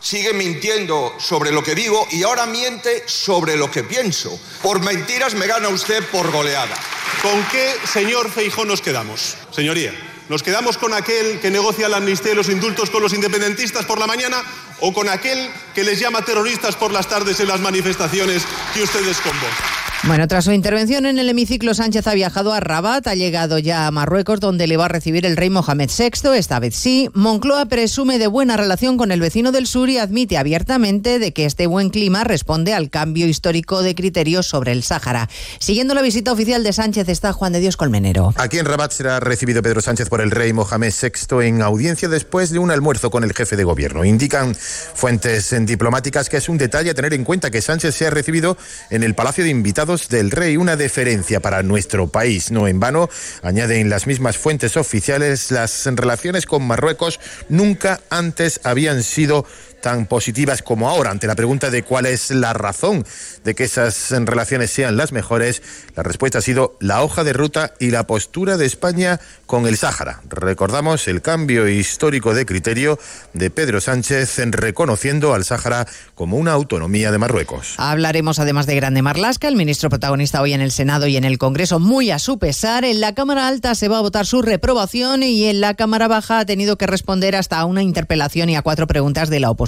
sigue 0.00 0.32
mintiendo 0.32 1.14
sobre 1.18 1.52
lo 1.52 1.62
que 1.62 1.74
digo 1.74 2.06
y 2.10 2.22
ahora 2.22 2.46
miente 2.46 3.04
sobre 3.06 3.56
lo 3.56 3.70
que 3.70 3.84
pienso. 3.84 4.38
Por 4.62 4.80
mentiras 4.80 5.34
me 5.34 5.46
gana 5.46 5.68
usted 5.68 6.04
por 6.10 6.30
goleada. 6.30 6.74
¿Con 7.22 7.42
qué 7.44 7.74
señor 7.90 8.30
Feijó 8.30 8.64
nos 8.64 8.80
quedamos, 8.80 9.36
señoría? 9.50 9.92
¿Nos 10.28 10.42
quedamos 10.42 10.76
con 10.76 10.92
aquel 10.92 11.40
que 11.40 11.50
negocia 11.50 11.88
la 11.88 11.96
amnistía 11.96 12.32
y 12.32 12.34
los 12.34 12.50
indultos 12.50 12.90
con 12.90 13.02
los 13.02 13.14
independentistas 13.14 13.86
por 13.86 13.98
la 13.98 14.06
mañana 14.06 14.42
o 14.80 14.92
con 14.92 15.08
aquel 15.08 15.50
que 15.74 15.84
les 15.84 15.98
llama 15.98 16.22
terroristas 16.22 16.76
por 16.76 16.92
las 16.92 17.08
tardes 17.08 17.40
en 17.40 17.48
las 17.48 17.60
manifestaciones 17.60 18.42
que 18.74 18.82
ustedes 18.82 19.16
convocan? 19.18 19.77
Bueno, 20.04 20.28
tras 20.28 20.44
su 20.44 20.52
intervención 20.52 21.06
en 21.06 21.18
el 21.18 21.28
hemiciclo, 21.28 21.74
Sánchez 21.74 22.06
ha 22.06 22.14
viajado 22.14 22.52
a 22.52 22.60
Rabat, 22.60 23.08
ha 23.08 23.16
llegado 23.16 23.58
ya 23.58 23.88
a 23.88 23.90
Marruecos, 23.90 24.38
donde 24.38 24.68
le 24.68 24.76
va 24.76 24.84
a 24.84 24.88
recibir 24.88 25.26
el 25.26 25.36
rey 25.36 25.50
Mohamed 25.50 25.90
VI, 25.90 26.36
esta 26.36 26.60
vez 26.60 26.76
sí. 26.76 27.10
Moncloa 27.14 27.66
presume 27.66 28.18
de 28.18 28.28
buena 28.28 28.56
relación 28.56 28.96
con 28.96 29.10
el 29.10 29.20
vecino 29.20 29.50
del 29.50 29.66
sur 29.66 29.90
y 29.90 29.98
admite 29.98 30.38
abiertamente 30.38 31.18
de 31.18 31.32
que 31.32 31.46
este 31.46 31.66
buen 31.66 31.90
clima 31.90 32.22
responde 32.22 32.74
al 32.74 32.90
cambio 32.90 33.26
histórico 33.26 33.82
de 33.82 33.96
criterios 33.96 34.46
sobre 34.46 34.70
el 34.70 34.84
Sáhara. 34.84 35.28
Siguiendo 35.58 35.94
la 35.94 36.02
visita 36.02 36.32
oficial 36.32 36.62
de 36.62 36.72
Sánchez 36.72 37.08
está 37.08 37.32
Juan 37.32 37.52
de 37.52 37.58
Dios 37.58 37.76
Colmenero. 37.76 38.32
Aquí 38.36 38.58
en 38.58 38.66
Rabat 38.66 38.92
será 38.92 39.18
recibido 39.18 39.62
Pedro 39.62 39.80
Sánchez 39.80 40.08
por 40.08 40.20
el 40.20 40.30
rey 40.30 40.52
Mohamed 40.52 40.92
VI 41.02 41.44
en 41.44 41.60
audiencia 41.60 42.08
después 42.08 42.50
de 42.50 42.60
un 42.60 42.70
almuerzo 42.70 43.10
con 43.10 43.24
el 43.24 43.34
jefe 43.34 43.56
de 43.56 43.64
gobierno. 43.64 44.04
Indican 44.04 44.54
fuentes 44.54 45.54
diplomáticas 45.66 46.28
que 46.28 46.36
es 46.36 46.48
un 46.48 46.56
detalle 46.56 46.90
a 46.90 46.94
tener 46.94 47.14
en 47.14 47.24
cuenta 47.24 47.50
que 47.50 47.60
Sánchez 47.60 47.96
sea 47.96 48.10
recibido 48.10 48.56
en 48.90 49.02
el 49.02 49.16
Palacio 49.16 49.42
de 49.42 49.50
Invitados 49.50 49.87
del 49.88 50.30
Rey, 50.30 50.58
una 50.58 50.76
deferencia 50.76 51.40
para 51.40 51.62
nuestro 51.62 52.08
país. 52.08 52.50
No 52.50 52.68
en 52.68 52.78
vano, 52.78 53.08
añaden 53.42 53.88
las 53.88 54.06
mismas 54.06 54.36
fuentes 54.36 54.76
oficiales, 54.76 55.50
las 55.50 55.86
relaciones 55.86 56.44
con 56.44 56.66
Marruecos 56.66 57.18
nunca 57.48 58.00
antes 58.10 58.60
habían 58.64 59.02
sido 59.02 59.46
tan 59.80 60.06
positivas 60.06 60.62
como 60.62 60.88
ahora. 60.88 61.10
Ante 61.10 61.26
la 61.26 61.34
pregunta 61.34 61.70
de 61.70 61.82
cuál 61.82 62.06
es 62.06 62.30
la 62.30 62.52
razón 62.52 63.04
de 63.44 63.54
que 63.54 63.64
esas 63.64 64.10
relaciones 64.10 64.70
sean 64.70 64.96
las 64.96 65.12
mejores, 65.12 65.62
la 65.94 66.02
respuesta 66.02 66.38
ha 66.38 66.42
sido 66.42 66.76
la 66.80 67.02
hoja 67.02 67.24
de 67.24 67.32
ruta 67.32 67.74
y 67.78 67.90
la 67.90 68.06
postura 68.06 68.56
de 68.56 68.66
España 68.66 69.20
con 69.46 69.66
el 69.66 69.76
Sáhara. 69.76 70.20
Recordamos 70.28 71.08
el 71.08 71.22
cambio 71.22 71.68
histórico 71.68 72.34
de 72.34 72.46
criterio 72.46 72.98
de 73.32 73.50
Pedro 73.50 73.80
Sánchez 73.80 74.38
en 74.38 74.52
reconociendo 74.52 75.34
al 75.34 75.44
Sáhara 75.44 75.86
como 76.14 76.36
una 76.36 76.52
autonomía 76.52 77.12
de 77.12 77.18
Marruecos. 77.18 77.74
Hablaremos 77.78 78.38
además 78.38 78.66
de 78.66 78.76
Grande 78.76 79.02
Marlasca, 79.02 79.48
el 79.48 79.56
ministro 79.56 79.88
protagonista 79.90 80.42
hoy 80.42 80.52
en 80.52 80.60
el 80.60 80.72
Senado 80.72 81.06
y 81.06 81.16
en 81.16 81.24
el 81.24 81.38
Congreso, 81.38 81.78
muy 81.78 82.10
a 82.10 82.18
su 82.18 82.38
pesar. 82.38 82.84
En 82.84 83.00
la 83.00 83.14
Cámara 83.14 83.48
Alta 83.48 83.74
se 83.74 83.88
va 83.88 83.98
a 83.98 84.02
votar 84.02 84.26
su 84.26 84.42
reprobación 84.42 85.22
y 85.22 85.44
en 85.44 85.60
la 85.60 85.74
Cámara 85.74 86.08
Baja 86.08 86.40
ha 86.40 86.46
tenido 86.46 86.76
que 86.76 86.86
responder 86.86 87.36
hasta 87.36 87.58
a 87.58 87.64
una 87.64 87.82
interpelación 87.82 88.48
y 88.50 88.56
a 88.56 88.62
cuatro 88.62 88.86
preguntas 88.86 89.30
de 89.30 89.40
la 89.40 89.50
oposición. 89.50 89.67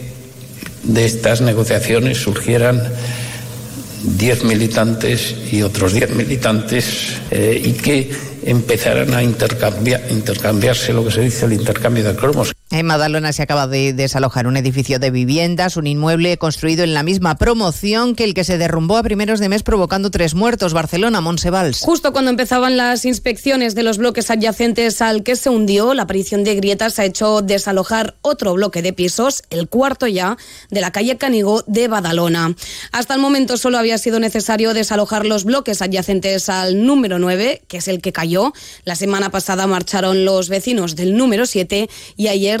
de 0.83 1.05
estas 1.05 1.41
negociaciones 1.41 2.17
surgieran 2.17 2.81
10 4.03 4.43
militantes 4.45 5.35
y 5.51 5.61
otros 5.61 5.93
10 5.93 6.15
militantes 6.15 7.17
eh, 7.29 7.61
y 7.63 7.73
que 7.73 8.11
empezaran 8.43 9.13
a 9.13 9.21
intercambiar, 9.21 10.01
intercambiarse 10.09 10.93
lo 10.93 11.05
que 11.05 11.11
se 11.11 11.21
dice 11.21 11.45
el 11.45 11.53
intercambio 11.53 12.03
de 12.03 12.15
cromos. 12.15 12.53
En 12.71 12.85
Madalona 12.85 13.33
se 13.33 13.41
acaba 13.41 13.67
de 13.67 13.91
desalojar 13.91 14.47
un 14.47 14.55
edificio 14.55 14.97
de 14.97 15.11
viviendas, 15.11 15.75
un 15.75 15.87
inmueble 15.87 16.37
construido 16.37 16.85
en 16.85 16.93
la 16.93 17.03
misma 17.03 17.35
promoción 17.35 18.15
que 18.15 18.23
el 18.23 18.33
que 18.33 18.45
se 18.45 18.57
derrumbó 18.57 18.95
a 18.95 19.03
primeros 19.03 19.41
de 19.41 19.49
mes 19.49 19.61
provocando 19.61 20.09
tres 20.09 20.35
muertos. 20.35 20.71
Barcelona, 20.73 21.19
Monsevals. 21.19 21.81
Justo 21.81 22.13
cuando 22.13 22.31
empezaban 22.31 22.77
las 22.77 23.03
inspecciones 23.03 23.75
de 23.75 23.83
los 23.83 23.97
bloques 23.97 24.31
adyacentes 24.31 25.01
al 25.01 25.23
que 25.23 25.35
se 25.35 25.49
hundió, 25.49 25.93
la 25.93 26.03
aparición 26.03 26.45
de 26.45 26.55
grietas 26.55 26.97
ha 26.97 27.03
hecho 27.03 27.41
desalojar 27.41 28.15
otro 28.21 28.53
bloque 28.53 28.81
de 28.81 28.93
pisos, 28.93 29.43
el 29.49 29.67
cuarto 29.67 30.07
ya, 30.07 30.37
de 30.69 30.79
la 30.79 30.91
calle 30.91 31.17
Canigó 31.17 31.65
de 31.67 31.89
Badalona. 31.89 32.55
Hasta 32.93 33.15
el 33.15 33.19
momento 33.19 33.57
solo 33.57 33.79
había 33.79 33.97
sido 33.97 34.21
necesario 34.21 34.73
desalojar 34.73 35.25
los 35.25 35.43
bloques 35.43 35.81
adyacentes 35.81 36.47
al 36.47 36.85
número 36.85 37.19
9, 37.19 37.63
que 37.67 37.77
es 37.77 37.89
el 37.89 37.99
que 37.99 38.13
cayó. 38.13 38.53
La 38.85 38.95
semana 38.95 39.29
pasada 39.29 39.67
marcharon 39.67 40.23
los 40.23 40.47
vecinos 40.47 40.95
del 40.95 41.17
número 41.17 41.45
7 41.45 41.89
y 42.15 42.27
ayer 42.29 42.60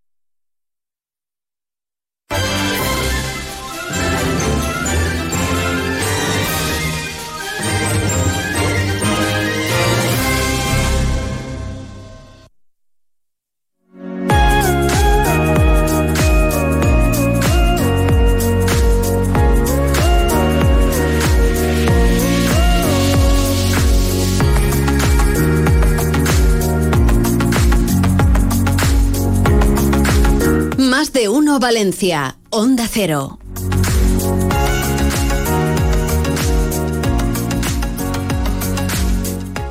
Valencia, 31.59 32.37
Onda 32.49 32.87
Cero. 32.91 33.39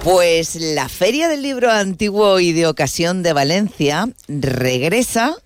Pues 0.05 0.57
la 0.57 0.89
Feria 0.89 1.29
del 1.29 1.43
Libro 1.43 1.71
Antiguo 1.71 2.41
y 2.41 2.53
de 2.53 2.67
Ocasión 2.67 3.23
de 3.23 3.33
Valencia 3.33 4.09
regresa 4.29 5.37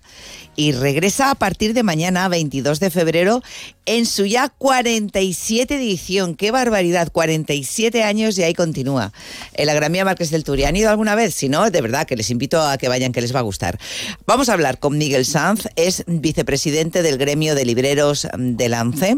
y 0.55 0.71
regresa 0.71 1.31
a 1.31 1.35
partir 1.35 1.73
de 1.73 1.83
mañana, 1.83 2.27
22 2.27 2.79
de 2.79 2.89
febrero, 2.89 3.41
en 3.85 4.05
su 4.05 4.25
ya 4.25 4.49
47 4.49 5.75
edición. 5.75 6.35
¡Qué 6.35 6.51
barbaridad! 6.51 7.11
47 7.11 8.03
años 8.03 8.37
y 8.37 8.43
ahí 8.43 8.53
continúa. 8.53 9.11
En 9.53 9.67
la 9.67 9.73
Gran 9.73 9.91
Vía 9.91 10.05
Márquez 10.05 10.31
del 10.31 10.43
Turia. 10.43 10.69
¿Han 10.69 10.75
ido 10.75 10.89
alguna 10.89 11.15
vez? 11.15 11.35
Si 11.35 11.49
no, 11.49 11.69
de 11.69 11.81
verdad 11.81 12.07
que 12.07 12.15
les 12.15 12.29
invito 12.29 12.61
a 12.61 12.77
que 12.77 12.87
vayan, 12.87 13.11
que 13.11 13.21
les 13.21 13.35
va 13.35 13.39
a 13.39 13.43
gustar. 13.43 13.79
Vamos 14.25 14.49
a 14.49 14.53
hablar 14.53 14.79
con 14.79 14.97
Miguel 14.97 15.25
Sanz, 15.25 15.67
es 15.75 16.03
vicepresidente 16.07 17.03
del 17.03 17.17
gremio 17.17 17.55
de 17.55 17.65
libreros 17.65 18.27
de 18.37 18.69
Lance. 18.69 19.17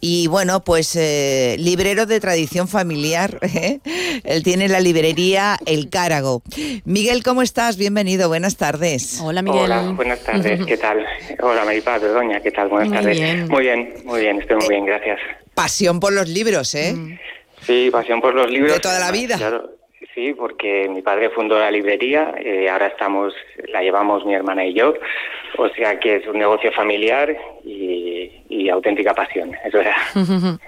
Y 0.00 0.26
bueno, 0.28 0.62
pues 0.62 0.94
eh, 0.94 1.56
librero 1.58 2.06
de 2.06 2.20
tradición 2.20 2.68
familiar. 2.68 3.38
¿eh? 3.42 3.80
Él 4.24 4.42
tiene 4.42 4.68
la 4.68 4.80
librería 4.80 5.58
El 5.66 5.90
Cárago. 5.90 6.42
Miguel, 6.84 7.22
¿cómo 7.22 7.42
estás? 7.42 7.76
Bienvenido, 7.76 8.28
buenas 8.28 8.56
tardes. 8.56 9.18
Hola, 9.20 9.42
Miguel. 9.42 9.62
Hola, 9.62 9.82
buenas 9.96 10.20
tardes, 10.20 10.45
¿qué 10.66 10.76
tal? 10.76 11.06
Hola, 11.40 11.64
Maripaz, 11.64 12.02
Doña, 12.02 12.40
¿qué 12.40 12.50
tal? 12.50 12.68
Buenas 12.68 12.88
Muy 12.88 12.98
tardes. 12.98 13.18
bien. 13.18 13.48
Muy 13.48 13.62
bien, 13.62 13.94
muy 14.04 14.20
bien, 14.20 14.40
estoy 14.40 14.56
muy 14.56 14.68
bien, 14.68 14.86
gracias. 14.86 15.20
Pasión 15.54 16.00
por 16.00 16.12
los 16.12 16.28
libros, 16.28 16.74
¿eh? 16.74 16.94
Sí, 17.62 17.88
pasión 17.90 18.20
por 18.20 18.34
los 18.34 18.50
libros. 18.50 18.74
De 18.74 18.80
toda 18.80 18.98
la 19.00 19.10
vida. 19.10 19.36
Claro, 19.36 19.70
sí, 20.14 20.34
porque 20.34 20.88
mi 20.88 21.02
padre 21.02 21.30
fundó 21.30 21.58
la 21.58 21.70
librería, 21.70 22.34
eh, 22.38 22.68
ahora 22.68 22.88
estamos, 22.88 23.34
la 23.72 23.82
llevamos 23.82 24.24
mi 24.24 24.34
hermana 24.34 24.64
y 24.64 24.74
yo, 24.74 24.94
o 25.58 25.68
sea 25.70 25.98
que 25.98 26.16
es 26.16 26.26
un 26.26 26.38
negocio 26.38 26.72
familiar 26.72 27.36
y, 27.64 28.30
y 28.56 28.68
auténtica 28.68 29.14
pasión, 29.14 29.52
eso 29.64 29.80
era. 29.80 29.96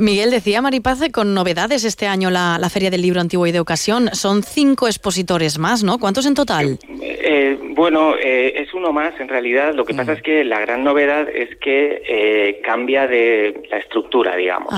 Miguel 0.00 0.30
decía 0.30 0.62
Maripaz 0.62 1.00
con 1.12 1.34
novedades 1.34 1.84
este 1.84 2.06
año 2.06 2.30
la, 2.30 2.58
la 2.58 2.70
Feria 2.70 2.90
del 2.90 3.02
Libro 3.02 3.20
Antiguo 3.20 3.46
y 3.46 3.52
de 3.52 3.60
Ocasión. 3.60 4.08
Son 4.12 4.42
cinco 4.42 4.86
expositores 4.86 5.58
más, 5.58 5.82
¿no? 5.82 5.98
¿Cuántos 5.98 6.26
en 6.26 6.34
total? 6.34 6.78
Eh, 7.00 7.58
bueno, 7.76 8.14
eh, 8.16 8.54
es 8.56 8.72
uno 8.74 8.92
más 8.92 9.18
en 9.20 9.28
realidad. 9.28 9.74
Lo 9.74 9.84
que 9.84 9.94
pasa 9.94 10.12
es 10.12 10.22
que 10.22 10.44
la 10.44 10.60
gran 10.60 10.84
novedad 10.84 11.28
es 11.28 11.56
que 11.56 12.02
eh, 12.08 12.60
cambia 12.62 13.06
de 13.06 13.62
la 13.70 13.78
estructura, 13.78 14.36
digamos. 14.36 14.74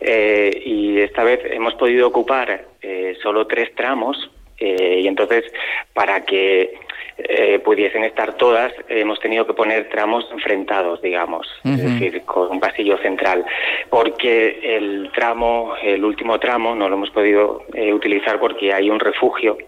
Eh, 0.00 0.62
y 0.64 0.98
esta 1.00 1.24
vez 1.24 1.40
hemos 1.44 1.74
podido 1.74 2.08
ocupar 2.08 2.66
eh, 2.82 3.16
solo 3.22 3.46
tres 3.46 3.74
tramos 3.74 4.30
Eh, 4.62 5.00
y 5.02 5.08
entonces, 5.08 5.44
para 5.92 6.24
que 6.24 6.74
eh, 7.18 7.58
pudiesen 7.58 8.04
estar 8.04 8.34
todas, 8.34 8.72
hemos 8.88 9.18
tenido 9.18 9.44
que 9.44 9.54
poner 9.54 9.88
tramos 9.88 10.24
enfrentados, 10.30 11.02
digamos, 11.02 11.48
es 11.64 11.82
decir, 11.82 12.22
con 12.22 12.50
un 12.52 12.60
pasillo 12.60 12.96
central, 12.98 13.44
porque 13.90 14.76
el 14.76 15.10
tramo, 15.12 15.74
el 15.82 16.04
último 16.04 16.38
tramo, 16.38 16.76
no 16.76 16.88
lo 16.88 16.94
hemos 16.94 17.10
podido 17.10 17.64
eh, 17.74 17.92
utilizar 17.92 18.38
porque 18.38 18.72
hay 18.72 18.88
un 18.88 19.00
refugio 19.00 19.58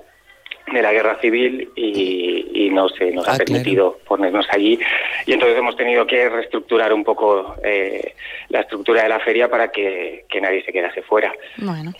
de 0.72 0.82
la 0.82 0.92
guerra 0.92 1.18
civil 1.20 1.70
y, 1.76 2.70
no 2.70 2.88
se 2.88 3.12
nos 3.12 3.28
ha 3.28 3.36
permitido 3.36 3.98
ponernos 4.04 4.46
allí 4.50 4.80
y 5.26 5.32
entonces 5.32 5.56
hemos 5.56 5.76
tenido 5.76 6.04
que 6.08 6.28
reestructurar 6.28 6.92
un 6.92 7.04
poco 7.04 7.54
eh, 7.62 8.14
la 8.48 8.62
estructura 8.62 9.04
de 9.04 9.08
la 9.08 9.20
feria 9.20 9.48
para 9.48 9.68
que, 9.68 10.24
que 10.28 10.40
nadie 10.40 10.64
se 10.64 10.72
quedase 10.72 11.02
fuera. 11.02 11.32
Bueno. 11.58 11.92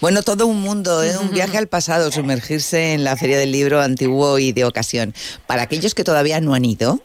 Bueno, 0.00 0.22
todo 0.22 0.46
un 0.46 0.60
mundo, 0.60 1.02
¿eh? 1.02 1.18
un 1.20 1.32
viaje 1.32 1.58
al 1.58 1.66
pasado, 1.66 2.12
sumergirse 2.12 2.92
en 2.92 3.02
la 3.02 3.16
Feria 3.16 3.38
del 3.38 3.50
Libro 3.50 3.80
antiguo 3.80 4.38
y 4.38 4.52
de 4.52 4.64
ocasión. 4.64 5.14
Para 5.46 5.62
aquellos 5.62 5.94
que 5.94 6.04
todavía 6.04 6.40
no 6.40 6.54
han 6.54 6.64
ido, 6.64 7.00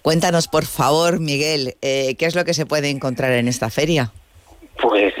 cuéntanos 0.00 0.48
por 0.48 0.64
favor, 0.64 1.20
Miguel, 1.20 1.74
eh, 1.82 2.14
¿qué 2.18 2.26
es 2.26 2.34
lo 2.34 2.44
que 2.44 2.54
se 2.54 2.66
puede 2.66 2.88
encontrar 2.88 3.32
en 3.32 3.48
esta 3.48 3.68
feria? 3.68 4.12
Pues 4.80 5.12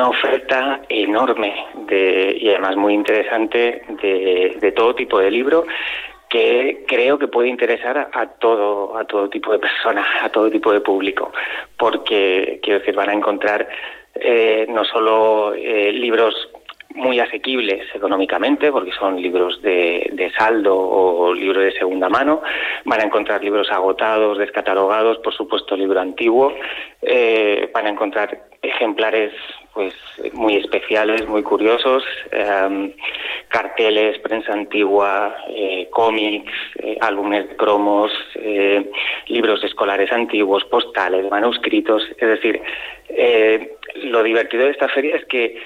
una 0.00 0.08
oferta 0.08 0.80
enorme 0.88 1.54
de, 1.86 2.38
y 2.40 2.48
además 2.48 2.76
muy 2.76 2.94
interesante 2.94 3.82
de, 4.00 4.56
de 4.58 4.72
todo 4.72 4.94
tipo 4.94 5.18
de 5.18 5.30
libro 5.30 5.66
que 6.30 6.84
creo 6.86 7.18
que 7.18 7.28
puede 7.28 7.48
interesar 7.48 8.08
a 8.12 8.26
todo 8.26 8.96
a 8.96 9.04
todo 9.04 9.28
tipo 9.28 9.52
de 9.52 9.58
personas, 9.58 10.06
a 10.22 10.28
todo 10.30 10.50
tipo 10.50 10.72
de 10.72 10.80
público, 10.80 11.32
porque 11.76 12.60
quiero 12.62 12.78
decir 12.78 12.94
van 12.94 13.10
a 13.10 13.14
encontrar 13.14 13.68
eh, 14.14 14.66
no 14.68 14.84
solo 14.84 15.52
eh, 15.54 15.92
libros 15.92 16.49
muy 16.94 17.20
asequibles 17.20 17.86
económicamente, 17.94 18.70
porque 18.72 18.92
son 18.92 19.20
libros 19.20 19.60
de, 19.62 20.32
saldo 20.36 20.76
o 20.76 21.32
libros 21.34 21.64
de 21.64 21.72
segunda 21.72 22.08
mano. 22.08 22.42
Van 22.84 23.00
a 23.00 23.04
encontrar 23.04 23.42
libros 23.42 23.70
agotados, 23.70 24.38
descatalogados, 24.38 25.18
por 25.18 25.34
supuesto, 25.34 25.76
libro 25.76 26.00
antiguo. 26.00 26.54
Eh, 27.02 27.70
van 27.72 27.86
a 27.86 27.90
encontrar 27.90 28.48
ejemplares 28.62 29.32
pues 29.72 29.94
muy 30.32 30.56
especiales, 30.56 31.26
muy 31.26 31.42
curiosos, 31.42 32.04
eh, 32.32 32.94
carteles, 33.50 34.18
prensa 34.20 34.52
antigua, 34.52 35.36
eh, 35.48 35.88
cómics, 35.90 36.52
eh, 36.76 36.96
álbumes 37.00 37.48
de 37.48 37.56
cromos, 37.56 38.12
eh, 38.36 38.90
libros 39.26 39.62
escolares 39.64 40.10
antiguos, 40.12 40.64
postales, 40.64 41.28
manuscritos. 41.30 42.02
Es 42.16 42.28
decir, 42.28 42.62
lo 44.04 44.22
divertido 44.22 44.64
de 44.64 44.70
esta 44.70 44.88
feria 44.88 45.16
es 45.16 45.24
que 45.24 45.60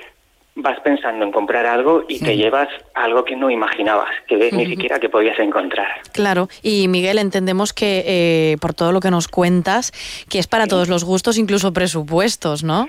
vas 0.57 0.79
pensando 0.81 1.25
en 1.25 1.33
comprar 1.33 1.67
algo 1.67 2.05
y 2.09 2.21
te 2.21 2.37
llevas 2.37 2.69
algo 2.95 3.25
que 3.25 3.35
no 3.35 3.51
imaginabas, 3.51 4.11
que 4.29 4.51
ni 4.53 4.67
siquiera 4.67 5.01
que 5.01 5.09
podías 5.09 5.39
encontrar. 5.39 5.89
Claro, 6.13 6.49
y 6.63 6.87
Miguel, 6.89 7.19
entendemos 7.19 7.73
que 7.73 8.05
eh, 8.07 8.57
por 8.61 8.73
todo 8.73 8.93
lo 8.93 9.01
que 9.01 9.11
nos 9.11 9.27
cuentas, 9.27 9.93
que 10.29 10.39
es 10.39 10.47
para 10.47 10.67
todos 10.67 10.89
los 10.89 11.05
gustos, 11.05 11.39
incluso 11.39 11.73
presupuestos, 11.73 12.63
¿no? 12.63 12.89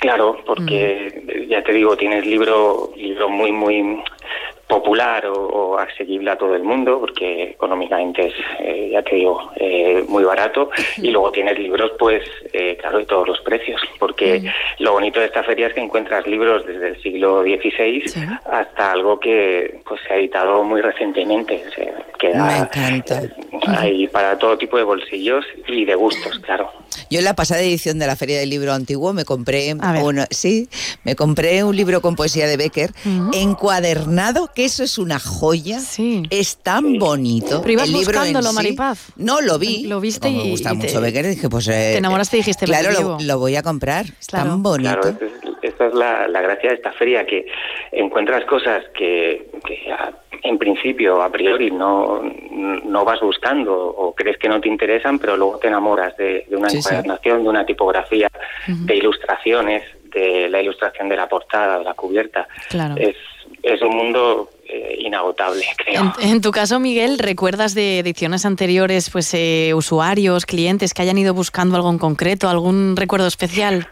Claro, 0.00 0.42
porque 0.46 1.46
ya 1.48 1.62
te 1.62 1.72
digo, 1.72 1.96
tienes 1.96 2.26
libro, 2.26 2.92
libro 2.96 3.28
muy, 3.28 3.52
muy 3.52 4.02
popular 4.66 5.26
o, 5.26 5.34
o, 5.34 5.78
asequible 5.78 6.30
a 6.30 6.36
todo 6.36 6.54
el 6.54 6.62
mundo, 6.62 6.98
porque 6.98 7.50
económicamente 7.50 8.26
es, 8.26 8.34
eh, 8.60 8.90
ya 8.92 9.02
te 9.02 9.16
digo, 9.16 9.50
eh, 9.56 10.04
muy 10.08 10.24
barato. 10.24 10.70
Y 10.96 11.10
luego 11.10 11.30
tienes 11.30 11.58
libros, 11.58 11.92
pues, 11.98 12.22
eh, 12.52 12.76
claro, 12.80 12.98
de 12.98 13.04
todos 13.04 13.28
los 13.28 13.40
precios, 13.40 13.80
porque 13.98 14.50
lo 14.78 14.92
bonito 14.92 15.20
de 15.20 15.26
esta 15.26 15.42
feria 15.42 15.68
es 15.68 15.74
que 15.74 15.80
encuentras 15.80 16.26
libros 16.26 16.66
desde 16.66 16.88
el 16.88 17.02
siglo 17.02 17.42
XVI 17.42 18.08
¿Sí? 18.08 18.20
hasta 18.50 18.92
algo 18.92 19.20
que 19.20 19.80
pues 19.86 20.00
se 20.06 20.12
ha 20.12 20.16
editado 20.16 20.64
muy 20.64 20.80
recientemente. 20.80 21.62
Se 21.74 21.92
queda, 22.18 22.44
Me 22.44 22.56
encanta. 22.58 23.22
Hay 23.78 24.08
para 24.08 24.38
todo 24.38 24.58
tipo 24.58 24.76
de 24.76 24.84
bolsillos 24.84 25.44
y 25.68 25.84
de 25.84 25.94
gustos, 25.94 26.38
claro. 26.40 26.70
Yo 27.10 27.18
en 27.18 27.24
la 27.24 27.34
pasada 27.34 27.60
edición 27.60 27.98
de 27.98 28.06
la 28.06 28.16
Feria 28.16 28.38
del 28.40 28.50
Libro 28.50 28.72
Antiguo 28.72 29.12
me 29.12 29.24
compré, 29.24 29.74
sí, 30.30 30.68
me 31.04 31.14
compré 31.14 31.62
un 31.62 31.76
libro 31.76 32.00
con 32.00 32.16
poesía 32.16 32.46
de 32.46 32.56
Becker, 32.56 32.90
uh 32.90 33.08
-huh. 33.08 33.30
encuadernado, 33.34 34.50
que 34.56 34.64
eso 34.64 34.82
es 34.82 34.96
una 34.96 35.18
joya, 35.20 35.80
sí. 35.80 36.22
es 36.30 36.56
tan 36.56 36.98
bonito. 36.98 37.60
Pero 37.60 37.72
ibas 37.74 37.88
el 37.88 37.92
libro 37.92 38.06
buscándolo, 38.06 38.46
en 38.46 38.52
sí, 38.52 38.56
Maripaz. 38.56 39.12
No, 39.16 39.42
lo 39.42 39.58
vi. 39.58 39.86
Lo 39.86 40.00
viste 40.00 40.28
Como 40.28 40.40
y 40.40 40.44
me 40.44 40.50
gusta 40.52 40.72
y 40.72 40.76
mucho 40.76 40.94
te, 40.94 41.00
Becker, 41.00 41.26
dije, 41.26 41.48
pues... 41.50 41.68
Eh, 41.68 41.72
te 41.92 41.98
enamoraste 41.98 42.38
y 42.38 42.40
dijiste, 42.40 42.64
Claro, 42.64 42.90
lo, 42.90 43.00
lo, 43.00 43.18
lo, 43.20 43.38
voy 43.38 43.54
a 43.54 43.62
comprar, 43.62 44.06
es 44.18 44.28
claro. 44.28 44.48
tan 44.48 44.62
bonito. 44.62 44.98
Claro, 44.98 45.18
esta 45.60 45.86
es 45.88 45.94
la, 45.94 46.26
la, 46.28 46.40
gracia 46.40 46.70
de 46.70 46.76
esta 46.76 46.90
feria, 46.92 47.26
que 47.26 47.44
encuentras 47.92 48.46
cosas 48.46 48.82
que, 48.96 49.50
que 49.62 49.92
a, 49.92 50.14
en 50.42 50.56
principio, 50.56 51.20
a 51.20 51.30
priori, 51.30 51.70
no, 51.70 52.22
no 52.50 53.04
vas 53.04 53.20
buscando 53.20 53.74
o 53.74 54.14
crees 54.14 54.38
que 54.38 54.48
no 54.48 54.58
te 54.58 54.68
interesan, 54.70 55.18
pero 55.18 55.36
luego 55.36 55.58
te 55.58 55.68
enamoras 55.68 56.16
de, 56.16 56.46
de 56.48 56.56
una 56.56 56.70
sí, 56.70 56.78
encuadernación, 56.78 57.38
sí. 57.38 57.42
de 57.42 57.48
una 57.50 57.66
tipografía, 57.66 58.30
uh 58.32 58.70
-huh. 58.70 58.86
de 58.86 58.96
ilustraciones, 58.96 59.82
de 60.14 60.48
la 60.48 60.62
ilustración 60.62 61.10
de 61.10 61.16
la 61.16 61.28
portada, 61.28 61.78
de 61.78 61.84
la 61.84 61.92
cubierta. 61.92 62.48
Claro. 62.70 62.94
Es, 62.96 63.16
es 63.66 63.82
un 63.82 63.96
mundo 63.96 64.48
eh, 64.68 64.96
inagotable, 65.00 65.64
creo. 65.76 66.12
En, 66.20 66.28
en, 66.28 66.40
tu 66.40 66.52
caso, 66.52 66.78
Miguel, 66.78 67.18
¿recuerdas 67.18 67.74
de 67.74 67.98
ediciones 67.98 68.46
anteriores, 68.46 69.10
pues 69.10 69.32
eh, 69.34 69.72
usuarios, 69.74 70.46
clientes 70.46 70.94
que 70.94 71.02
hayan 71.02 71.18
ido 71.18 71.34
buscando 71.34 71.76
algo 71.76 71.90
en 71.90 71.98
concreto, 71.98 72.48
algún 72.48 72.96
recuerdo 72.96 73.26
especial? 73.26 73.88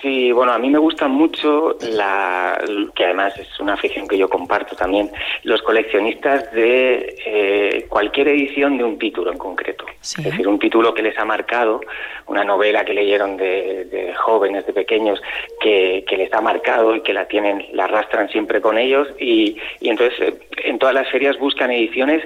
Sí, 0.00 0.30
bueno, 0.30 0.52
a 0.52 0.58
mí 0.58 0.70
me 0.70 0.78
gusta 0.78 1.08
mucho 1.08 1.76
la 1.80 2.62
que 2.94 3.04
además 3.04 3.36
es 3.36 3.58
una 3.58 3.74
afición 3.74 4.06
que 4.06 4.16
yo 4.16 4.28
comparto 4.28 4.76
también, 4.76 5.10
los 5.42 5.60
coleccionistas 5.62 6.52
de 6.52 7.16
eh, 7.26 7.86
cualquier 7.88 8.28
edición 8.28 8.78
de 8.78 8.84
un 8.84 8.98
título 8.98 9.32
en 9.32 9.38
concreto. 9.38 9.84
Sí. 10.00 10.20
Es 10.20 10.30
decir, 10.30 10.46
un 10.46 10.58
título 10.58 10.94
que 10.94 11.02
les 11.02 11.18
ha 11.18 11.24
marcado, 11.24 11.80
una 12.26 12.44
novela 12.44 12.84
que 12.84 12.94
leyeron 12.94 13.36
de, 13.36 13.86
de 13.86 14.14
jóvenes, 14.14 14.66
de 14.66 14.72
pequeños, 14.72 15.20
que, 15.60 16.04
que, 16.06 16.16
les 16.16 16.32
ha 16.32 16.40
marcado 16.40 16.94
y 16.94 17.00
que 17.02 17.12
la 17.12 17.26
tienen, 17.26 17.66
la 17.72 17.84
arrastran 17.84 18.28
siempre 18.28 18.60
con 18.60 18.78
ellos 18.78 19.08
y, 19.18 19.56
y 19.80 19.88
entonces 19.88 20.20
eh, 20.20 20.38
en 20.64 20.78
todas 20.78 20.94
las 20.94 21.10
ferias 21.10 21.38
buscan 21.38 21.70
ediciones 21.70 22.22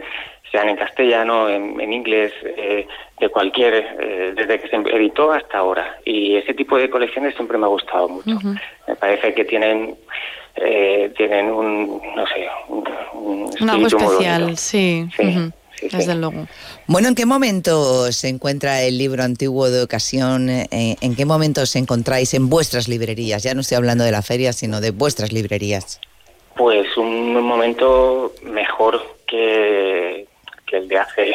sean 0.53 0.69
en 0.69 0.77
castellano, 0.77 1.49
en, 1.49 1.81
en 1.81 1.93
inglés, 1.93 2.33
eh, 2.45 2.87
de 3.19 3.29
cualquier, 3.31 3.75
eh, 3.75 4.33
desde 4.37 4.61
que 4.61 4.69
se 4.69 4.77
editó 4.77 5.33
hasta 5.33 5.59
ahora. 5.59 5.97
Y 6.05 6.37
ese 6.37 6.53
tipo 6.53 6.77
de 6.77 6.91
colecciones 6.91 7.35
siempre 7.35 7.57
me 7.57 7.65
ha 7.65 7.69
gustado 7.69 8.09
mucho. 8.09 8.37
Uh 8.37 8.41
-huh. 8.41 8.61
Me 8.87 8.95
parece 8.97 9.33
que 9.33 9.45
tienen, 9.47 9.97
eh, 10.57 11.11
tienen 11.17 11.51
un, 11.51 12.01
no 12.15 12.27
sé, 12.27 12.49
un, 12.69 12.85
un 13.59 13.71
algo 13.71 13.87
especial, 13.87 14.57
sí. 14.59 15.09
sí. 15.17 15.23
Uh 15.23 15.29
-huh. 15.29 15.53
Sí, 15.81 15.89
sí. 15.89 15.97
Desde 15.97 16.15
luego. 16.15 16.47
Bueno, 16.87 17.09
¿en 17.09 17.17
qué 17.17 17.27
momento 17.27 18.13
se 18.13 18.29
encuentra 18.29 18.83
el 18.83 18.99
libro 18.99 19.25
antiguo 19.25 19.69
de 19.69 19.83
ocasión? 19.83 20.49
¿En 20.49 21.17
qué 21.17 21.25
momento 21.25 21.63
os 21.63 21.75
encontráis 21.75 22.35
en 22.35 22.49
vuestras 22.49 22.87
librerías? 22.87 23.43
Ya 23.43 23.53
no 23.55 23.63
estoy 23.63 23.79
hablando 23.79 24.05
de 24.05 24.13
la 24.13 24.23
feria, 24.23 24.53
sino 24.53 24.81
de 24.81 24.93
vuestras 24.93 25.33
librerías. 25.33 25.99
Pues 26.55 26.87
un 26.97 27.35
momento 27.43 28.33
mejor 28.45 29.03
que, 29.27 30.02
el 30.73 30.89
de 30.89 30.99
hace 30.99 31.35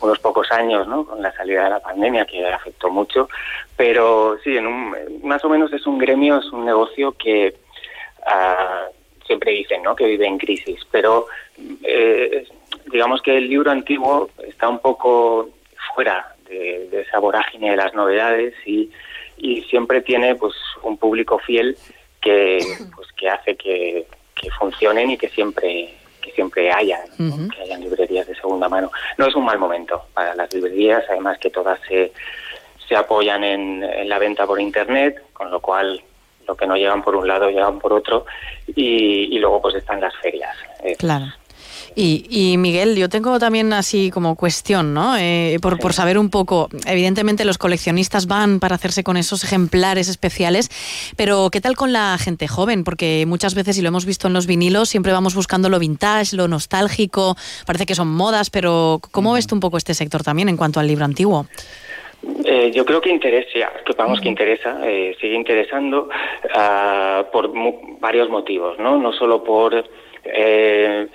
unos 0.00 0.18
pocos 0.18 0.50
años, 0.52 0.86
¿no? 0.86 1.06
Con 1.06 1.22
la 1.22 1.32
salida 1.32 1.64
de 1.64 1.70
la 1.70 1.80
pandemia 1.80 2.26
que 2.26 2.46
afectó 2.46 2.90
mucho, 2.90 3.28
pero 3.76 4.38
sí, 4.42 4.56
en 4.56 4.66
un, 4.66 4.94
más 5.22 5.44
o 5.44 5.48
menos 5.48 5.72
es 5.72 5.86
un 5.86 5.98
gremio, 5.98 6.38
es 6.38 6.46
un 6.52 6.64
negocio 6.64 7.12
que 7.12 7.54
uh, 8.26 8.92
siempre 9.26 9.52
dicen, 9.52 9.82
¿no? 9.82 9.96
Que 9.96 10.06
vive 10.06 10.26
en 10.26 10.38
crisis, 10.38 10.80
pero 10.90 11.26
eh, 11.82 12.46
digamos 12.90 13.22
que 13.22 13.36
el 13.36 13.48
libro 13.48 13.70
antiguo 13.70 14.30
está 14.46 14.68
un 14.68 14.80
poco 14.80 15.50
fuera 15.94 16.34
de, 16.48 16.88
de 16.90 17.02
esa 17.02 17.18
vorágine 17.18 17.70
de 17.70 17.76
las 17.76 17.94
novedades 17.94 18.54
y, 18.66 18.90
siempre 19.68 20.00
tiene, 20.00 20.36
pues, 20.36 20.54
un 20.82 20.96
público 20.96 21.38
fiel 21.38 21.76
que, 22.20 22.60
pues, 22.94 23.08
hace 23.30 23.56
que, 23.56 24.06
funcionen 24.58 25.10
y 25.10 25.16
que 25.16 25.30
siempre 25.30 25.94
siempre 26.34 26.70
haya, 26.72 27.00
uh 27.18 27.22
-huh. 27.22 27.54
que 27.54 27.62
hayan 27.62 27.80
librerías 27.80 28.26
de 28.26 28.34
segunda 28.34 28.68
mano. 28.68 28.90
No 29.18 29.26
es 29.26 29.34
un 29.34 29.44
mal 29.44 29.58
momento 29.58 30.02
para 30.12 30.34
las 30.34 30.52
librerías, 30.52 31.04
además 31.08 31.38
que 31.38 31.50
todas 31.50 31.78
se, 31.88 32.12
se 32.88 32.96
apoyan 32.96 33.44
en, 33.44 33.82
en 33.82 34.08
la 34.08 34.18
venta 34.18 34.46
por 34.46 34.60
Internet, 34.60 35.22
con 35.32 35.50
lo 35.50 35.60
cual 35.60 36.02
lo 36.46 36.54
que 36.54 36.66
no 36.66 36.76
llegan 36.76 37.02
por 37.02 37.16
un 37.16 37.26
lado 37.26 37.48
llegan 37.48 37.78
por 37.78 37.92
otro 37.92 38.26
y, 38.66 39.34
y 39.34 39.38
luego 39.38 39.62
pues 39.62 39.76
están 39.76 40.00
las 40.00 40.14
ferias. 40.16 40.56
Claro. 40.98 41.26
Y, 41.96 42.26
y, 42.28 42.56
Miguel, 42.56 42.96
yo 42.96 43.08
tengo 43.08 43.38
también 43.38 43.72
así 43.72 44.10
como 44.10 44.34
cuestión, 44.34 44.94
¿no? 44.94 45.16
Eh, 45.16 45.58
por, 45.62 45.78
por, 45.78 45.92
saber 45.92 46.18
un 46.18 46.28
poco, 46.28 46.68
evidentemente 46.86 47.44
los 47.44 47.56
coleccionistas 47.56 48.26
van 48.26 48.58
para 48.58 48.74
hacerse 48.74 49.04
con 49.04 49.16
esos 49.16 49.44
ejemplares 49.44 50.08
especiales, 50.08 50.70
pero 51.16 51.50
¿qué 51.52 51.60
tal 51.60 51.76
con 51.76 51.92
la 51.92 52.18
gente 52.18 52.48
joven? 52.48 52.82
Porque 52.82 53.24
muchas 53.28 53.54
veces, 53.54 53.78
y 53.78 53.82
lo 53.82 53.88
hemos 53.88 54.06
visto 54.06 54.26
en 54.26 54.34
los 54.34 54.48
vinilos, 54.48 54.88
siempre 54.88 55.12
vamos 55.12 55.36
buscando 55.36 55.68
lo 55.68 55.78
vintage, 55.78 56.36
lo 56.36 56.48
nostálgico, 56.48 57.36
parece 57.64 57.86
que 57.86 57.94
son 57.94 58.08
modas, 58.08 58.50
pero 58.50 59.00
¿cómo 59.12 59.34
ves 59.34 59.46
tú 59.46 59.54
un 59.54 59.60
poco 59.60 59.76
este 59.76 59.94
sector 59.94 60.24
también 60.24 60.48
en 60.48 60.56
cuanto 60.56 60.80
al 60.80 60.88
libro 60.88 61.04
antiguo? 61.04 61.46
Eh, 62.44 62.72
yo 62.74 62.84
creo 62.84 63.00
que 63.00 63.10
interesa, 63.10 63.70
que 63.84 63.92
vamos 63.96 64.20
que 64.20 64.28
interesa, 64.28 64.80
eh, 64.82 65.14
sigue 65.20 65.34
interesando 65.34 66.08
uh, 66.08 67.30
por 67.30 67.52
varios 68.00 68.30
motivos, 68.30 68.78
¿no? 68.78 68.98
No 68.98 69.12
solo 69.12 69.44
por 69.44 69.84
eh, 70.24 71.06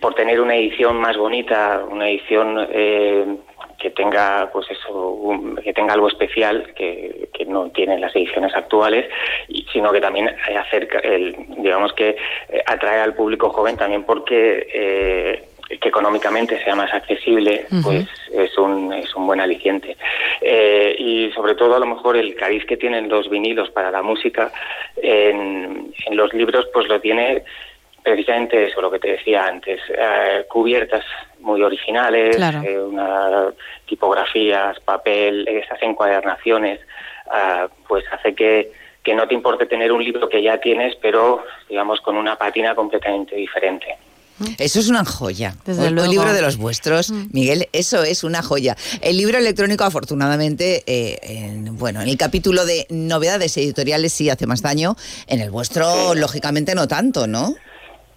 por 0.00 0.14
tener 0.14 0.40
una 0.40 0.56
edición 0.56 0.96
más 1.00 1.16
bonita, 1.16 1.82
una 1.88 2.08
edición 2.08 2.66
eh, 2.70 3.24
que 3.78 3.90
tenga 3.90 4.50
pues 4.52 4.70
eso 4.70 4.92
un- 5.10 5.56
que 5.56 5.72
tenga 5.72 5.94
algo 5.94 6.08
especial 6.08 6.72
que, 6.76 7.28
que 7.32 7.46
no 7.46 7.70
tienen 7.70 8.00
las 8.00 8.14
ediciones 8.14 8.54
actuales 8.54 9.06
y- 9.48 9.64
sino 9.72 9.90
que 9.92 10.00
también 10.00 10.28
acerca 10.58 10.98
el 10.98 11.34
digamos 11.58 11.92
que 11.94 12.10
eh, 12.50 12.62
atrae 12.66 13.00
al 13.00 13.14
público 13.14 13.48
joven 13.50 13.76
también 13.78 14.04
porque 14.04 14.66
eh, 14.72 15.44
que 15.80 15.88
económicamente 15.88 16.62
sea 16.64 16.74
más 16.74 16.92
accesible 16.92 17.64
pues 17.82 18.06
es 18.34 18.58
un 18.58 18.92
es 18.92 19.14
un 19.14 19.26
buen 19.26 19.40
aliciente. 19.40 19.96
Eh, 20.42 20.94
y 20.98 21.30
sobre 21.32 21.54
todo 21.54 21.76
a 21.76 21.78
lo 21.78 21.86
mejor 21.86 22.16
el 22.16 22.34
cariz 22.34 22.64
que 22.66 22.76
tienen 22.76 23.08
los 23.08 23.30
vinilos 23.30 23.70
para 23.70 23.90
la 23.90 24.02
música 24.02 24.52
en, 25.00 25.92
en 26.06 26.16
los 26.16 26.32
libros 26.34 26.66
pues 26.74 26.86
lo 26.88 27.00
tiene 27.00 27.44
precisamente 28.02 28.66
eso, 28.66 28.80
lo 28.80 28.90
que 28.90 28.98
te 28.98 29.12
decía 29.12 29.46
antes, 29.46 29.80
eh, 29.88 30.44
cubiertas 30.48 31.04
muy 31.40 31.62
originales, 31.62 32.36
Claro. 32.36 32.62
eh, 32.62 32.78
una, 32.78 33.52
tipografías, 33.86 34.78
papel, 34.80 35.46
esas 35.48 35.82
encuadernaciones, 35.82 36.80
ah, 37.30 37.68
pues 37.88 38.04
hace 38.12 38.34
que, 38.34 38.72
que 39.02 39.14
no 39.14 39.26
te 39.26 39.34
importe 39.34 39.66
tener 39.66 39.92
un 39.92 40.04
libro 40.04 40.28
que 40.28 40.42
ya 40.42 40.58
tienes, 40.58 40.94
pero 41.00 41.44
digamos 41.68 42.00
con 42.00 42.16
una 42.16 42.36
pátina 42.36 42.74
completamente 42.74 43.36
diferente. 43.36 43.96
Eso 44.58 44.80
es 44.80 44.88
una 44.88 45.04
joya. 45.04 45.54
Desde 45.66 45.90
luego. 45.90 46.10
libro 46.10 46.32
de 46.32 46.40
los 46.40 46.56
vuestros, 46.56 47.10
Miguel, 47.10 47.68
eso 47.72 48.02
es 48.04 48.24
una 48.24 48.42
joya. 48.42 48.74
El 49.02 49.18
libro 49.18 49.36
electrónico, 49.36 49.84
afortunadamente, 49.84 50.82
eh, 50.86 51.18
en, 51.22 51.76
bueno, 51.76 52.00
en 52.00 52.08
el 52.08 52.16
capítulo 52.16 52.64
de 52.64 52.86
novedades 52.88 53.56
editoriales 53.58 54.14
sí 54.14 54.30
hace 54.30 54.46
más 54.46 54.62
daño. 54.62 54.96
En 55.26 55.40
el 55.40 55.50
vuestro, 55.50 56.14
lógicamente, 56.14 56.74
no 56.74 56.88
tanto, 56.88 57.26
¿no? 57.26 57.54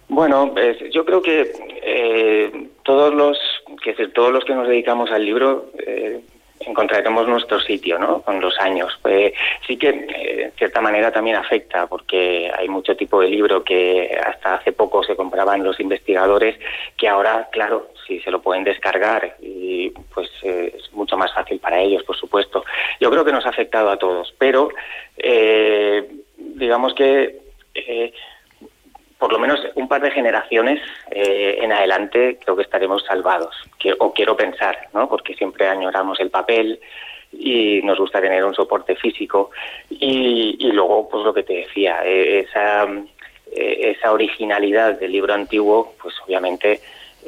Bueno, 0.08 0.50
pues, 0.52 0.78
yo 0.92 1.04
creo 1.04 1.22
que 1.22 1.52
eh, 1.82 2.68
todos 2.82 3.12
los 3.14 3.38
que 3.82 3.92
todos 4.08 4.32
los 4.32 4.44
que 4.44 4.54
nos 4.54 4.68
dedicamos 4.68 5.10
al 5.10 5.24
libro 5.24 5.70
eh, 5.78 6.20
encontraremos 6.60 7.26
nuestro 7.28 7.60
sitio, 7.60 7.98
¿no? 7.98 8.22
Con 8.22 8.40
los 8.40 8.58
años. 8.58 8.98
Eh, 9.04 9.32
sí 9.66 9.76
que 9.76 9.88
eh, 9.88 10.42
en 10.44 10.52
cierta 10.52 10.80
manera 10.80 11.10
también 11.12 11.36
afecta 11.36 11.86
porque 11.86 12.50
hay 12.56 12.68
mucho 12.68 12.96
tipo 12.96 13.20
de 13.20 13.28
libro 13.28 13.64
que 13.64 14.18
hasta 14.24 14.54
hace 14.54 14.72
poco 14.72 15.02
se 15.02 15.16
compraban 15.16 15.64
los 15.64 15.80
investigadores 15.80 16.58
que 16.96 17.08
ahora, 17.08 17.48
claro, 17.52 17.88
si 18.06 18.20
se 18.20 18.30
lo 18.30 18.42
pueden 18.42 18.64
descargar 18.64 19.36
y 19.40 19.90
pues 20.12 20.28
eh, 20.42 20.74
es 20.76 20.92
mucho 20.92 21.16
más 21.16 21.32
fácil 21.34 21.58
para 21.58 21.80
ellos, 21.80 22.02
por 22.04 22.16
supuesto. 22.16 22.64
Yo 23.00 23.10
creo 23.10 23.24
que 23.24 23.32
nos 23.32 23.46
ha 23.46 23.50
afectado 23.50 23.90
a 23.90 23.98
todos, 23.98 24.34
pero 24.38 24.68
eh, 25.16 26.08
digamos 26.36 26.94
que 26.94 27.40
eh, 27.74 28.12
por 29.18 29.32
lo 29.32 29.38
menos 29.38 29.60
un 29.74 29.88
par 29.88 30.02
de 30.02 30.10
generaciones 30.10 30.80
eh, 31.10 31.58
en 31.60 31.72
adelante 31.72 32.38
creo 32.42 32.56
que 32.56 32.62
estaremos 32.62 33.04
salvados, 33.04 33.54
que, 33.78 33.94
o 33.98 34.12
quiero 34.12 34.36
pensar, 34.36 34.88
¿no? 34.92 35.08
porque 35.08 35.34
siempre 35.34 35.68
añoramos 35.68 36.20
el 36.20 36.30
papel 36.30 36.80
y 37.32 37.80
nos 37.82 37.98
gusta 37.98 38.20
tener 38.20 38.44
un 38.44 38.54
soporte 38.54 38.96
físico 38.96 39.50
y, 39.90 40.56
y 40.58 40.72
luego 40.72 41.08
pues 41.08 41.24
lo 41.24 41.34
que 41.34 41.42
te 41.42 41.54
decía, 41.54 42.04
eh, 42.04 42.40
esa, 42.40 42.84
eh, 43.52 43.96
esa 43.96 44.12
originalidad 44.12 44.98
del 44.98 45.12
libro 45.12 45.34
antiguo, 45.34 45.94
pues 46.00 46.14
obviamente 46.24 46.80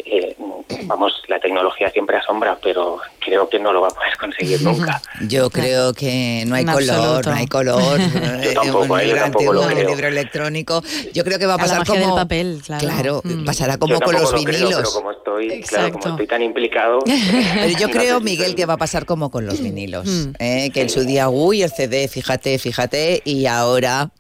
eh, 0.05 0.37
vamos, 0.85 1.13
la 1.29 1.39
tecnología 1.41 1.91
siempre 1.91 2.17
asombra, 2.17 2.59
pero 2.63 2.99
creo 3.21 3.49
que 3.49 3.59
no 3.59 3.73
lo 3.73 3.81
va 3.83 3.89
a 3.89 3.91
poder 3.91 4.17
conseguir 4.19 4.63
nunca. 4.63 5.01
Yo 5.29 5.51
creo 5.51 5.93
que 5.95 6.45
no 6.47 6.55
hay 6.55 6.63
En 6.63 6.69
color, 6.73 6.91
absoluto. 6.91 7.31
no 7.31 7.37
hay 7.37 7.47
color. 7.47 8.01
Yo 8.43 8.53
tampoco, 8.55 8.95
un 8.95 9.01
eh, 9.01 9.03
yo 9.03 9.07
libro 9.07 9.21
tampoco 9.23 9.53
lo 9.53 9.63
antiguo, 9.63 9.63
un 9.63 9.69
creo. 9.75 9.89
libro 9.91 10.09
electrónico. 10.09 10.83
Yo 11.15 11.25
creo 11.25 11.39
que 11.39 11.47
va 11.47 11.53
a 11.55 11.57
A 11.57 11.59
la 11.59 11.63
pasar 11.65 11.79
magia 11.81 11.95
como 11.95 12.07
del 12.17 12.23
papel, 12.25 12.63
claro. 12.67 13.23
pasará 13.45 13.79
como 13.79 13.95
Yo 13.95 14.01
con 14.01 14.15
los 14.15 14.23
lo 14.33 14.43
creo, 14.43 14.45
vinilos. 14.45 14.75
pero 14.77 14.91
como 14.93 15.11
estoy, 15.13 15.61
claro, 15.63 15.93
como 15.93 16.09
estoy 16.09 16.27
tan 16.27 16.43
implicado. 16.43 16.99
Pero 17.07 17.79
yo 17.79 17.89
creo, 17.91 18.21
Miguel, 18.21 18.55
que 18.55 18.67
va 18.67 18.75
a 18.75 18.79
pasar 18.79 19.07
como 19.07 19.31
con 19.31 19.47
los 19.47 19.61
vinilos. 19.61 20.07
¿eh? 20.39 20.71
Que 20.73 20.83
en 20.83 20.91
su 20.91 21.05
día, 21.05 21.29
uy, 21.29 21.63
el 21.63 21.71
CD, 21.71 22.09
fíjate, 22.09 22.59
fíjate, 22.59 23.23
y 23.25 23.47
ahora 23.47 24.11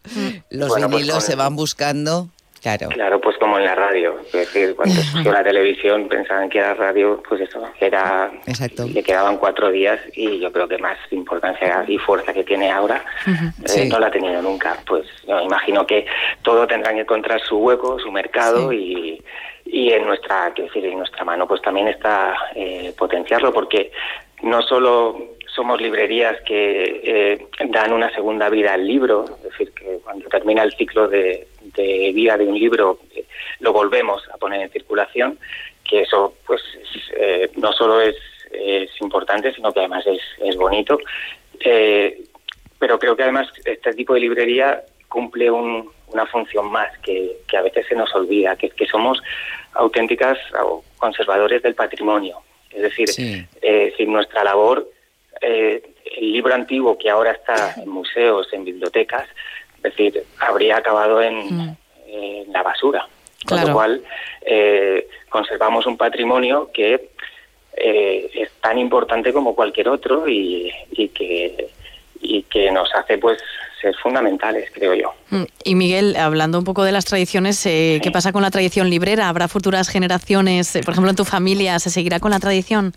los 0.50 0.68
Bueno, 0.70 0.88
pues 0.88 0.98
vinilos 1.02 1.18
con- 1.18 1.26
se 1.26 1.34
van 1.36 1.56
buscando. 1.56 2.28
Claro. 2.62 2.88
Claro, 2.88 3.20
pues 3.20 3.36
como 3.38 3.58
en 3.58 3.64
la 3.64 3.74
radio. 3.74 4.18
Es 4.26 4.32
decir, 4.32 4.74
cuando 4.74 4.94
surgió 5.02 5.32
la 5.32 5.44
televisión 5.44 6.08
pensaban 6.08 6.48
que 6.48 6.58
era 6.58 6.74
radio, 6.74 7.22
pues 7.28 7.40
eso, 7.42 7.62
era. 7.80 8.30
Exacto. 8.46 8.86
Le 8.86 9.02
quedaban 9.02 9.36
cuatro 9.38 9.70
días 9.70 10.00
y 10.14 10.38
yo 10.40 10.50
creo 10.52 10.66
que 10.68 10.78
más 10.78 10.98
importancia 11.10 11.84
y 11.86 11.98
fuerza 11.98 12.32
que 12.32 12.44
tiene 12.44 12.70
ahora 12.70 13.04
eh, 13.26 13.52
Sí. 13.66 13.88
no 13.88 13.98
la 13.98 14.08
ha 14.08 14.10
tenido 14.10 14.40
nunca. 14.42 14.76
Pues 14.86 15.06
yo 15.26 15.40
imagino 15.40 15.86
que 15.86 16.06
todo 16.42 16.66
tendrá 16.66 16.92
que 16.92 17.00
encontrar 17.00 17.40
su 17.40 17.58
hueco, 17.58 17.98
su 17.98 18.10
mercado 18.10 18.72
y. 18.72 19.22
Y 19.68 19.90
en 19.90 20.06
nuestra, 20.06 20.52
quiero 20.54 20.72
decir, 20.72 20.86
en 20.86 20.98
nuestra 20.98 21.24
mano, 21.24 21.48
pues 21.48 21.60
también 21.60 21.88
está 21.88 22.36
eh, 22.54 22.94
potenciarlo, 22.96 23.52
porque 23.52 23.90
no 24.42 24.62
solo 24.62 25.34
somos 25.52 25.80
librerías 25.80 26.36
que 26.46 27.00
eh, 27.02 27.46
dan 27.70 27.92
una 27.92 28.08
segunda 28.14 28.48
vida 28.48 28.74
al 28.74 28.86
libro, 28.86 29.24
es 29.38 29.42
decir, 29.42 29.72
que 29.72 29.98
cuando 30.04 30.28
termina 30.28 30.62
el 30.62 30.72
ciclo 30.74 31.08
de, 31.08 31.48
de 31.76 32.10
vida 32.12 32.36
de 32.36 32.44
un 32.46 32.58
libro 32.58 32.98
eh, 33.14 33.24
lo 33.60 33.72
volvemos 33.72 34.22
a 34.32 34.36
poner 34.38 34.60
en 34.62 34.70
circulación, 34.70 35.38
que 35.88 36.02
eso 36.02 36.34
pues 36.46 36.60
es, 36.82 37.12
eh, 37.16 37.50
no 37.56 37.72
solo 37.72 38.00
es, 38.00 38.16
es 38.50 38.90
importante, 39.00 39.52
sino 39.54 39.72
que 39.72 39.80
además 39.80 40.04
es, 40.06 40.20
es 40.42 40.56
bonito. 40.56 40.98
Eh, 41.60 42.22
pero 42.78 42.98
creo 42.98 43.16
que 43.16 43.22
además 43.22 43.48
este 43.64 43.92
tipo 43.94 44.14
de 44.14 44.20
librería 44.20 44.82
cumple 45.08 45.50
un- 45.50 45.90
una 46.08 46.26
función 46.26 46.70
más 46.70 46.96
que, 46.98 47.38
que 47.48 47.56
a 47.56 47.62
veces 47.62 47.86
se 47.88 47.94
nos 47.96 48.14
olvida, 48.14 48.54
que 48.56 48.66
es 48.66 48.74
que 48.74 48.86
somos 48.86 49.20
auténticas 49.72 50.38
conservadores 50.98 51.62
del 51.62 51.74
patrimonio. 51.74 52.38
Es 52.70 52.82
decir, 52.82 53.08
eh, 53.62 53.92
sin 53.96 54.12
nuestra 54.12 54.44
labor, 54.44 54.88
eh, 55.40 55.82
el 56.16 56.32
libro 56.32 56.54
antiguo 56.54 56.96
que 56.96 57.10
ahora 57.10 57.32
está 57.32 57.74
en 57.82 57.88
museos, 57.88 58.46
en 58.52 58.64
bibliotecas, 58.64 59.28
es 59.86 59.96
decir, 59.96 60.24
habría 60.40 60.76
acabado 60.78 61.20
en, 61.22 61.76
en 62.08 62.52
la 62.52 62.62
basura. 62.62 63.06
Con 63.46 63.58
Claro. 63.58 63.68
lo 63.68 63.74
cual, 63.74 64.02
eh, 64.44 65.06
conservamos 65.28 65.86
un 65.86 65.96
patrimonio 65.96 66.70
que 66.74 67.10
eh, 67.76 68.30
es 68.34 68.50
tan 68.60 68.78
importante 68.78 69.32
como 69.32 69.54
cualquier 69.54 69.88
otro 69.88 70.26
y, 70.28 70.72
y 70.90 71.08
que 71.08 71.68
y 72.20 72.42
que 72.44 72.70
nos 72.72 72.88
hace 72.94 73.18
pues 73.18 73.38
ser 73.80 73.94
fundamentales, 74.02 74.70
creo 74.72 74.94
yo. 74.94 75.12
Mm, 75.30 75.44
Y 75.64 75.74
Miguel, 75.74 76.16
hablando 76.16 76.58
un 76.58 76.64
poco 76.64 76.82
de 76.82 76.90
las 76.90 77.04
tradiciones, 77.04 77.64
eh, 77.66 78.00
¿qué 78.02 78.10
pasa 78.10 78.32
con 78.32 78.42
la 78.42 78.50
tradición 78.50 78.88
librera? 78.88 79.28
¿Habrá 79.28 79.46
futuras 79.48 79.88
generaciones? 79.90 80.72
Por 80.84 80.92
ejemplo, 80.92 81.10
en 81.10 81.16
tu 81.16 81.24
familia, 81.26 81.78
¿se 81.78 81.90
seguirá 81.90 82.18
con 82.18 82.30
la 82.30 82.40
tradición? 82.40 82.94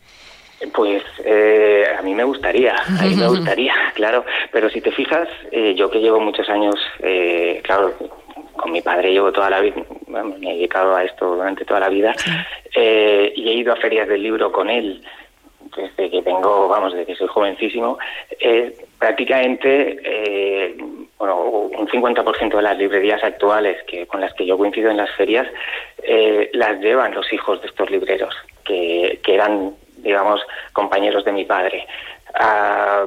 Pues 0.74 1.04
eh, 1.24 1.86
a 1.98 2.02
mí 2.02 2.14
me 2.14 2.24
gustaría, 2.24 2.76
a 2.76 3.04
mí 3.04 3.16
me 3.16 3.28
gustaría, 3.36 3.74
claro. 3.94 4.26
Pero 4.52 4.70
si 4.70 4.82
te 4.82 4.92
fijas, 4.92 5.28
eh, 5.52 5.74
yo 5.76 5.90
que 5.90 6.00
llevo 6.00 6.20
muchos 6.20 6.50
años, 6.50 6.76
eh, 7.00 7.62
claro, 7.64 7.94
con 8.56 8.72
mi 8.72 8.82
padre 8.82 9.12
llevo 9.12 9.32
toda 9.32 9.50
la 9.50 9.62
vida, 9.62 9.82
bueno, 10.08 10.36
me 10.38 10.52
he 10.52 10.56
dedicado 10.56 10.96
a 10.96 11.04
esto 11.04 11.36
durante 11.36 11.66
toda 11.66 11.80
la 11.80 11.90
vida, 11.90 12.14
eh, 12.76 13.32
y 13.36 13.50
he 13.50 13.54
ido 13.54 13.72
a 13.72 13.78
ferias 13.78 14.08
del 14.08 14.22
libro 14.22 14.52
con 14.52 14.70
él 14.70 15.02
desde 15.76 16.10
que 16.10 16.22
tengo, 16.22 16.68
vamos, 16.68 16.94
desde 16.94 17.06
que 17.06 17.16
soy 17.16 17.28
jovencísimo. 17.28 17.98
Eh, 18.40 18.76
prácticamente, 18.98 20.00
eh, 20.04 20.78
bueno, 21.18 21.42
un 21.42 21.88
50% 21.88 22.56
de 22.56 22.62
las 22.62 22.78
librerías 22.78 23.24
actuales 23.24 23.78
que 23.84 24.08
con 24.08 24.22
las 24.22 24.34
que 24.34 24.46
yo 24.46 24.58
coincido 24.58 24.90
en 24.90 24.98
las 24.98 25.12
ferias 25.12 25.48
eh, 26.04 26.50
las 26.54 26.80
llevan 26.80 27.14
los 27.14 27.32
hijos 27.34 27.62
de 27.62 27.68
estos 27.68 27.90
libreros, 27.90 28.36
que, 28.64 29.20
que 29.24 29.36
eran, 29.36 29.76
digamos, 30.02 30.42
compañeros 30.74 31.24
de 31.26 31.32
mi 31.32 31.46
padre. 31.46 31.86
Ah, 32.34 33.06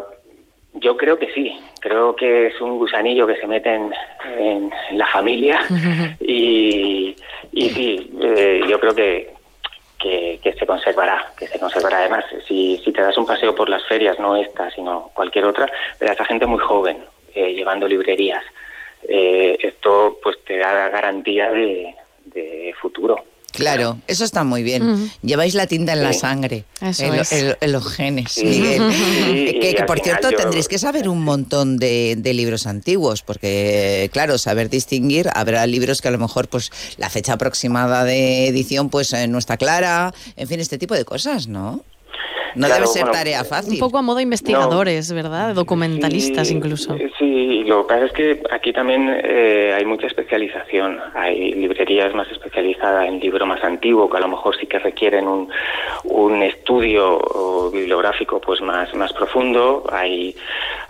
yo 0.74 0.96
creo 0.96 1.18
que 1.18 1.32
sí, 1.32 1.58
creo 1.80 2.16
que 2.16 2.46
es 2.46 2.60
un 2.60 2.78
gusanillo 2.78 3.26
que 3.26 3.36
se 3.36 3.46
mete 3.46 3.74
en, 3.74 3.92
en 4.38 4.70
la 4.92 5.06
familia 5.06 5.60
y, 6.20 7.14
y 7.52 7.70
sí, 7.70 8.10
eh, 8.22 8.62
yo 8.66 8.80
creo 8.80 8.94
que, 8.94 9.34
que, 9.98 10.40
que 10.42 10.52
se 10.54 10.66
conservará, 10.66 11.32
que 11.36 11.46
se 11.46 11.58
conservará. 11.58 11.98
Además, 11.98 12.24
si, 12.46 12.80
si 12.84 12.92
te 12.92 13.02
das 13.02 13.16
un 13.18 13.26
paseo 13.26 13.54
por 13.54 13.68
las 13.68 13.84
ferias, 13.86 14.18
no 14.18 14.36
esta, 14.36 14.70
sino 14.70 15.10
cualquier 15.14 15.44
otra, 15.44 15.70
verás 16.00 16.20
a 16.20 16.24
gente 16.24 16.46
muy 16.46 16.58
joven 16.58 17.04
eh, 17.34 17.52
llevando 17.52 17.86
librerías. 17.86 18.44
Eh, 19.06 19.58
esto 19.60 20.18
pues 20.22 20.42
te 20.44 20.58
da 20.58 20.88
garantía 20.88 21.50
de, 21.50 21.94
de 22.24 22.74
futuro. 22.80 23.24
Claro, 23.52 23.98
eso 24.06 24.24
está 24.24 24.44
muy 24.44 24.62
bien. 24.62 25.10
Lleváis 25.22 25.54
la 25.54 25.66
tinta 25.66 25.92
en 25.92 26.02
la 26.02 26.12
sangre, 26.12 26.64
Eso 26.80 27.04
en, 27.04 27.16
lo- 27.16 27.22
es. 27.22 27.32
en- 27.32 27.56
en 27.60 27.72
los 27.72 27.86
genes, 27.86 28.32
Sí. 28.32 28.44
Miguel. 28.44 28.82
Sí, 28.92 29.58
que, 29.76 29.84
por 29.86 30.00
cierto 30.00 30.30
yo- 30.30 30.36
tendréis 30.38 30.68
que 30.68 30.78
saber 30.78 31.08
un 31.08 31.22
montón 31.22 31.76
de, 31.76 32.14
de 32.18 32.34
libros 32.34 32.66
antiguos, 32.66 33.22
porque 33.22 34.10
claro, 34.12 34.38
saber 34.38 34.70
distinguir, 34.70 35.28
habrá 35.34 35.66
libros 35.66 36.00
que 36.00 36.08
a 36.08 36.10
lo 36.10 36.18
mejor 36.18 36.48
pues 36.48 36.70
la 36.96 37.10
fecha 37.10 37.34
aproximada 37.34 38.04
de 38.04 38.48
edición 38.48 38.88
pues 38.90 39.12
eh, 39.12 39.28
no 39.28 39.38
está 39.38 39.56
clara, 39.56 40.12
en 40.36 40.48
fin, 40.48 40.58
este 40.60 40.78
tipo 40.78 40.94
de 40.94 41.04
cosas, 41.04 41.46
¿no? 41.46 41.84
No 42.54 42.66
Claro, 42.66 42.82
debe 42.82 42.86
ser 42.86 43.02
bueno, 43.02 43.18
tarea 43.18 43.44
fácil. 43.44 43.74
Un 43.74 43.78
poco 43.80 43.98
a 43.98 44.02
modo 44.02 44.20
investigadores, 44.20 45.12
¿verdad? 45.12 45.54
Documentalistas 45.54 46.48
Sí, 46.48 46.54
incluso. 46.54 46.96
Sí, 47.18 47.64
lo 47.64 47.86
que 47.86 47.94
pasa 47.94 48.04
es 48.06 48.12
que 48.12 48.42
aquí 48.50 48.72
también 48.72 49.08
eh, 49.24 49.72
hay 49.76 49.84
mucha 49.84 50.06
especialización. 50.06 50.98
Hay 51.14 51.52
librerías 51.52 52.14
más 52.14 52.28
especializadas 52.30 53.06
en 53.08 53.20
libro 53.20 53.46
más 53.46 53.62
antiguo, 53.64 54.10
que 54.10 54.16
a 54.16 54.20
lo 54.20 54.28
mejor 54.28 54.56
sí 54.58 54.66
que 54.66 54.78
requieren 54.78 55.26
un, 55.28 55.48
un 56.04 56.42
estudio 56.42 57.70
bibliográfico 57.72 58.40
pues 58.40 58.60
más, 58.60 58.92
más 58.94 59.12
profundo. 59.12 59.84
Hay, 59.92 60.34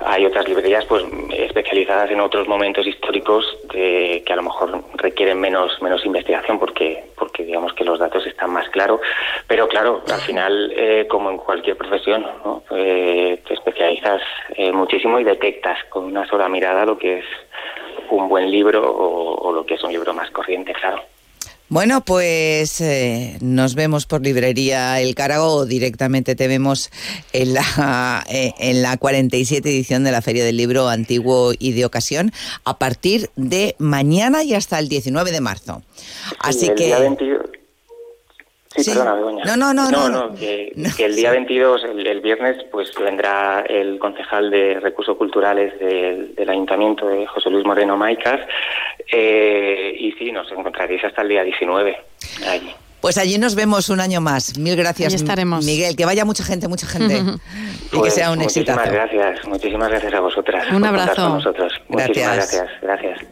hay 0.00 0.24
otras 0.26 0.48
librerías 0.48 0.84
pues 0.86 1.04
especializadas 1.36 2.10
en 2.10 2.20
otros 2.20 2.48
momentos 2.48 2.86
históricos 2.86 3.44
de- 3.72 4.22
que 4.26 4.32
a 4.32 4.36
lo 4.36 4.42
mejor 4.42 4.82
requieren 4.94 5.38
menos, 5.40 5.80
menos 5.82 6.04
investigación 6.04 6.58
porque, 6.58 7.04
porque 7.16 7.44
digamos 7.44 7.72
que 7.74 7.84
los 7.84 7.98
datos 7.98 8.26
están 8.26 8.50
más 8.50 8.68
claros. 8.70 9.00
Pero 9.46 9.68
claro, 9.68 10.02
al 10.12 10.20
final, 10.20 10.72
eh, 10.76 11.06
como 11.08 11.30
en 11.30 11.36
cualquier 11.38 11.51
profesión, 11.76 12.26
¿no? 12.44 12.62
Eh, 12.70 13.42
te 13.46 13.54
especializas 13.54 14.22
eh, 14.56 14.72
muchísimo 14.72 15.20
y 15.20 15.24
detectas 15.24 15.78
con 15.90 16.04
una 16.04 16.26
sola 16.26 16.48
mirada 16.48 16.84
lo 16.84 16.98
que 16.98 17.18
es 17.18 17.24
un 18.10 18.28
buen 18.28 18.50
libro 18.50 18.82
o, 18.90 19.34
o 19.48 19.52
lo 19.52 19.64
que 19.66 19.74
es 19.74 19.82
un 19.84 19.92
libro 19.92 20.14
más 20.14 20.30
corriente, 20.30 20.72
claro. 20.72 21.02
Bueno, 21.72 22.02
pues 22.02 22.82
eh, 22.82 23.38
nos 23.40 23.74
vemos 23.74 24.04
por 24.04 24.20
librería 24.20 25.00
El 25.00 25.14
Carago 25.14 25.54
o 25.54 25.64
directamente 25.64 26.34
te 26.34 26.46
vemos 26.46 26.90
en 27.32 27.54
la, 27.54 28.24
eh, 28.30 28.52
en 28.58 28.82
la 28.82 28.98
47 28.98 29.70
edición 29.70 30.04
de 30.04 30.12
la 30.12 30.20
Feria 30.20 30.44
del 30.44 30.58
Libro 30.58 30.88
Antiguo 30.88 31.52
y 31.58 31.72
de 31.72 31.86
Ocasión 31.86 32.30
a 32.66 32.76
partir 32.76 33.30
de 33.36 33.74
mañana 33.78 34.44
y 34.44 34.52
hasta 34.52 34.78
el 34.78 34.90
19 34.90 35.30
de 35.30 35.40
marzo. 35.40 35.80
Así 36.40 36.66
el 36.66 36.74
que... 36.74 36.84
día 36.84 36.98
22 36.98 37.40
Sí, 38.74 38.82
Sí. 38.84 38.90
perdona, 38.90 39.14
Begoña. 39.14 39.44
No, 39.44 39.56
no, 39.56 39.72
no, 39.74 39.90
no, 39.90 40.08
no. 40.08 40.34
que, 40.34 40.72
que 40.96 41.04
el 41.04 41.14
día 41.16 41.30
22, 41.30 41.84
el, 41.84 42.06
el 42.06 42.20
viernes, 42.20 42.56
pues 42.70 42.90
vendrá 42.98 43.60
el 43.68 43.98
concejal 43.98 44.50
de 44.50 44.80
Recursos 44.80 45.16
Culturales 45.16 45.78
del, 45.78 46.34
del 46.34 46.48
Ayuntamiento 46.48 47.06
de 47.08 47.26
José 47.26 47.50
Luis 47.50 47.64
Moreno 47.66 47.96
Maicas 47.96 48.40
eh, 49.12 49.94
y 49.98 50.12
sí, 50.12 50.32
nos 50.32 50.50
encontraréis 50.52 51.04
hasta 51.04 51.22
el 51.22 51.28
día 51.28 51.42
19 51.42 51.96
allí. 52.48 52.70
Pues 53.00 53.18
allí 53.18 53.36
nos 53.36 53.56
vemos 53.56 53.88
un 53.88 53.98
año 54.00 54.20
más. 54.20 54.56
Mil 54.58 54.76
gracias, 54.76 55.12
Allí 55.12 55.16
estaremos. 55.22 55.64
Miguel. 55.66 55.96
Que 55.96 56.04
vaya 56.04 56.24
mucha 56.24 56.44
gente, 56.44 56.68
mucha 56.68 56.86
gente. 56.86 57.16
y 57.86 57.90
que 57.90 57.98
Pues 57.98 58.14
sea 58.14 58.30
un 58.30 58.38
muchísimas 58.38 58.78
exitazo. 58.78 58.92
gracias, 58.92 59.48
muchísimas 59.48 59.88
gracias 59.90 60.14
a 60.14 60.20
vosotras. 60.20 60.64
Un 60.70 60.80
por 60.80 60.82
contar 60.90 61.00
abrazo. 61.00 61.22
con 61.22 61.32
nosotros. 61.34 61.72
Muchísimas 61.88 62.36
Gracias. 62.36 62.62
gracias, 62.62 62.80
gracias. 62.80 63.31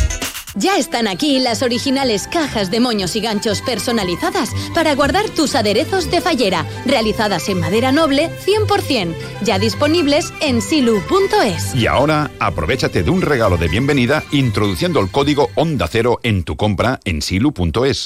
Ya 0.55 0.77
están 0.77 1.07
aquí 1.07 1.39
las 1.39 1.61
originales 1.61 2.27
cajas 2.27 2.69
de 2.71 2.79
moños 2.79 3.15
y 3.15 3.21
ganchos 3.21 3.61
personalizadas 3.61 4.49
para 4.73 4.95
guardar 4.95 5.29
tus 5.29 5.55
aderezos 5.55 6.11
de 6.11 6.19
fallera, 6.19 6.65
realizadas 6.85 7.47
en 7.49 7.59
madera 7.59 7.91
noble 7.91 8.29
100%, 8.45 9.15
ya 9.43 9.59
disponibles 9.59 10.33
en 10.41 10.61
silu.es. 10.61 11.73
Y 11.75 11.87
ahora, 11.87 12.31
aprovechate 12.39 13.03
de 13.03 13.11
un 13.11 13.21
regalo 13.21 13.57
de 13.57 13.69
bienvenida 13.69 14.23
introduciendo 14.31 14.99
el 14.99 15.09
código 15.09 15.49
Onda 15.55 15.87
Cero 15.87 16.19
en 16.23 16.43
tu 16.43 16.57
compra 16.57 16.99
en 17.05 17.21
silu.es. 17.21 18.05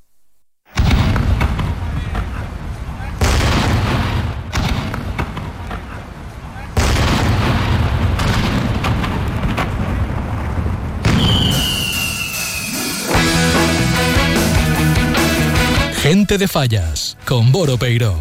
Gente 16.11 16.37
de 16.37 16.49
Fallas, 16.49 17.15
con 17.25 17.53
Boro 17.53 17.77
Peiro. 17.77 18.19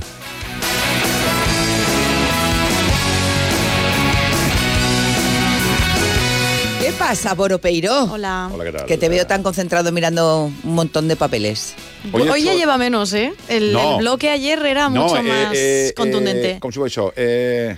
¿Qué 6.80 6.92
pasa, 6.92 7.34
Boro 7.34 7.58
Peiro? 7.60 8.04
Hola. 8.04 8.48
Hola, 8.52 8.64
¿qué 8.64 8.72
tal? 8.72 8.86
Que 8.86 8.96
te 8.96 9.08
veo 9.08 9.26
tan 9.26 9.42
concentrado 9.42 9.92
mirando 9.92 10.44
un 10.64 10.74
montón 10.74 11.08
de 11.08 11.16
papeles. 11.16 11.74
Hoy 12.12 12.22
Hoy 12.28 12.42
ya 12.42 12.52
hecho- 12.52 12.58
lleva 12.60 12.78
menos, 12.78 13.12
¿eh? 13.12 13.34
El, 13.48 13.72
No. 13.72 13.92
el 13.96 13.98
bloque 13.98 14.30
ayer 14.30 14.64
era 14.64 14.88
No, 14.88 15.02
mucho 15.02 15.16
eh, 15.18 15.22
más 15.22 15.52
eh, 15.54 15.92
contundente. 15.94 16.52
eh, 16.52 16.58
¿Cómo 16.60 16.72
se 16.72 16.80
he 16.80 16.86
hecho? 16.86 17.12
Eh, 17.16 17.76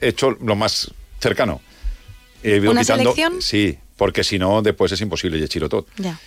he 0.00 0.08
hecho 0.08 0.30
lo 0.30 0.54
más 0.54 0.90
cercano. 1.20 1.60
He 2.44 2.56
ido 2.56 2.70
¿Una 2.70 2.82
quitando- 2.82 3.02
selección? 3.02 3.42
Sí, 3.42 3.76
porque 3.96 4.22
si 4.22 4.38
no, 4.38 4.62
después 4.62 4.92
es 4.92 5.00
imposible, 5.00 5.38
y 5.38 5.42
echiro 5.42 5.68
todo. 5.68 5.86
Ya. 5.96 6.18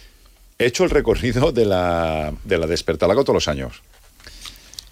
He 0.59 0.65
hecho 0.65 0.83
el 0.83 0.89
recorrido 0.89 1.51
de 1.51 1.65
la, 1.65 2.33
de 2.43 2.57
la 2.57 2.65
hago 2.65 3.23
todos 3.23 3.35
los 3.35 3.47
años. 3.47 3.81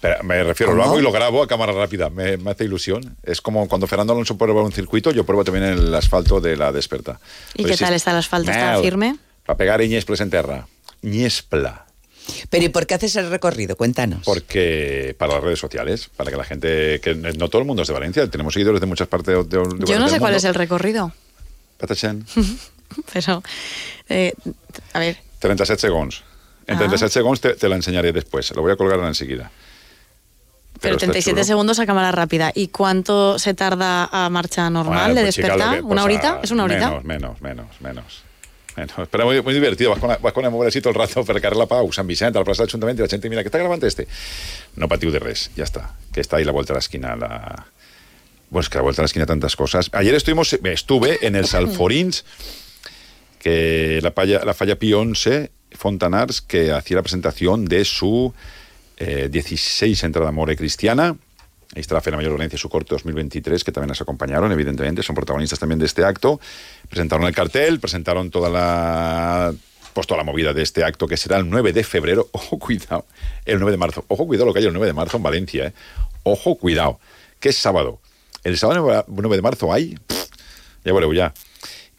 Pero 0.00 0.22
me 0.22 0.44
refiero, 0.44 0.74
lo 0.74 0.84
hago 0.84 0.98
y 0.98 1.02
lo 1.02 1.10
grabo 1.10 1.42
a 1.42 1.48
cámara 1.48 1.72
rápida, 1.72 2.10
me, 2.10 2.36
me 2.36 2.50
hace 2.50 2.64
ilusión. 2.64 3.16
Es 3.22 3.40
como 3.40 3.66
cuando 3.66 3.86
Fernando 3.86 4.12
Alonso 4.12 4.36
prueba 4.36 4.62
un 4.62 4.72
circuito, 4.72 5.10
yo 5.10 5.24
pruebo 5.24 5.42
también 5.42 5.64
el 5.64 5.94
asfalto 5.94 6.40
de 6.40 6.56
la 6.56 6.70
Desperta. 6.70 7.18
¿Y 7.54 7.64
qué 7.64 7.76
tal 7.76 7.94
está 7.94 8.12
el 8.12 8.18
asfalto? 8.18 8.50
¿Está 8.50 8.78
firme? 8.80 9.16
Para 9.44 9.56
pegar 9.56 9.80
Iñesples 9.80 10.20
en 10.20 10.30
terra. 10.30 10.68
Ñespla. 11.02 11.86
Pero 12.50 12.64
¿y 12.64 12.68
por 12.68 12.86
qué 12.86 12.94
haces 12.94 13.16
el 13.16 13.30
recorrido? 13.30 13.76
Cuéntanos. 13.76 14.22
Porque 14.24 15.14
para 15.18 15.34
las 15.34 15.44
redes 15.44 15.58
sociales, 15.58 16.10
para 16.16 16.30
que 16.30 16.36
la 16.36 16.44
gente, 16.44 17.00
que 17.00 17.14
no 17.14 17.48
todo 17.48 17.62
el 17.62 17.66
mundo 17.66 17.82
es 17.82 17.88
de 17.88 17.94
Valencia, 17.94 18.28
tenemos 18.28 18.52
seguidores 18.52 18.80
de 18.80 18.86
muchas 18.86 19.08
partes 19.08 19.34
de, 19.48 19.58
de, 19.58 19.84
Yo 19.86 19.98
no 19.98 20.08
sé 20.08 20.18
cuál 20.18 20.34
es 20.34 20.44
el 20.44 20.54
recorrido, 20.54 21.12
Patachán. 21.78 22.26
pero... 23.12 23.42
eh, 24.08 24.32
a 24.92 24.98
ver, 24.98 25.18
37 25.46 25.80
segundos. 25.80 26.24
En 26.66 26.74
Ah. 26.74 26.78
37 26.78 27.12
segundos 27.12 27.40
te, 27.40 27.54
te 27.54 27.68
la 27.68 27.76
enseñaré 27.76 28.12
después. 28.12 28.50
Lo 28.54 28.62
voy 28.62 28.72
a 28.72 28.76
colgar 28.76 28.98
enseguida. 29.00 29.50
pero, 30.80 30.96
está 30.96 31.06
37 31.06 31.36
chulo. 31.40 31.44
segundos 31.44 31.78
a 31.78 31.86
cámara 31.86 32.12
rápida. 32.12 32.52
¿Y 32.54 32.68
cuánto 32.68 33.38
se 33.38 33.54
tarda 33.54 34.08
a 34.12 34.28
marcha 34.28 34.68
normal 34.68 35.12
Bueno, 35.12 35.14
de 35.14 35.22
pues, 35.22 35.34
chica, 35.36 35.46
despertar? 35.48 35.76
lo 35.76 35.80
que- 35.82 35.86
¿Una 35.92 36.02
pues, 36.02 36.04
horita? 36.04 36.32
ah, 36.34 36.40
¿Es 36.42 36.50
una 36.50 36.64
horita? 36.64 36.90
Menos, 36.90 37.04
menos, 37.04 37.40
menos, 37.40 37.80
menos. 37.80 38.22
menos. 38.76 39.08
Pero 39.10 39.24
muy, 39.24 39.40
muy 39.40 39.54
divertido. 39.54 39.90
Vas 39.90 39.98
con, 40.00 40.10
la, 40.10 40.18
vas 40.18 40.32
con 40.34 40.44
el 40.44 40.68
así 40.68 40.80
todo 40.82 40.90
el 40.90 40.98
rato 40.98 41.24
per 41.24 41.40
carrer 41.40 41.56
la 41.56 41.64
Pau, 41.66 41.90
Sant 41.92 42.06
Vicent, 42.06 42.36
a 42.36 42.40
la 42.40 42.44
plaça 42.44 42.58
del 42.62 42.68
Ajuntament, 42.68 42.98
i 42.98 43.02
la 43.02 43.08
gent 43.08 43.24
mira, 43.30 43.40
què 43.42 43.48
està 43.48 43.56
gravant 43.62 43.80
este? 43.88 44.04
No 44.76 44.86
patiu 44.86 45.08
de 45.10 45.18
res, 45.18 45.48
ya 45.56 45.64
está. 45.64 45.94
Que 46.12 46.20
está 46.20 46.36
ahí 46.36 46.44
la 46.44 46.52
vuelta 46.52 46.74
a 46.74 46.76
la 46.76 46.80
esquina. 46.84 47.16
La... 47.16 47.66
Bueno, 48.50 48.60
es 48.60 48.68
que 48.68 48.76
la 48.76 48.82
vuelta 48.82 49.00
a 49.00 49.04
la 49.04 49.06
esquina 49.06 49.24
tantas 49.24 49.56
cosas. 49.56 49.88
Ayer 49.92 50.14
estuvimos, 50.14 50.52
estuve 50.52 51.24
en 51.26 51.36
el 51.36 51.46
Salforins, 51.52 52.26
que 53.46 54.00
la, 54.02 54.10
falla, 54.10 54.44
la 54.44 54.54
falla 54.54 54.76
Pío 54.76 54.98
11, 54.98 55.52
Fontanars, 55.70 56.40
que 56.40 56.72
hacía 56.72 56.96
la 56.96 57.02
presentación 57.02 57.64
de 57.66 57.84
su 57.84 58.34
eh, 58.96 59.28
16 59.30 60.02
entrada 60.02 60.32
More 60.32 60.56
Cristiana, 60.56 61.16
Ahí 61.74 61.80
está 61.80 61.94
la 61.94 62.00
Mayor 62.00 62.30
de 62.32 62.38
Valencia 62.38 62.56
y 62.56 62.58
su 62.58 62.68
corte 62.68 62.88
2023, 62.90 63.62
que 63.62 63.70
también 63.70 63.90
nos 63.90 64.00
acompañaron, 64.00 64.50
evidentemente, 64.50 65.04
son 65.04 65.14
protagonistas 65.14 65.60
también 65.60 65.78
de 65.78 65.86
este 65.86 66.04
acto. 66.04 66.40
Presentaron 66.88 67.24
el 67.26 67.34
cartel, 67.34 67.78
presentaron 67.78 68.30
toda 68.30 68.50
la 68.50 69.54
pues 69.92 70.08
toda 70.08 70.18
la 70.18 70.24
movida 70.24 70.52
de 70.52 70.62
este 70.62 70.82
acto 70.82 71.06
que 71.06 71.16
será 71.16 71.36
el 71.36 71.48
9 71.48 71.72
de 71.72 71.84
febrero. 71.84 72.28
Ojo, 72.32 72.58
cuidado. 72.58 73.06
El 73.44 73.60
9 73.60 73.70
de 73.70 73.76
marzo. 73.76 74.04
Ojo, 74.08 74.26
cuidado 74.26 74.46
lo 74.46 74.52
que 74.54 74.58
hay 74.58 74.66
el 74.66 74.72
9 74.72 74.88
de 74.88 74.92
marzo 74.92 75.18
en 75.18 75.22
Valencia. 75.22 75.66
¿eh? 75.66 75.72
Ojo, 76.24 76.56
cuidado. 76.56 76.98
Que 77.38 77.50
es 77.50 77.56
sábado. 77.58 78.00
El 78.42 78.58
sábado 78.58 79.04
9 79.06 79.36
de 79.36 79.42
marzo 79.42 79.72
hay. 79.72 79.96
ya 80.84 80.92
vuelvo 80.92 81.12
ya. 81.12 81.32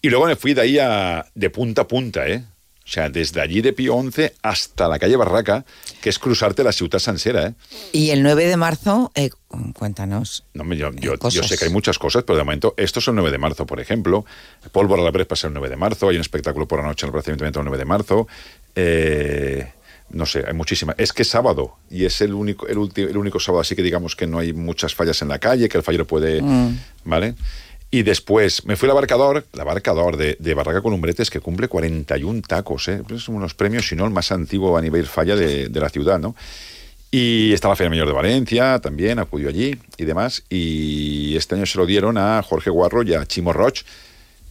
Y 0.02 0.10
luego 0.10 0.26
me 0.26 0.36
fui 0.36 0.54
de 0.54 0.62
ahí 0.62 0.80
a, 0.80 1.26
de 1.34 1.50
punta 1.50 1.84
a 1.84 1.88
punta, 1.88 2.28
¿eh? 2.28 2.44
O 2.88 2.90
sea, 2.90 3.10
desde 3.10 3.42
allí 3.42 3.62
de 3.62 3.74
Pío 3.74 3.96
11 3.96 4.36
hasta 4.42 4.88
la 4.88 4.98
calle 4.98 5.18
Barraca, 5.18 5.66
que 6.02 6.10
es 6.10 6.20
cruzarte 6.20 6.64
la 6.64 6.72
ciudad 6.72 7.00
sansera, 7.00 7.48
¿eh? 7.48 7.54
Y 7.92 8.12
el 8.12 8.24
9 8.24 8.46
de 8.46 8.56
marzo, 8.56 9.12
eh, 9.14 9.30
cuéntanos. 9.74 10.46
No, 10.54 10.64
yo, 10.74 10.94
yo, 10.94 11.16
yo, 11.30 11.44
sé 11.44 11.58
que 11.58 11.66
hay 11.66 11.72
muchas 11.72 12.00
cosas, 12.00 12.24
pero 12.24 12.38
de 12.38 12.46
momento, 12.46 12.74
esto 12.78 13.00
es 13.00 13.08
el 13.10 13.16
9 13.16 13.30
de 13.30 13.38
marzo, 13.40 13.66
por 13.66 13.82
ejemplo. 13.82 14.24
Pólvora 14.72 15.02
a 15.02 15.06
la 15.06 15.12
Brespa 15.12 15.36
es 15.36 15.44
el 15.44 15.52
9 15.52 15.68
de 15.68 15.76
marzo, 15.76 16.08
hay 16.08 16.16
un 16.16 16.22
espectáculo 16.22 16.66
por 16.66 16.80
la 16.80 16.88
noche 16.88 17.06
en 17.06 17.14
el 17.14 17.20
Ayuntamiento 17.20 17.60
el 17.60 17.66
9 17.66 17.78
de 17.78 17.86
marzo. 17.86 18.28
Eh, 18.74 19.74
no 20.12 20.26
sé, 20.26 20.46
hay 20.48 20.54
muchísimas. 20.54 20.96
Es 20.98 21.12
que 21.12 21.24
es 21.24 21.28
sábado 21.28 21.76
y 21.90 22.06
es 22.06 22.22
el 22.22 22.34
único, 22.34 22.68
el, 22.68 22.78
el 22.96 23.18
único 23.18 23.42
sábado, 23.42 23.60
así 23.60 23.76
que 23.76 23.84
digamos 23.84 24.16
que 24.16 24.28
no 24.28 24.40
hay 24.40 24.54
muchas 24.54 24.96
fallas 24.96 25.22
en 25.22 25.28
la 25.28 25.40
calle, 25.40 25.68
que 25.68 25.78
el 25.78 25.84
fallero 25.84 26.08
puede. 26.08 26.42
Mm. 26.42 26.80
¿Vale? 27.04 27.36
Y 27.90 28.04
después 28.04 28.66
me 28.66 28.76
fui 28.76 28.88
al 28.88 28.92
abarcador, 28.92 29.46
el 29.54 29.60
abarcador 29.60 30.18
de, 30.18 30.36
de 30.40 30.54
Barraca 30.54 30.82
Columbretes, 30.82 31.30
que 31.30 31.40
cumple 31.40 31.70
41 31.70 32.42
tacos, 32.42 32.90
¿eh? 32.90 33.02
Son 33.18 33.36
unos 33.36 33.54
premios, 33.54 33.88
si 33.88 33.96
no 33.96 34.06
el 34.06 34.12
más 34.12 34.32
antiguo 34.32 34.78
a 34.78 34.82
nivel 34.82 35.06
falla 35.06 35.36
de, 35.38 35.70
de 35.70 35.80
la 35.80 35.90
ciudad, 35.90 36.20
¿no? 36.20 36.36
Y 37.10 37.54
estaba 37.54 37.72
la 37.72 37.78
Feria 37.78 37.90
Mayor 37.90 38.08
de 38.08 38.14
Valencia, 38.14 38.80
también 38.80 39.20
acudió 39.20 39.48
allí 39.48 39.80
y 39.98 40.04
demás. 40.04 40.44
Y 40.50 41.38
este 41.38 41.56
año 41.56 41.66
se 41.66 41.78
lo 41.78 41.86
dieron 41.86 42.18
a 42.18 42.44
Jorge 42.44 42.70
Guarro 42.70 43.04
y 43.04 43.14
a 43.14 43.26
Chimo 43.26 43.54
Roch, 43.54 43.84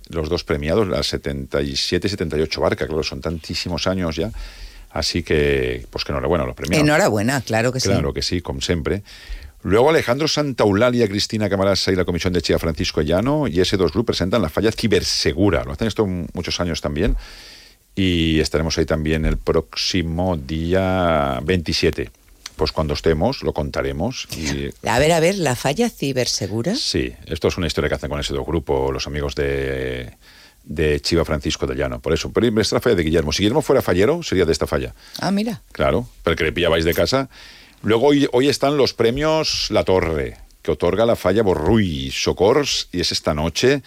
los 0.09 0.31
dos 0.31 0.43
premiados, 0.43 0.89
las 0.89 1.07
77 1.09 2.07
y 2.07 2.11
78 2.11 2.61
Barca, 2.61 2.87
claro, 2.87 3.03
son 3.03 3.21
tantísimos 3.21 3.87
años 3.87 4.17
ya. 4.17 4.31
Así 4.91 5.23
que, 5.23 5.85
pues 5.91 6.05
que 6.05 6.13
enhorabuena 6.13 6.47
los 6.47 6.55
premiados. 6.55 6.83
Enhorabuena, 6.83 7.43
claro 7.43 7.71
que 7.71 7.81
sí. 7.81 7.89
Claro 7.89 8.15
que 8.15 8.23
sí, 8.23 8.41
como 8.41 8.63
siempre. 8.63 9.03
Luego 9.63 9.91
Alejandro 9.91 10.29
Santaulalia, 10.29 11.09
Cristina 11.09 11.49
Camarasa 11.49 11.91
y 11.91 11.97
la 11.97 12.05
Comisión 12.05 12.33
de 12.33 12.43
Chía 12.43 12.59
Francisco 12.59 13.03
Llano 13.03 13.49
y 13.49 13.55
S2 13.57 13.91
Group 13.91 14.07
presentan 14.07 14.43
la 14.43 14.49
falla 14.49 14.71
cibersegura. 14.71 15.65
Lo 15.65 15.73
hacen 15.73 15.89
esto 15.89 16.07
muchos 16.07 16.61
años 16.61 16.81
también. 16.81 17.17
Y 17.95 18.41
estaremos 18.41 18.77
ahí 18.79 18.85
también 18.85 19.25
el 19.25 19.39
próximo 19.39 20.37
día 20.37 21.41
27. 21.43 22.11
Pues 22.55 22.71
cuando 22.73 22.95
estemos 22.95 23.43
lo 23.43 23.53
contaremos. 23.53 24.29
Y... 24.37 24.71
A 24.89 24.99
ver, 24.99 25.13
a 25.13 25.21
ver, 25.21 25.37
¿la 25.37 25.57
falla 25.57 25.91
cibersegura? 25.91 26.75
Sí, 26.75 27.13
esto 27.27 27.49
es 27.49 27.57
una 27.57 27.67
historia 27.67 27.89
que 27.89 27.97
hacen 27.97 28.11
con 28.11 28.21
ese 28.21 28.35
dos 28.35 28.47
grupo 28.47 28.93
los 28.93 29.07
amigos 29.07 29.35
de, 29.35 30.13
de 30.65 31.01
Chiva 31.01 31.25
Francisco 31.25 31.67
de 31.67 31.75
Llano. 31.75 32.01
Por 32.01 32.13
eso, 32.13 32.31
pero 32.33 32.61
es 32.61 32.73
la 32.73 32.81
falla 32.81 32.97
de 32.97 33.03
Guillermo. 33.03 33.33
Si 33.33 33.43
Guillermo 33.43 33.63
fuera 33.63 33.81
fallero, 33.83 34.23
sería 34.23 34.45
de 34.45 34.53
esta 34.53 34.67
falla. 34.67 34.95
Ah, 35.19 35.31
mira. 35.31 35.63
Claro, 35.73 36.09
pero 36.23 36.37
que 36.37 36.45
le 36.45 36.53
pillabais 36.53 36.85
de 36.85 36.93
casa. 36.93 37.29
Luego 37.83 38.09
hoy, 38.33 38.49
están 38.49 38.77
los 38.77 38.95
premios 38.95 39.69
La 39.71 39.85
Torre, 39.85 40.39
que 40.63 40.73
otorga 40.73 41.07
la 41.07 41.17
falla 41.17 41.43
Borruy 41.43 42.11
Socors, 42.11 42.89
y 42.93 43.01
es 43.01 43.13
esta 43.13 43.35
noche. 43.35 43.83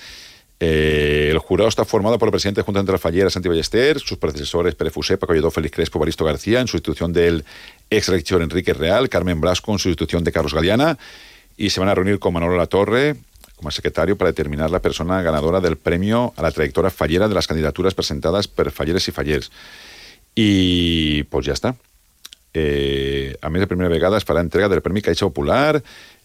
Eh, 0.61 1.29
el 1.31 1.37
jurado 1.39 1.69
está 1.69 1.85
formado 1.85 2.19
por 2.19 2.27
el 2.27 2.31
presidente 2.31 2.61
de 2.61 2.65
Junta 2.65 2.83
de 2.83 2.91
la 2.91 2.97
Fallera, 2.97 3.29
Santi 3.29 3.49
Ballester, 3.49 3.99
sus 3.99 4.17
predecesores 4.17 4.75
Pérez 4.75 4.93
Fusé, 4.93 5.17
Paco 5.17 5.33
Lledó, 5.33 5.51
Félix 5.51 5.75
Crespo, 5.75 5.99
Baristo 5.99 6.25
García, 6.25 6.59
en 6.61 6.67
sustitución 6.67 7.13
del 7.13 7.45
ex 7.89 8.07
rector 8.07 8.41
Enrique 8.41 8.73
Real, 8.73 9.09
Carmen 9.09 9.39
Blasco 9.41 9.71
en 9.71 9.79
sustitución 9.79 10.23
de 10.23 10.31
Carlos 10.31 10.53
Galeana, 10.53 10.97
y 11.57 11.69
se 11.69 11.79
van 11.79 11.89
a 11.89 11.95
reunir 11.95 12.19
con 12.19 12.33
Manolo 12.33 12.57
La 12.57 12.67
Torre 12.67 13.15
como 13.59 13.71
secretario 13.71 14.17
para 14.17 14.31
determinar 14.31 14.71
la 14.71 14.81
persona 14.81 15.21
ganadora 15.21 15.59
del 15.59 15.75
premio 15.75 16.33
a 16.37 16.41
la 16.41 16.51
trayectoria 16.51 16.89
fallera 16.89 17.27
de 17.27 17.35
las 17.35 17.45
candidaturas 17.45 17.93
presentadas 17.93 18.47
por 18.47 18.71
Falleres 18.71 19.05
y 19.09 19.11
Fallers. 19.11 19.51
Y 20.33 21.23
pues 21.23 21.45
ya 21.45 21.51
está. 21.51 21.75
Eh, 22.53 23.35
a 23.41 23.49
més 23.49 23.61
de 23.61 23.67
primera 23.69 23.91
vegada 23.91 24.17
es 24.17 24.25
farà 24.25 24.41
entrega 24.41 24.69
del 24.69 24.81
Premi 24.81 25.03
Caixa 25.05 25.27
Popular 25.29 25.81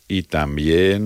i 0.09 0.21
també, 0.29 0.97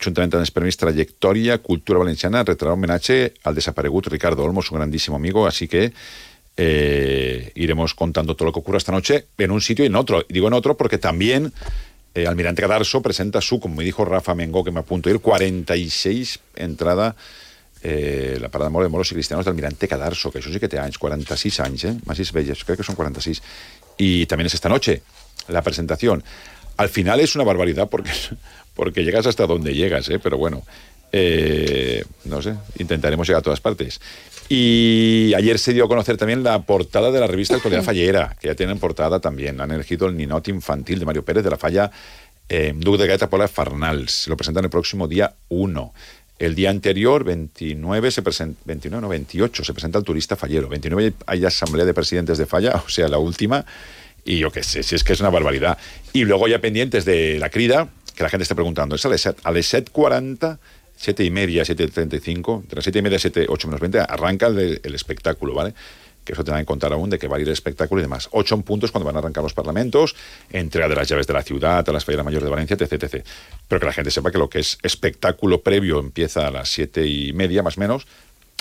juntament 0.00 0.32
amb 0.32 0.40
els 0.40 0.52
Premis 0.56 0.78
Trajectòria 0.80 1.58
Cultura 1.60 2.00
Valenciana, 2.00 2.44
retrarà 2.48 2.72
homenatge 2.72 3.18
al 3.44 3.56
desaparegut 3.56 4.08
Ricardo 4.08 4.44
Olmos, 4.44 4.70
un 4.72 4.78
grandísimo 4.78 5.16
amigo, 5.16 5.46
así 5.46 5.68
que 5.68 5.92
eh, 6.56 7.52
iremos 7.54 7.94
contando 7.94 8.34
todo 8.34 8.46
lo 8.46 8.52
que 8.52 8.60
ocurra 8.60 8.78
esta 8.78 8.92
noche 8.92 9.26
en 9.36 9.50
un 9.50 9.60
sitio 9.60 9.84
y 9.84 9.88
en 9.88 9.96
otro. 9.96 10.24
Digo 10.28 10.48
en 10.48 10.54
otro 10.54 10.76
porque 10.76 10.98
también 10.98 11.52
eh, 12.14 12.26
Almirante 12.26 12.62
Cadarso 12.62 13.02
presenta 13.02 13.40
su, 13.40 13.60
como 13.60 13.76
me 13.76 13.84
dijo 13.84 14.04
Rafa 14.04 14.34
Mengo, 14.34 14.64
que 14.64 14.70
me 14.70 14.80
apunto 14.80 15.08
a 15.08 15.12
ir, 15.12 15.20
46 15.20 16.40
entrada 16.56 17.14
eh, 17.82 18.38
la 18.40 18.48
parada 18.48 18.70
de 18.70 18.88
moros 18.88 19.10
y 19.12 19.14
cristianos 19.14 19.44
de 19.44 19.50
Almirante 19.50 19.86
Cadarso, 19.86 20.32
que 20.32 20.40
eso 20.40 20.50
sí 20.50 20.58
que 20.58 20.68
te 20.68 20.78
anys, 20.78 20.98
46 20.98 21.60
anys, 21.60 21.84
eh? 21.84 21.96
Más 22.06 22.32
bellas, 22.32 22.64
creo 22.64 22.76
que 22.76 22.82
son 22.82 22.96
46. 22.96 23.42
Y 23.98 24.26
también 24.26 24.46
es 24.46 24.54
esta 24.54 24.68
noche 24.68 25.02
la 25.48 25.62
presentación. 25.62 26.22
Al 26.76 26.88
final 26.88 27.20
es 27.20 27.34
una 27.34 27.44
barbaridad 27.44 27.88
porque, 27.88 28.10
porque 28.74 29.04
llegas 29.04 29.26
hasta 29.26 29.46
donde 29.46 29.74
llegas, 29.74 30.08
¿eh? 30.08 30.18
pero 30.18 30.38
bueno, 30.38 30.62
eh, 31.12 32.04
no 32.24 32.40
sé, 32.40 32.54
intentaremos 32.78 33.26
llegar 33.26 33.40
a 33.40 33.42
todas 33.42 33.60
partes. 33.60 34.00
Y 34.48 35.32
ayer 35.36 35.58
se 35.58 35.74
dio 35.74 35.84
a 35.84 35.88
conocer 35.88 36.16
también 36.16 36.42
la 36.42 36.62
portada 36.62 37.10
de 37.10 37.20
la 37.20 37.26
revista 37.26 37.54
Actualidad 37.56 37.82
Fallera, 37.82 38.36
que 38.40 38.48
ya 38.48 38.54
tienen 38.54 38.78
portada 38.78 39.20
también. 39.20 39.60
Han 39.60 39.72
elegido 39.72 40.06
el 40.06 40.16
Ninot 40.16 40.48
Infantil 40.48 40.98
de 40.98 41.04
Mario 41.04 41.24
Pérez 41.24 41.44
de 41.44 41.50
la 41.50 41.58
Falla 41.58 41.90
eh, 42.48 42.72
Duc 42.74 42.96
de 42.96 43.06
Gaeta 43.06 43.28
Pola 43.28 43.46
Farnals. 43.46 44.22
Se 44.22 44.30
lo 44.30 44.36
presentan 44.36 44.64
el 44.64 44.70
próximo 44.70 45.06
día 45.06 45.34
1. 45.48 45.92
El 46.38 46.54
día 46.54 46.70
anterior, 46.70 47.24
29, 47.24 48.10
se 48.10 48.22
presenta, 48.22 48.60
29, 48.64 49.02
no, 49.02 49.08
28, 49.08 49.64
se 49.64 49.72
presenta 49.72 49.98
el 49.98 50.04
turista 50.04 50.36
fallero. 50.36 50.68
29 50.68 51.14
hay 51.26 51.44
asamblea 51.44 51.84
de 51.84 51.92
presidentes 51.94 52.38
de 52.38 52.46
falla, 52.46 52.82
o 52.86 52.88
sea, 52.88 53.08
la 53.08 53.18
última. 53.18 53.66
Y 54.24 54.38
yo 54.38 54.50
qué 54.50 54.62
sé, 54.62 54.82
si 54.82 54.94
es 54.94 55.02
que 55.02 55.14
es 55.14 55.20
una 55.20 55.30
barbaridad. 55.30 55.78
Y 56.12 56.24
luego 56.24 56.46
ya 56.46 56.60
pendientes 56.60 57.04
de 57.04 57.38
la 57.38 57.50
crida, 57.50 57.88
que 58.14 58.22
la 58.22 58.28
gente 58.28 58.42
está 58.42 58.54
preguntando, 58.54 58.94
es 58.94 59.04
a 59.04 59.08
las 59.08 59.24
7.40, 59.26 60.58
7 60.96 61.24
y 61.24 61.30
media, 61.30 61.64
7.35, 61.64 62.66
de 62.66 62.76
las 62.76 62.84
7 62.84 62.98
y 62.98 63.02
media 63.02 63.18
7, 63.18 63.46
8 63.48 63.68
menos 63.68 63.80
20, 63.80 64.00
arranca 64.00 64.46
el, 64.46 64.80
el 64.82 64.94
espectáculo, 64.94 65.54
¿vale? 65.54 65.74
Que 66.28 66.34
eso 66.34 66.44
tendrá 66.44 66.60
en 66.60 66.66
contar 66.66 66.92
aún 66.92 67.08
de 67.08 67.18
que 67.18 67.26
va 67.26 67.38
a 67.38 67.40
ir 67.40 67.46
el 67.46 67.54
espectáculo 67.54 68.02
y 68.02 68.02
demás. 68.02 68.28
Ocho 68.32 68.60
puntos 68.60 68.92
cuando 68.92 69.06
van 69.06 69.16
a 69.16 69.20
arrancar 69.20 69.42
los 69.42 69.54
parlamentos, 69.54 70.14
entrega 70.50 70.86
de 70.86 70.94
las 70.94 71.08
llaves 71.08 71.26
de 71.26 71.32
la 71.32 71.42
ciudad, 71.42 71.88
a 71.88 71.90
las 71.90 72.04
Ferias 72.04 72.22
Mayores 72.22 72.44
de 72.44 72.50
Valencia, 72.50 72.76
etc, 72.78 73.02
etc. 73.02 73.24
Pero 73.66 73.80
que 73.80 73.86
la 73.86 73.94
gente 73.94 74.10
sepa 74.10 74.30
que 74.30 74.36
lo 74.36 74.50
que 74.50 74.58
es 74.58 74.76
espectáculo 74.82 75.62
previo 75.62 75.98
empieza 75.98 76.46
a 76.46 76.50
las 76.50 76.68
siete 76.68 77.06
y 77.06 77.32
media, 77.32 77.62
más 77.62 77.78
o 77.78 77.80
menos, 77.80 78.06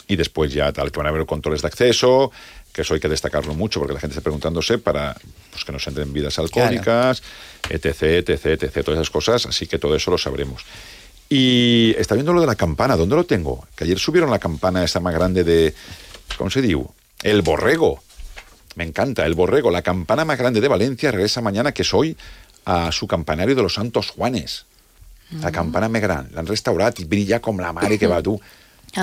y 0.08 0.16
después 0.16 0.54
ya 0.54 0.72
tal, 0.72 0.94
que 0.94 0.98
van 0.98 1.08
a 1.08 1.10
haber 1.10 1.26
controles 1.26 1.62
de 1.62 1.68
acceso, 1.68 2.32
que 2.72 2.84
eso 2.84 2.94
hay 2.94 3.02
que 3.02 3.10
destacarlo 3.10 3.54
mucho 3.54 3.82
porque 3.82 3.94
la 3.94 4.00
gente 4.00 4.14
está 4.14 4.22
preguntándose 4.22 4.78
para 4.78 5.18
pues, 5.52 5.66
que 5.66 5.74
no 5.74 5.80
se 5.80 5.90
entren 5.90 6.14
vidas 6.14 6.40
alcohólicas, 6.40 7.22
etc, 7.70 8.30
etc, 8.30 8.46
etc, 8.46 8.86
todas 8.86 9.02
esas 9.02 9.10
cosas, 9.10 9.46
así 9.46 9.68
que 9.68 9.78
todo 9.78 9.94
eso 9.94 10.10
lo 10.10 10.18
sabremos. 10.18 10.64
Y 11.28 11.94
está 11.98 12.16
viendo 12.16 12.32
lo 12.32 12.40
de 12.40 12.48
la 12.48 12.56
campana, 12.56 12.96
¿dónde 12.96 13.18
lo 13.18 13.26
tengo? 13.26 13.68
Que 13.76 13.84
ayer 13.84 14.00
subieron 14.00 14.32
la 14.32 14.40
campana 14.40 14.86
esa 14.86 15.02
más 15.02 15.14
grande 15.14 15.44
de, 15.44 15.74
¿cómo 16.38 16.50
se 16.50 16.62
dice? 16.62 16.78
El 17.24 17.42
borrego. 17.42 18.02
Me 18.76 18.84
encanta, 18.84 19.26
el 19.26 19.34
borrego. 19.34 19.72
La 19.72 19.82
campana 19.82 20.24
más 20.26 20.38
grande 20.38 20.62
de 20.62 20.68
Valencia 20.68 21.12
regresa 21.12 21.42
mañana, 21.42 21.72
que 21.72 21.82
es 21.82 21.94
hoy, 21.94 22.16
a 22.66 22.92
su 22.92 23.08
campanario 23.08 23.56
de 23.56 23.64
los 23.64 23.74
Santos 23.74 24.12
Juanes. 24.12 24.66
La 25.42 25.52
campana 25.52 25.90
más 25.90 26.02
grande. 26.02 26.32
La 26.34 26.42
han 26.42 26.48
restaurado 26.48 26.94
y 27.00 27.06
brilla 27.06 27.42
como 27.42 27.62
la 27.62 27.74
madre 27.74 27.98
que 27.98 28.08
va 28.08 28.22
tú. 28.22 28.40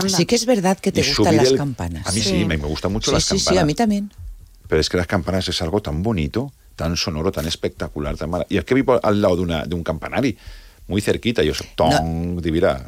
Sí 0.09 0.27
que 0.27 0.37
es 0.37 0.47
verdad 0.47 0.79
que 0.79 0.93
te 0.93 1.03
gustan 1.03 1.37
las 1.37 1.53
campanas. 1.53 2.07
A 2.07 2.13
mí 2.13 2.21
sí, 2.21 2.45
me, 2.45 2.57
gustan 2.57 2.93
mucho 2.93 3.13
las 3.13 3.27
campanas. 3.27 3.45
Sí, 3.45 3.55
sí, 3.55 3.59
a 3.59 3.65
mí 3.65 3.75
también. 3.75 4.11
Pero 4.69 4.81
es 4.81 4.89
que 4.89 4.97
las 4.97 5.07
campanas 5.07 5.49
es 5.49 5.61
algo 5.61 5.83
tan 5.83 6.03
bonito, 6.03 6.53
tan 6.75 6.97
sonoro, 6.97 7.31
tan 7.31 7.47
espectacular, 7.47 8.17
tan 8.17 8.31
maravilloso. 8.31 8.55
Y 8.55 8.59
es 8.59 8.65
que 8.65 8.75
vivo 8.75 8.99
al 9.03 9.21
lado 9.21 9.37
de, 9.37 9.43
una, 9.43 9.65
de 9.65 9.75
un 9.75 9.85
campanario, 9.85 10.35
muy 10.89 11.01
cerquita, 11.01 11.43
y 11.43 11.49
yo 11.49 11.55
soy 11.55 11.69
tong. 11.77 12.41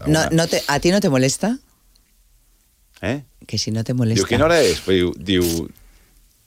No, 0.07 0.31
no 0.31 0.47
te, 0.47 0.63
¿A 0.67 0.81
ti 0.81 0.91
no 0.91 1.01
te 1.01 1.09
molesta? 1.09 1.59
Eh? 3.03 3.23
Que 3.47 3.59
si 3.59 3.71
no 3.71 3.85
te 3.85 3.95
molesta. 3.95 4.23
Diu, 4.23 4.31
quina 4.31 4.47
hora 4.47 4.61
és? 4.65 4.81
Diu, 4.87 5.13
diu, 5.17 5.69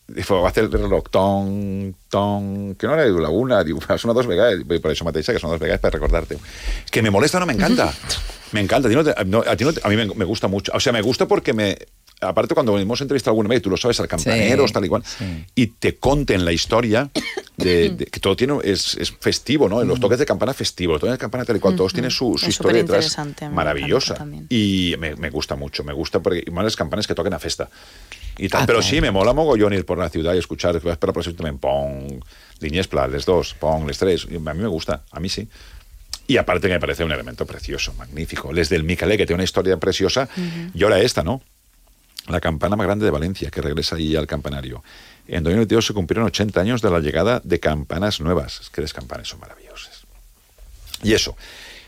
va 0.10 0.52
fer 0.52 0.66
el 0.66 0.72
reloj, 0.72 1.10
tong, 1.14 1.93
tong, 2.10 2.76
¿qué 2.78 2.88
hora 2.88 3.06
diu? 3.06 3.20
La 3.22 3.30
una, 3.30 3.62
diu, 3.64 3.80
són 4.02 4.16
dos 4.18 4.28
vegades, 4.30 4.66
per 4.68 4.91
això 4.91 5.08
mateixa, 5.08 5.34
que 5.34 5.41
són 5.41 5.54
dos 5.54 5.62
vegades 5.62 5.82
per 5.82 5.93
recordarte. 5.93 6.39
Que 6.89 7.04
me 7.06 7.14
molesta, 7.14 7.39
no 7.39 7.50
me 7.50 7.54
encanta. 7.54 7.91
me 8.54 8.62
encanta, 8.62 8.88
a 8.88 8.91
ti 8.91 8.97
no, 8.97 9.04
te, 9.04 9.14
no, 9.26 9.43
a, 9.45 9.56
ti 9.56 9.64
no 9.64 9.74
te, 9.74 9.82
a 9.84 9.89
mí 9.89 9.95
me, 9.95 10.08
me, 10.08 10.26
gusta 10.26 10.47
mucho. 10.47 10.72
O 10.74 10.80
sea, 10.80 10.93
me 10.93 11.02
gusta 11.02 11.28
porque 11.28 11.54
me, 11.54 11.78
aparte 12.22 12.53
cuando 12.53 12.78
hemos 12.78 12.99
entrevistado 13.01 13.32
alguna 13.32 13.49
vez, 13.49 13.61
tú 13.61 13.70
lo 13.70 13.78
sabes, 13.78 13.99
al 13.99 14.07
campanero, 14.07 14.67
sí, 14.67 14.74
tal 14.74 14.86
y 14.86 14.88
cual, 14.88 15.03
sí. 15.05 15.45
y 15.55 15.67
te 15.67 15.95
conten 15.97 16.45
la 16.45 16.51
historia 16.51 17.09
de, 17.57 17.89
de, 17.89 18.05
que 18.05 18.20
todo 18.20 18.36
tiene 18.36 18.57
es, 18.63 18.95
es 18.95 19.11
festivo, 19.11 19.70
¿no? 19.70 19.84
Los 19.84 19.99
toques 19.99 20.20
de 20.20 20.26
campana 20.26 20.53
festivos, 20.53 20.95
los 20.95 21.01
toques 21.01 21.13
de 21.13 21.17
campana 21.17 21.45
tal 21.45 21.57
y 21.57 21.59
cual, 21.59 21.76
todos 21.76 21.93
tienen 21.93 22.11
su, 22.11 22.38
su 22.38 22.49
historia 22.49 22.84
detrás 22.84 23.17
maravillosa. 23.51 24.26
Y 24.49 24.95
me, 24.99 25.15
me, 25.15 25.30
gusta 25.30 25.55
mucho, 25.55 25.84
me 25.84 25.93
gusta 25.93 26.20
porque 26.20 26.49
más 26.51 26.63
las 26.63 26.76
campanas 26.76 27.07
que 27.07 27.15
toquen 27.15 27.34
a 27.34 27.39
festa. 27.39 27.70
Y 28.38 28.47
tal, 28.47 28.63
ah, 28.63 28.65
pero 28.65 28.80
claro. 28.80 28.95
sí, 28.95 29.01
me 29.01 29.11
mola 29.11 29.34
mogollón 29.34 29.74
ir 29.74 29.86
por 29.86 29.97
la 29.97 30.09
ciudad 30.09 30.34
y 30.34 30.38
escuchar, 30.38 30.80
vas 30.80 30.97
para 30.97 31.13
la 31.13 31.34
también, 31.34 31.57
pong, 31.57 32.24
líneas 32.61 32.88
las 32.93 33.26
dos, 33.26 33.53
pong, 33.53 33.86
les 33.86 33.97
tres, 33.97 34.26
a 34.26 34.53
mí 34.53 34.61
me 34.61 34.67
gusta, 34.67 35.03
a 35.11 35.20
mí 35.20 35.28
sí. 35.28 35.47
Y 36.28 36.38
aparte 36.38 36.67
que 36.67 36.74
me 36.76 36.80
parece 36.80 37.03
un 37.03 37.11
elemento 37.11 37.45
precioso, 37.45 37.93
magnífico. 37.95 38.53
Les 38.53 38.70
del 38.70 38.84
Micalé, 38.84 39.17
que 39.17 39.26
tiene 39.26 39.38
una 39.38 39.43
historia 39.43 39.78
preciosa, 39.78 40.30
y 40.74 40.84
ahora 40.84 40.99
esta, 40.99 41.24
¿no? 41.24 41.41
La 42.28 42.39
campana 42.39 42.76
más 42.76 42.86
grande 42.86 43.05
de 43.05 43.11
Valencia, 43.11 43.49
que 43.49 43.61
regresa 43.61 43.95
ahí 43.95 44.15
al 44.15 44.28
campanario. 44.28 44.84
En 45.28 45.43
2022 45.43 45.86
se 45.86 45.93
cumplieron 45.93 46.28
80 46.28 46.59
años 46.59 46.82
de 46.82 46.89
la 46.89 46.99
llegada 46.99 47.41
de 47.43 47.59
campanas 47.59 48.20
nuevas. 48.20 48.61
Es 48.61 48.70
que 48.70 48.82
las 48.82 48.93
campanas 48.93 49.28
son 49.28 49.39
maravillosas. 49.39 50.03
Y 51.03 51.13
eso. 51.13 51.36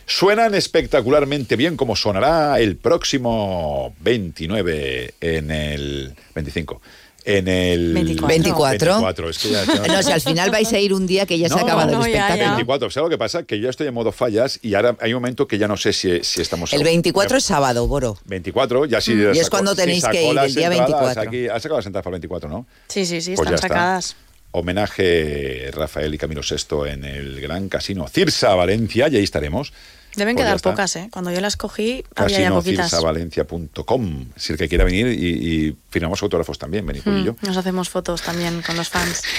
Suenan 0.05 0.55
espectacularmente 0.55 1.55
bien 1.55 1.77
como 1.77 1.95
sonará 1.95 2.59
el 2.59 2.75
próximo 2.75 3.95
29 4.01 5.13
en 5.21 5.51
el 5.51 6.15
25. 6.35 6.81
En 7.23 7.47
el 7.47 7.93
24. 7.93 8.67
24. 8.69 9.29
Es 9.29 9.37
que 9.37 9.49
ya- 9.51 9.65
No, 9.65 10.01
si 10.03 10.11
al 10.11 10.21
final 10.21 10.49
vais 10.49 10.71
a 10.73 10.79
ir 10.79 10.93
un 10.93 11.05
día 11.05 11.25
que 11.25 11.37
ya 11.37 11.49
se 11.49 11.53
ha 11.55 11.61
acabado 11.61 11.89
el 11.93 11.99
espectáculo. 12.07 12.45
24. 12.49 12.89
¿Sabes 12.89 13.05
lo 13.05 13.09
que 13.09 13.17
pasa? 13.17 13.43
Que 13.43 13.59
yo 13.59 13.69
estoy 13.69 13.87
en 13.87 13.93
modo 13.93 14.11
fallas 14.11 14.59
y 14.61 14.73
ahora 14.73 14.95
hay 14.99 15.13
un 15.13 15.21
momento 15.21 15.47
que 15.47 15.57
ya 15.57 15.67
no 15.67 15.77
sé 15.77 15.93
si, 15.93 16.23
si 16.23 16.41
estamos... 16.41 16.73
El 16.73 16.83
24 16.83 17.37
es 17.37 17.43
sábado, 17.43 17.87
Boro. 17.87 18.17
24, 18.25 18.85
ya 18.85 19.01
sí. 19.01 19.13
Mm. 19.13 19.35
Y 19.35 19.39
es 19.39 19.49
cuando 19.49 19.75
tenéis 19.75 20.03
que 20.05 20.23
ir, 20.31 20.37
el 20.37 20.55
día 20.55 20.69
24. 20.69 21.21
Aquí, 21.21 21.47
has 21.47 21.61
sacado 21.61 21.77
las 21.79 21.85
entradas 21.85 22.03
para 22.03 22.15
el 22.15 22.21
24, 22.21 22.49
¿no? 22.49 22.65
Sí, 22.87 23.05
sí, 23.05 23.21
sí, 23.21 23.35
Pues 23.35 23.45
están 23.47 23.51
ya 23.51 23.55
está. 23.55 23.67
sacadas. 23.67 24.15
Homenaje 24.53 25.69
Rafael 25.73 26.13
y 26.13 26.17
Camilo 26.17 26.41
VI 26.41 26.89
en 26.91 27.05
el 27.05 27.39
Gran 27.41 27.69
Casino 27.69 28.07
Cirsa, 28.07 28.53
Valencia, 28.55 29.07
y 29.09 29.15
ahí 29.17 29.23
estaremos. 29.23 29.71
Deben 30.15 30.35
Pues 30.35 30.45
quedar 30.45 30.59
pocas, 30.61 30.95
¿eh? 30.97 31.07
Cuando 31.11 31.31
yo 31.31 31.39
las 31.41 31.55
cogí, 31.57 32.03
había 32.15 32.39
ya 32.41 32.49
poquitas. 32.51 32.91
CasinoCirsavalencia.com. 32.91 34.25
Si 34.35 34.53
el 34.53 34.59
que 34.59 34.67
quiera 34.67 34.83
venir 34.83 35.07
y, 35.07 35.67
y 35.67 35.77
firmamos 35.89 36.21
autógrafos 36.21 36.59
también, 36.59 36.85
venid 36.85 37.01
Julio 37.03 37.19
y 37.19 37.23
yo. 37.25 37.33
Mm, 37.41 37.45
Nos 37.47 37.57
hacemos 37.57 37.89
fotos 37.89 38.21
también 38.21 38.61
con 38.61 38.75
los 38.75 38.89
fans. 38.89 39.21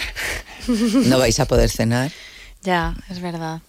No 0.68 1.18
vais 1.18 1.38
a 1.40 1.46
poder 1.46 1.68
cenar. 1.70 2.12
Ya, 2.62 2.94
es 3.10 3.20
verdad. 3.20 3.60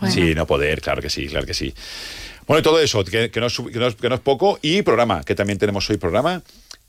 Bueno. 0.00 0.12
Sí, 0.12 0.34
no 0.34 0.44
poder, 0.46 0.80
claro 0.80 1.00
que 1.00 1.08
sí, 1.08 1.28
claro 1.28 1.46
que 1.46 1.54
sí. 1.54 1.72
Bueno, 2.48 2.58
y 2.60 2.62
todo 2.64 2.80
eso, 2.80 3.04
que, 3.04 3.30
que 3.30 3.38
no 3.40 3.46
es, 3.46 3.56
que 3.56 3.78
no 3.78 3.86
es- 3.86 3.94
que 3.94 4.08
no 4.08 4.16
es 4.16 4.20
poco, 4.20 4.58
y 4.60 4.82
programa, 4.82 5.22
que 5.22 5.34
también 5.36 5.58
tenemos 5.58 5.88
hoy 5.88 5.96
programa. 5.96 6.42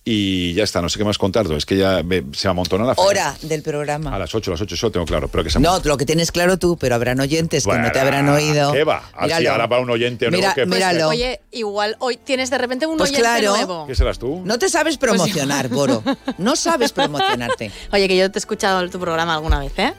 Y 0.08 0.54
ya 0.54 0.64
está, 0.64 0.84
no 0.84 0.90
sé 0.90 1.00
qué 1.00 1.04
más 1.04 1.18
contar, 1.18 1.52
es 1.52 1.66
que 1.66 1.78
ya 1.78 2.04
me- 2.04 2.24
se 2.34 2.48
amontona 2.48 2.86
la. 2.86 2.94
Hora 2.98 3.36
del 3.42 3.64
programa. 3.64 4.16
A 4.16 4.20
las 4.20 4.36
8, 4.36 4.52
a 4.52 4.54
las 4.54 4.62
8, 4.62 4.76
eso 4.76 4.86
lo 4.86 4.92
tengo 4.92 5.06
claro, 5.08 5.28
pero 5.30 5.44
que 5.44 5.50
se 5.50 5.60
No, 5.60 5.80
lo 5.84 5.98
que 5.98 6.06
tienes 6.06 6.32
claro 6.32 6.58
tú, 6.60 6.78
pero 6.78 6.94
habrán 6.94 7.20
oyentes 7.20 7.66
que 7.66 7.76
no 7.76 7.92
te 7.92 8.00
habrán 8.00 8.30
oído. 8.30 8.72
¿Qué 8.72 8.84
va? 8.84 8.98
Así 9.14 9.26
Míralo. 9.34 9.52
ahora 9.54 9.68
para 9.68 9.82
un 9.82 9.90
oyente 9.90 10.26
nuevo 10.30 10.42
Mira- 10.44 10.54
que 10.54 10.66
míralo. 10.68 11.08
Oye, 11.10 11.42
igual 11.52 11.96
hoy 11.98 12.18
tienes 12.18 12.52
de 12.52 12.58
repente 12.60 12.86
un 12.86 12.98
Pues 12.98 13.10
oyente 13.10 13.24
claro. 13.28 13.56
nuevo. 13.56 13.88
¿Qué 13.88 13.96
serás 13.96 14.20
tú? 14.20 14.44
No 14.46 14.60
te 14.60 14.70
sabes 14.70 14.98
promocionar, 15.00 15.70
Boro. 15.70 16.04
No 16.38 16.56
sabes 16.56 16.92
promocionarte. 16.92 17.72
Oye, 17.92 18.08
que 18.08 18.16
yo 18.16 18.30
te 18.30 18.38
he 18.38 18.42
escuchado 18.42 18.88
tu 18.92 19.00
programa 19.00 19.34
alguna 19.34 19.58
vez, 19.58 19.74
¿eh? 19.78 19.92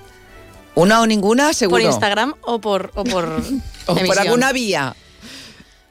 Una 0.76 1.00
o 1.00 1.06
ninguna, 1.08 1.52
seguro. 1.52 1.82
Por 1.82 1.90
Instagram 1.90 2.34
o 2.42 2.60
por 2.60 2.92
o 2.94 3.02
por, 3.02 3.42
O 3.86 3.94
por 3.96 4.18
alguna 4.20 4.52
vía. 4.52 4.94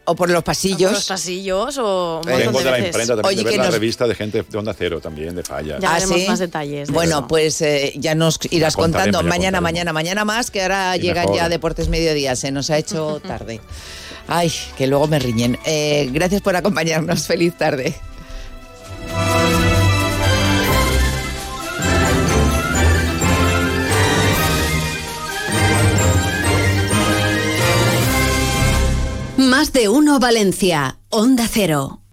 O 0.07 0.15
por 0.15 0.29
los 0.29 0.37
O 0.39 0.41
por 0.41 0.45
pasillos. 0.45 0.91
los 0.91 1.05
pasillos 1.07 1.77
o 1.79 2.21
un 2.23 2.25
Vengo 2.27 2.59
de 2.59 2.65
la 2.65 2.71
veces. 2.71 2.87
imprenta 2.87 3.15
también, 3.15 3.25
Oye, 3.27 3.37
de 3.37 3.43
ver 3.43 3.51
que 3.53 3.57
la 3.57 3.63
nos- 3.65 3.73
revista 3.73 4.07
de 4.07 4.15
gente 4.15 4.43
de 4.47 4.57
Onda 4.57 4.75
Cero 4.77 4.99
también, 5.01 5.35
de 5.35 5.43
fallas. 5.43 5.81
Ya 5.81 5.89
¿Ah, 5.89 5.93
veremos 5.95 6.21
sí? 6.21 6.27
más 6.27 6.39
detalles. 6.39 6.87
de 6.87 6.93
Bueno, 6.93 7.17
eso. 7.19 7.27
pues 7.27 7.61
eh, 7.61 7.93
ya 7.95 8.13
nos 8.15 8.39
irás 8.51 8.75
contando 8.75 9.23
mañana, 9.23 9.61
mañana, 9.61 9.93
mañana 9.93 10.23
más, 10.23 10.51
que 10.51 10.61
ahora 10.61 10.95
Y 10.95 11.01
llegan 11.01 11.23
mejor. 11.25 11.35
ya 11.37 11.49
Deportes 11.49 11.89
Mediodía. 11.89 12.35
Se 12.35 12.51
nos 12.51 12.69
ha 12.69 12.77
hecho 12.77 13.19
tarde. 13.27 13.61
Ay, 14.27 14.51
que 14.77 14.87
luego 14.87 15.07
me 15.07 15.19
riñen. 15.19 15.57
Eh, 15.65 16.09
gracias 16.11 16.41
por 16.41 16.55
acompañarnos. 16.55 17.25
Feliz 17.27 17.55
tarde. 17.57 17.95
De 29.75 29.89
uno 29.89 30.19
Valencia. 30.19 30.99
Onda 31.09 31.49
Cero. 31.51 32.04